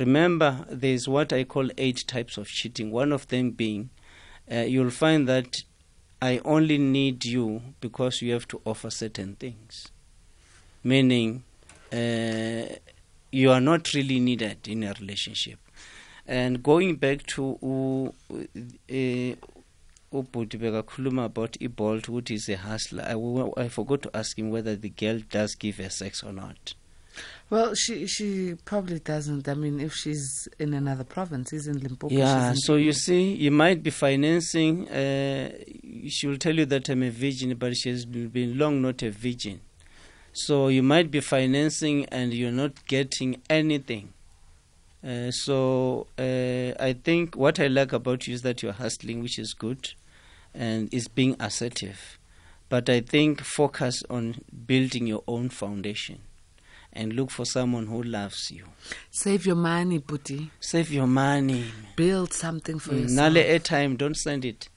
remember 0.00 0.64
there's 0.70 1.06
what 1.06 1.32
i 1.34 1.44
call 1.44 1.68
eight 1.76 2.04
types 2.06 2.38
of 2.38 2.46
cheating 2.48 2.90
one 2.90 3.12
of 3.12 3.28
them 3.28 3.50
being 3.50 3.90
uh, 4.50 4.60
you'll 4.60 4.90
find 4.90 5.28
that 5.28 5.64
I 6.24 6.40
only 6.42 6.78
need 6.78 7.26
you 7.26 7.60
because 7.82 8.22
you 8.22 8.32
have 8.32 8.48
to 8.48 8.60
offer 8.64 8.88
certain 8.88 9.34
things. 9.34 9.88
Meaning, 10.82 11.42
uh, 11.92 12.76
you 13.30 13.50
are 13.50 13.60
not 13.60 13.92
really 13.92 14.20
needed 14.20 14.66
in 14.66 14.84
a 14.84 14.94
relationship. 14.98 15.58
And 16.26 16.62
going 16.62 16.96
back 16.96 17.26
to 17.34 17.58
ubhuti 20.14 20.56
bekakhuluma 20.62 21.26
about 21.26 21.58
ibolt 21.60 22.08
which 22.08 22.30
is 22.30 22.48
a 22.48 22.56
hustler 22.56 23.04
I, 23.04 23.62
I 23.64 23.68
forgot 23.68 24.00
to 24.02 24.16
ask 24.16 24.38
him 24.38 24.48
whether 24.48 24.76
the 24.76 24.88
girl 24.88 25.18
does 25.28 25.54
give 25.56 25.76
her 25.76 25.90
sex 25.90 26.22
or 26.22 26.32
not 26.32 26.72
well, 27.54 27.72
she 27.76 28.08
she 28.08 28.56
probably 28.64 28.98
doesn't. 28.98 29.48
I 29.48 29.54
mean, 29.54 29.78
if 29.78 29.94
she's 29.94 30.48
in 30.58 30.74
another 30.74 31.04
province, 31.04 31.52
isn't 31.52 31.84
Limpopo. 31.84 32.12
Yeah, 32.12 32.52
so 32.56 32.74
you 32.74 32.92
see, 32.92 33.32
you 33.32 33.52
might 33.52 33.80
be 33.80 33.90
financing. 33.90 34.88
Uh, 34.88 35.52
she 36.08 36.26
will 36.26 36.36
tell 36.36 36.56
you 36.56 36.66
that 36.66 36.88
I'm 36.88 37.04
a 37.04 37.10
virgin, 37.10 37.54
but 37.54 37.76
she 37.76 37.90
has 37.90 38.06
been 38.06 38.58
long 38.58 38.82
not 38.82 39.04
a 39.04 39.10
virgin. 39.12 39.60
So 40.32 40.66
you 40.66 40.82
might 40.82 41.12
be 41.12 41.20
financing 41.20 42.06
and 42.06 42.34
you're 42.34 42.50
not 42.50 42.84
getting 42.86 43.40
anything. 43.48 44.12
Uh, 45.06 45.30
so 45.30 46.08
uh, 46.18 46.82
I 46.82 46.96
think 47.04 47.36
what 47.36 47.60
I 47.60 47.68
like 47.68 47.92
about 47.92 48.26
you 48.26 48.34
is 48.34 48.42
that 48.42 48.64
you're 48.64 48.72
hustling, 48.72 49.22
which 49.22 49.38
is 49.38 49.54
good, 49.54 49.92
and 50.52 50.92
is 50.92 51.06
being 51.06 51.36
assertive. 51.38 52.18
But 52.68 52.90
I 52.90 52.98
think 53.00 53.42
focus 53.42 54.02
on 54.10 54.40
building 54.66 55.06
your 55.06 55.22
own 55.28 55.50
foundation 55.50 56.18
and 56.94 57.12
look 57.12 57.30
for 57.30 57.44
someone 57.44 57.86
who 57.86 58.02
loves 58.02 58.50
you. 58.50 58.64
Save 59.10 59.46
your 59.46 59.56
money, 59.56 59.98
Puti. 59.98 60.50
Save 60.60 60.92
your 60.92 61.06
money. 61.06 61.64
Build 61.96 62.32
something 62.32 62.78
for 62.78 62.92
mm, 62.92 63.02
yourself. 63.02 63.32
Nale 63.32 63.44
airtime, 63.44 63.98
don't 63.98 64.16
send 64.16 64.44
it 64.44 64.68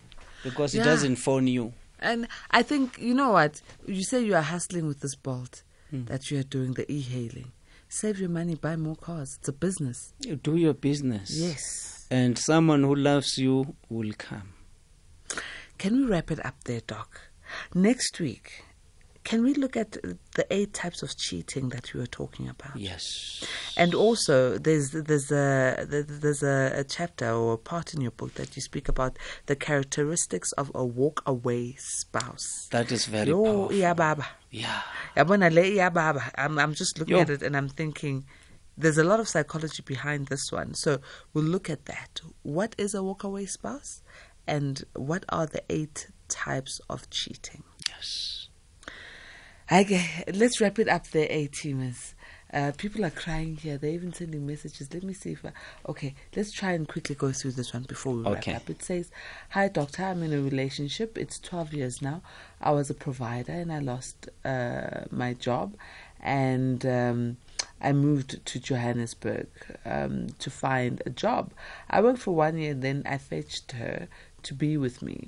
because 0.43 0.74
yeah. 0.74 0.82
it 0.82 0.86
doesn't 0.86 1.18
phone 1.18 1.47
you. 1.47 1.74
And 1.99 2.28
I 2.51 2.61
think, 2.61 2.99
you 2.99 3.13
know 3.13 3.32
what? 3.32 3.61
You 3.86 4.03
say 4.03 4.22
you 4.22 4.36
are 4.36 4.41
hustling 4.41 4.88
with 4.88 4.99
this 4.99 5.15
Bolt, 5.15 5.63
mm. 5.91 6.05
that 6.07 6.30
you 6.30 6.39
are 6.39 6.43
doing 6.43 6.74
the 6.74 6.91
e 6.91 7.01
hailing. 7.01 7.51
Save 7.89 8.20
your 8.20 8.30
money, 8.30 8.55
buy 8.55 8.76
more 8.76 8.95
cars. 8.95 9.38
It's 9.39 9.47
a 9.47 9.53
business. 9.53 10.13
You 10.20 10.36
do 10.36 10.57
your 10.57 10.74
business. 10.74 11.32
Yes. 11.32 12.05
And 12.11 12.38
someone 12.38 12.84
who 12.84 12.95
loves 12.95 13.38
you 13.38 13.76
will 13.89 14.11
come. 14.18 14.53
Can 15.78 15.95
we 15.95 16.05
wrap 16.05 16.32
it 16.32 16.45
up 16.45 16.63
there, 16.65 16.82
Doc? 16.86 17.22
Next 17.74 18.20
week, 18.20 18.63
can 19.28 19.43
we 19.43 19.53
look 19.55 19.75
at 19.75 19.97
the 20.36 20.47
eight 20.49 20.73
types 20.73 21.03
of 21.03 21.17
cheating 21.17 21.67
that 21.69 21.93
you 21.93 21.99
were 21.99 22.07
talking 22.07 22.47
about? 22.47 22.78
Yes. 22.78 23.43
And 23.75 23.93
also, 23.93 24.57
there's 24.57 24.91
there's 24.91 25.30
a 25.34 25.86
there's 25.86 26.43
a, 26.43 26.71
a, 26.78 26.86
chapter 26.86 27.30
or 27.32 27.55
a 27.55 27.57
part 27.57 27.93
in 27.93 27.99
your 27.99 28.11
book 28.11 28.36
that 28.36 28.55
you 28.55 28.61
speak 28.61 28.88
about 28.88 29.19
the 29.47 29.55
characteristics 29.57 30.53
of 30.53 30.71
a 30.73 30.86
walk 30.86 31.23
away 31.25 31.75
spouse. 31.78 32.69
That 32.71 32.89
is 32.89 33.05
very 33.05 33.28
Yo, 33.28 33.43
powerful. 33.43 33.73
Yeah, 33.73 33.93
baba. 33.93 34.28
Yeah. 34.49 34.82
I'm 35.17 36.57
I'm 36.57 36.73
just 36.73 36.97
looking 36.97 37.17
Yo. 37.17 37.21
at 37.23 37.30
it 37.30 37.43
and 37.43 37.57
I'm 37.57 37.67
thinking. 37.67 38.25
There's 38.80 38.99
a 38.99 39.03
lot 39.03 39.19
of 39.19 39.28
psychology 39.28 39.82
behind 39.82 40.28
this 40.28 40.51
one. 40.51 40.75
So 40.75 40.99
we'll 41.34 41.43
look 41.43 41.67
at 41.67 41.86
that. 41.86 42.21
What 42.43 42.75
is 42.78 42.93
a 42.93 42.99
walkaway 42.99 43.49
spouse? 43.49 44.03
And 44.45 44.84
what 44.93 45.25
are 45.30 45.47
the 45.47 45.63
eight 45.67 46.09
types 46.28 46.80
of 46.88 47.09
cheating? 47.09 47.63
Yes. 47.89 48.37
Okay, 49.70 50.24
let's 50.34 50.61
wrap 50.61 50.80
it 50.80 50.88
up 50.88 51.07
there, 51.09 51.28
A 51.30 51.49
teamers. 51.49 52.13
Uh, 52.53 52.72
people 52.78 53.03
are 53.03 53.09
crying 53.09 53.57
here. 53.57 53.78
They're 53.78 53.91
even 53.91 54.13
sending 54.13 54.47
messages. 54.47 54.93
Let 54.93 55.03
me 55.03 55.13
see 55.13 55.34
if 55.34 55.43
I, 55.43 55.51
okay, 55.89 56.15
let's 56.38 56.53
try 56.53 56.72
and 56.72 56.88
quickly 56.88 57.15
go 57.15 57.34
through 57.34 57.51
this 57.51 57.74
one 57.74 57.84
before 57.84 58.13
we 58.13 58.24
okay. 58.28 58.53
wrap 58.53 58.61
up. 58.61 58.70
It 58.70 58.82
says, 58.82 59.11
Hi, 59.49 59.68
doctor. 59.68 60.05
I'm 60.05 60.24
in 60.24 60.32
a 60.32 60.39
relationship. 60.39 61.18
It's 61.18 61.38
12 61.39 61.74
years 61.74 62.01
now. 62.01 62.22
I 62.61 62.72
was 62.72 62.89
a 62.89 62.93
provider 62.93 63.51
and 63.51 63.74
I 63.74 63.80
lost 63.80 64.30
uh, 64.45 65.01
my 65.11 65.34
job. 65.34 65.76
And 66.22 66.86
um, 66.86 67.36
I 67.82 67.91
moved 67.91 68.45
to 68.45 68.59
Johannesburg 68.61 69.47
um, 69.84 70.28
to 70.39 70.49
find 70.49 71.01
a 71.05 71.09
job. 71.09 71.51
I 71.89 71.99
worked 71.99 72.20
for 72.20 72.34
one 72.34 72.57
year 72.57 72.74
then 72.74 73.03
I 73.05 73.18
fetched 73.18 73.74
her 73.74 74.07
to 74.43 74.53
be 74.53 74.78
with 74.78 75.01
me 75.01 75.28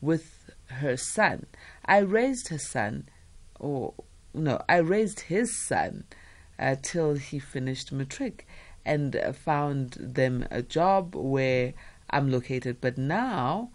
with 0.00 0.50
her 0.66 0.96
son. 0.96 1.46
I 1.84 1.98
raised 1.98 2.48
her 2.48 2.58
son 2.58 3.06
or 3.58 3.94
no, 4.36 4.62
I 4.68 4.76
raised 4.76 5.20
his 5.20 5.66
son 5.66 6.04
uh, 6.58 6.76
till 6.80 7.14
he 7.14 7.38
finished 7.38 7.90
matric 7.90 8.46
and 8.84 9.16
uh, 9.16 9.32
found 9.32 9.96
them 9.98 10.46
a 10.50 10.62
job 10.62 11.14
where 11.14 11.72
I'm 12.10 12.30
located. 12.30 12.80
But 12.80 12.98
now 12.98 13.70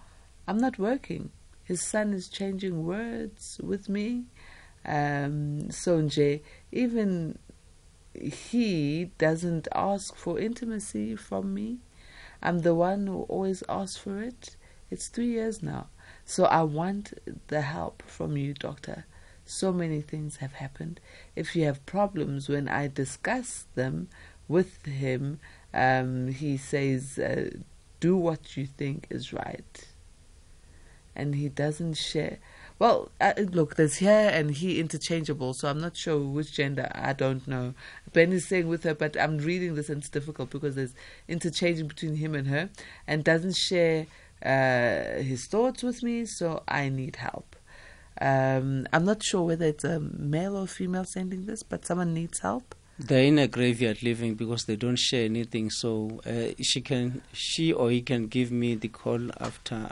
I'm 0.48 0.58
not 0.58 0.78
working. 0.78 1.32
His 1.64 1.82
son 1.82 2.14
is 2.14 2.28
changing 2.28 2.86
words 2.86 3.60
with 3.64 3.90
me. 3.90 4.26
Um, 4.86 5.70
even 6.72 7.38
he 8.14 9.06
doesn't 9.18 9.68
ask 9.74 10.16
for 10.16 10.40
intimacy 10.40 11.16
from 11.16 11.54
me. 11.54 11.80
I'm 12.42 12.60
the 12.60 12.76
one 12.76 13.08
who 13.08 13.24
always 13.24 13.64
asks 13.70 13.98
for 13.98 14.22
it. 14.22 14.58
It's 14.90 15.08
three 15.08 15.28
years 15.28 15.64
now. 15.64 15.88
So 16.26 16.46
I 16.46 16.64
want 16.64 17.14
the 17.48 17.62
help 17.62 18.04
from 18.06 18.38
you, 18.38 18.54
doctor 18.54 19.06
so 19.52 19.74
many 19.74 20.02
things 20.02 20.38
have 20.38 20.54
happened. 20.54 20.99
If 21.36 21.56
you 21.56 21.66
have 21.66 21.86
problems, 21.86 22.47
when 22.47 22.70
I 22.70 22.88
discuss 22.88 23.66
them 23.76 24.08
with 24.47 24.86
him, 24.86 25.39
um, 25.74 26.30
he 26.30 26.56
says, 26.58 27.20
uh, 27.20 27.49
Do 27.99 28.16
what 28.16 28.56
you 28.56 28.66
think 28.66 29.08
is 29.10 29.34
right. 29.34 29.88
And 31.16 31.36
he 31.36 31.49
doesn't 31.49 31.95
share. 31.95 32.39
Well, 32.80 33.12
uh, 33.20 33.34
look, 33.38 33.76
there's 33.76 33.97
here 33.97 34.32
and 34.34 34.52
he 34.52 34.80
interchangeable, 34.80 35.54
so 35.54 35.68
I'm 35.68 35.82
not 35.82 35.97
sure 35.97 36.20
which 36.20 36.54
gender. 36.54 36.89
I 36.95 37.14
don't 37.14 37.45
know. 37.45 37.74
Ben 38.14 38.32
is 38.32 38.47
saying 38.47 38.70
with 38.70 38.84
her, 38.84 38.95
but 38.95 39.20
I'm 39.20 39.38
reading 39.38 39.76
this 39.76 39.89
and 39.89 39.99
it's 39.99 40.10
difficult 40.10 40.49
because 40.49 40.76
there's 40.76 40.95
interchanging 41.28 41.88
between 41.88 42.16
him 42.16 42.34
and 42.34 42.47
her 42.47 42.70
and 43.06 43.24
doesn't 43.24 43.56
share 43.58 44.08
uh, 44.43 45.22
his 45.22 45.45
thoughts 45.45 45.84
with 45.84 46.02
me, 46.02 46.26
so 46.26 46.64
I 46.68 46.89
need 46.89 47.18
help. 47.18 47.56
Um, 48.20 48.88
I'm 48.91 49.05
not 49.05 49.24
sure 49.24 49.43
whether 49.43 49.66
it's 49.66 49.84
a 49.84 49.99
male 49.99 50.57
or 50.57 50.68
female 50.68 51.05
sending 51.05 51.45
this, 51.45 51.64
but 51.64 51.86
someone 51.86 52.14
needs 52.14 52.39
help. 52.39 52.76
They're 52.99 53.24
in 53.24 53.39
a 53.39 53.47
graveyard 53.47 54.03
living 54.03 54.36
because 54.36 54.66
they 54.66 54.76
don't 54.76 54.97
share 54.97 55.26
anything. 55.26 55.70
So 55.70 56.22
uh, 56.26 56.62
she 56.62 56.82
can, 56.82 57.24
she 57.34 57.74
or 57.74 57.89
he 57.89 58.01
can 58.01 58.28
give 58.28 58.51
me 58.51 58.76
the 58.76 58.89
call 58.89 59.32
after 59.39 59.91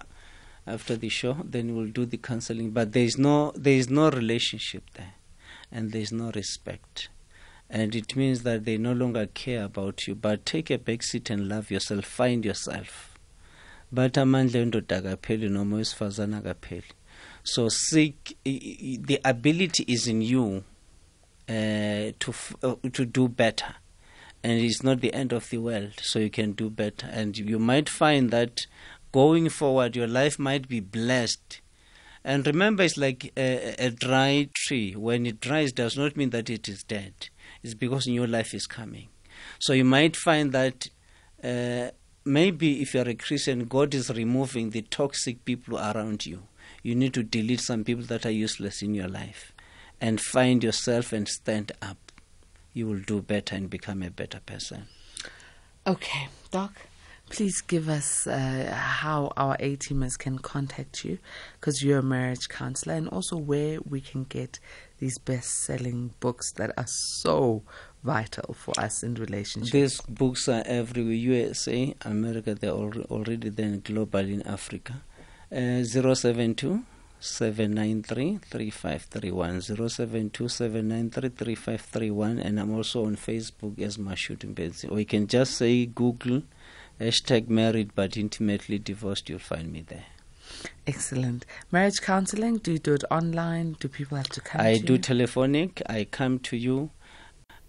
after 0.67 0.95
the 0.95 1.09
show. 1.09 1.37
Then 1.43 1.75
we'll 1.75 1.87
do 1.87 2.05
the 2.05 2.17
counseling. 2.17 2.71
But 2.71 2.91
there 2.91 3.03
is 3.03 3.17
no 3.17 3.51
there 3.55 3.73
is 3.73 3.89
no 3.89 4.11
relationship 4.11 4.83
there, 4.93 5.13
and 5.71 5.91
there 5.91 6.01
is 6.01 6.11
no 6.11 6.31
respect, 6.35 7.09
and 7.69 7.95
it 7.95 8.15
means 8.15 8.43
that 8.43 8.65
they 8.65 8.77
no 8.77 8.93
longer 8.93 9.25
care 9.27 9.63
about 9.63 10.07
you. 10.07 10.13
But 10.13 10.45
take 10.45 10.69
a 10.69 10.77
back 10.77 11.01
seat 11.01 11.29
and 11.31 11.49
love 11.49 11.71
yourself. 11.71 12.05
Find 12.05 12.45
yourself. 12.45 13.17
But 13.91 14.13
amandla 14.13 14.65
endoda 14.65 15.01
akapheli 15.01 15.49
noma 15.49 15.77
wesifazana 15.77 16.43
akapheli 16.43 16.93
so 17.43 17.69
seek 17.69 18.37
the 18.43 19.19
ability 19.23 19.85
is 19.87 20.07
in 20.07 20.21
you 20.21 20.63
uh, 21.47 22.11
to 22.19 22.33
uh, 22.63 22.75
to 22.93 23.05
do 23.05 23.27
better. 23.27 23.75
And 24.41 24.59
it's 24.61 24.83
not 24.83 25.01
the 25.01 25.13
end 25.13 25.33
of 25.33 25.49
the 25.49 25.57
world 25.57 25.93
so 26.01 26.19
you 26.19 26.29
can 26.29 26.53
do 26.53 26.69
better. 26.69 27.07
And 27.11 27.37
you 27.37 27.59
might 27.59 27.89
find 27.89 28.31
that 28.31 28.67
going 29.11 29.49
forward 29.49 29.95
your 29.95 30.07
life 30.07 30.39
might 30.39 30.69
be 30.69 30.79
blessed. 30.79 31.59
And 32.23 32.47
remember 32.47 32.83
it's 32.83 32.97
like 32.97 33.33
a, 33.35 33.75
a 33.77 33.89
dry 33.89 34.47
tree. 34.53 34.93
When 34.93 35.25
it 35.25 35.41
dries 35.41 35.73
does 35.73 35.97
not 35.97 36.15
mean 36.15 36.29
that 36.29 36.49
it 36.49 36.69
is 36.69 36.83
dead. 36.83 37.29
It's 37.63 37.73
because 37.73 38.07
new 38.07 38.25
life 38.25 38.53
is 38.53 38.65
coming. 38.65 39.09
So 39.57 39.73
you 39.73 39.83
might 39.83 40.15
find 40.15 40.53
that 40.53 40.89
uh, 41.43 41.89
maybe 42.25 42.81
if 42.81 42.93
you're 42.93 43.07
a 43.07 43.15
christian 43.15 43.65
god 43.65 43.93
is 43.93 44.09
removing 44.11 44.69
the 44.71 44.81
toxic 44.83 45.43
people 45.45 45.77
around 45.77 46.25
you 46.25 46.43
you 46.83 46.95
need 46.95 47.13
to 47.13 47.23
delete 47.23 47.61
some 47.61 47.83
people 47.83 48.05
that 48.05 48.25
are 48.25 48.31
useless 48.31 48.81
in 48.81 48.93
your 48.93 49.07
life 49.07 49.53
and 50.01 50.21
find 50.21 50.63
yourself 50.63 51.11
and 51.13 51.27
stand 51.27 51.71
up. 51.81 51.97
You 52.73 52.87
will 52.87 52.99
do 52.99 53.21
better 53.21 53.55
and 53.55 53.69
become 53.69 54.03
a 54.03 54.09
better 54.09 54.39
person. 54.45 54.87
Okay, 55.85 56.27
Doc, 56.51 56.73
please 57.29 57.61
give 57.61 57.89
us 57.89 58.27
uh, 58.27 58.71
how 58.73 59.31
our 59.35 59.55
A 59.59 59.75
teamers 59.75 60.17
can 60.17 60.39
contact 60.39 61.03
you 61.03 61.17
because 61.59 61.83
you're 61.83 61.99
a 61.99 62.03
marriage 62.03 62.47
counselor 62.47 62.95
and 62.95 63.07
also 63.09 63.37
where 63.37 63.79
we 63.87 64.01
can 64.01 64.23
get 64.25 64.59
these 64.99 65.17
best 65.17 65.63
selling 65.63 66.13
books 66.19 66.51
that 66.53 66.71
are 66.77 66.87
so 66.87 67.63
vital 68.03 68.53
for 68.53 68.73
us 68.79 69.03
in 69.03 69.15
relationships. 69.15 69.71
These 69.71 70.01
books 70.01 70.47
are 70.47 70.63
everywhere 70.65 71.13
USA, 71.13 71.95
America, 72.01 72.55
they're 72.55 72.71
already 72.71 73.49
then 73.49 73.81
global 73.83 74.19
in 74.19 74.41
Africa. 74.43 75.01
Uh, 75.51 75.83
072 75.83 76.83
793 77.19 78.37
3531 78.37 79.61
072 79.61 80.47
793 80.47 81.29
3531 81.29 82.39
and 82.39 82.59
I'm 82.59 82.71
also 82.75 83.05
on 83.05 83.15
Facebook 83.15 83.79
as 83.79 83.97
Mashudu 83.97 84.53
Mbedzi 84.53 84.91
or 84.91 84.99
you 84.99 85.05
can 85.07 85.25
just 85.25 85.55
say 85.55 85.87
Google 85.87 86.43
hashtag 86.99 87.49
married 87.49 87.95
but 87.95 88.15
intimately 88.15 88.77
divorced 88.77 89.27
you'll 89.27 89.39
find 89.39 89.73
me 89.73 89.81
there 89.81 90.05
Excellent. 90.85 91.45
Marriage 91.71 92.01
counseling, 92.01 92.57
do 92.57 92.73
you 92.73 92.79
do 92.79 92.93
it 92.93 93.03
online? 93.11 93.75
Do 93.79 93.87
people 93.87 94.17
have 94.17 94.29
to 94.29 94.41
come 94.41 94.61
I 94.61 94.77
to 94.77 94.83
do 94.83 94.93
you? 94.93 94.99
telephonic. 94.99 95.81
I 95.87 96.05
come 96.05 96.39
to 96.39 96.57
you, 96.57 96.89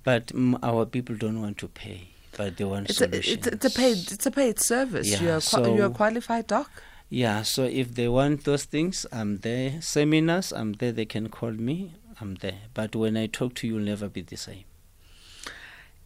but 0.03 0.33
our 0.63 0.87
people 0.87 1.15
don't 1.17 1.41
want 1.41 1.59
to 1.59 1.69
pay, 1.69 2.09
but 2.37 2.57
they 2.57 2.65
want 2.65 2.89
it's 2.91 2.99
solutions. 2.99 3.47
A, 3.47 3.53
it's, 3.53 3.65
it's, 3.65 3.77
a 3.77 3.79
paid, 3.79 3.97
it's 4.13 4.27
a 4.27 4.31
paid 4.31 4.59
service. 4.59 5.09
Yeah, 5.09 5.23
you're, 5.23 5.41
so 5.41 5.75
you're 5.77 5.87
a 5.87 5.91
qualified 5.91 6.47
doc? 6.47 6.71
Yeah, 7.13 7.43
so 7.43 7.65
if 7.65 7.97
they 7.97 8.09
want 8.09 8.45
those 8.45 8.65
things, 8.65 9.05
I'm 9.11 9.39
there. 9.39 9.83
Seminars, 9.83 10.53
I'm 10.53 10.75
there. 10.75 10.93
They 10.93 11.07
can 11.07 11.29
call 11.29 11.51
me. 11.51 11.95
I'm 12.21 12.37
there. 12.37 12.61
But 12.73 12.95
when 12.95 13.17
I 13.17 13.27
talk 13.27 13.55
to 13.57 13.67
you, 13.67 13.75
you'll 13.75 13.85
never 13.85 14.09
be 14.09 14.23
the 14.23 14.37
same. 14.37 14.63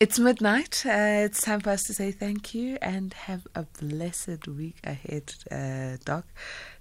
It's 0.01 0.19
midnight. 0.19 0.83
Uh, 0.87 1.25
it's 1.27 1.43
time 1.43 1.61
for 1.61 1.71
us 1.71 1.85
to 1.85 1.95
say 1.95 2.11
thank 2.11 2.55
you 2.55 2.79
and 2.81 3.13
have 3.13 3.47
a 3.55 3.65
blessed 3.81 4.49
week 4.49 4.79
ahead, 4.83 5.35
uh, 5.51 5.99
Doc. 6.05 6.25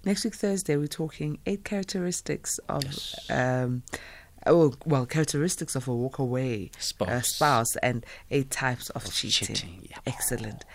Next 0.06 0.24
week, 0.24 0.36
Thursday, 0.36 0.78
we're 0.78 0.88
talking 0.88 1.40
eight 1.46 1.66
characteristics 1.66 2.60
of. 2.70 2.86
Yes. 2.86 3.30
Um, 3.30 3.84
oh, 4.46 4.74
well, 4.86 5.06
characteristics 5.06 5.76
of 5.76 5.88
a 5.88 5.94
walk-away 5.96 6.72
Spouse. 6.80 7.10
Uh, 7.10 7.22
spouse 7.22 7.76
and 7.78 8.06
eight 8.32 8.50
types 8.52 8.90
of, 8.92 9.06
Of 9.06 9.14
cheating. 9.14 9.48
cheating, 9.56 9.88
yeah. 9.90 9.98
Excellent. 10.06 10.66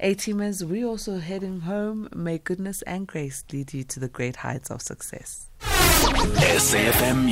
A-teamers, 0.00 0.62
we 0.62 0.84
also 0.84 1.18
heading 1.18 1.60
home. 1.60 2.08
May 2.14 2.38
goodness 2.38 2.82
and 2.82 3.06
grace 3.06 3.44
lead 3.52 3.72
you 3.72 3.84
to 3.84 4.00
the 4.00 4.08
great 4.08 4.36
heights 4.36 4.70
of 4.70 4.82
success. 4.82 5.48
SAFM 5.60 7.30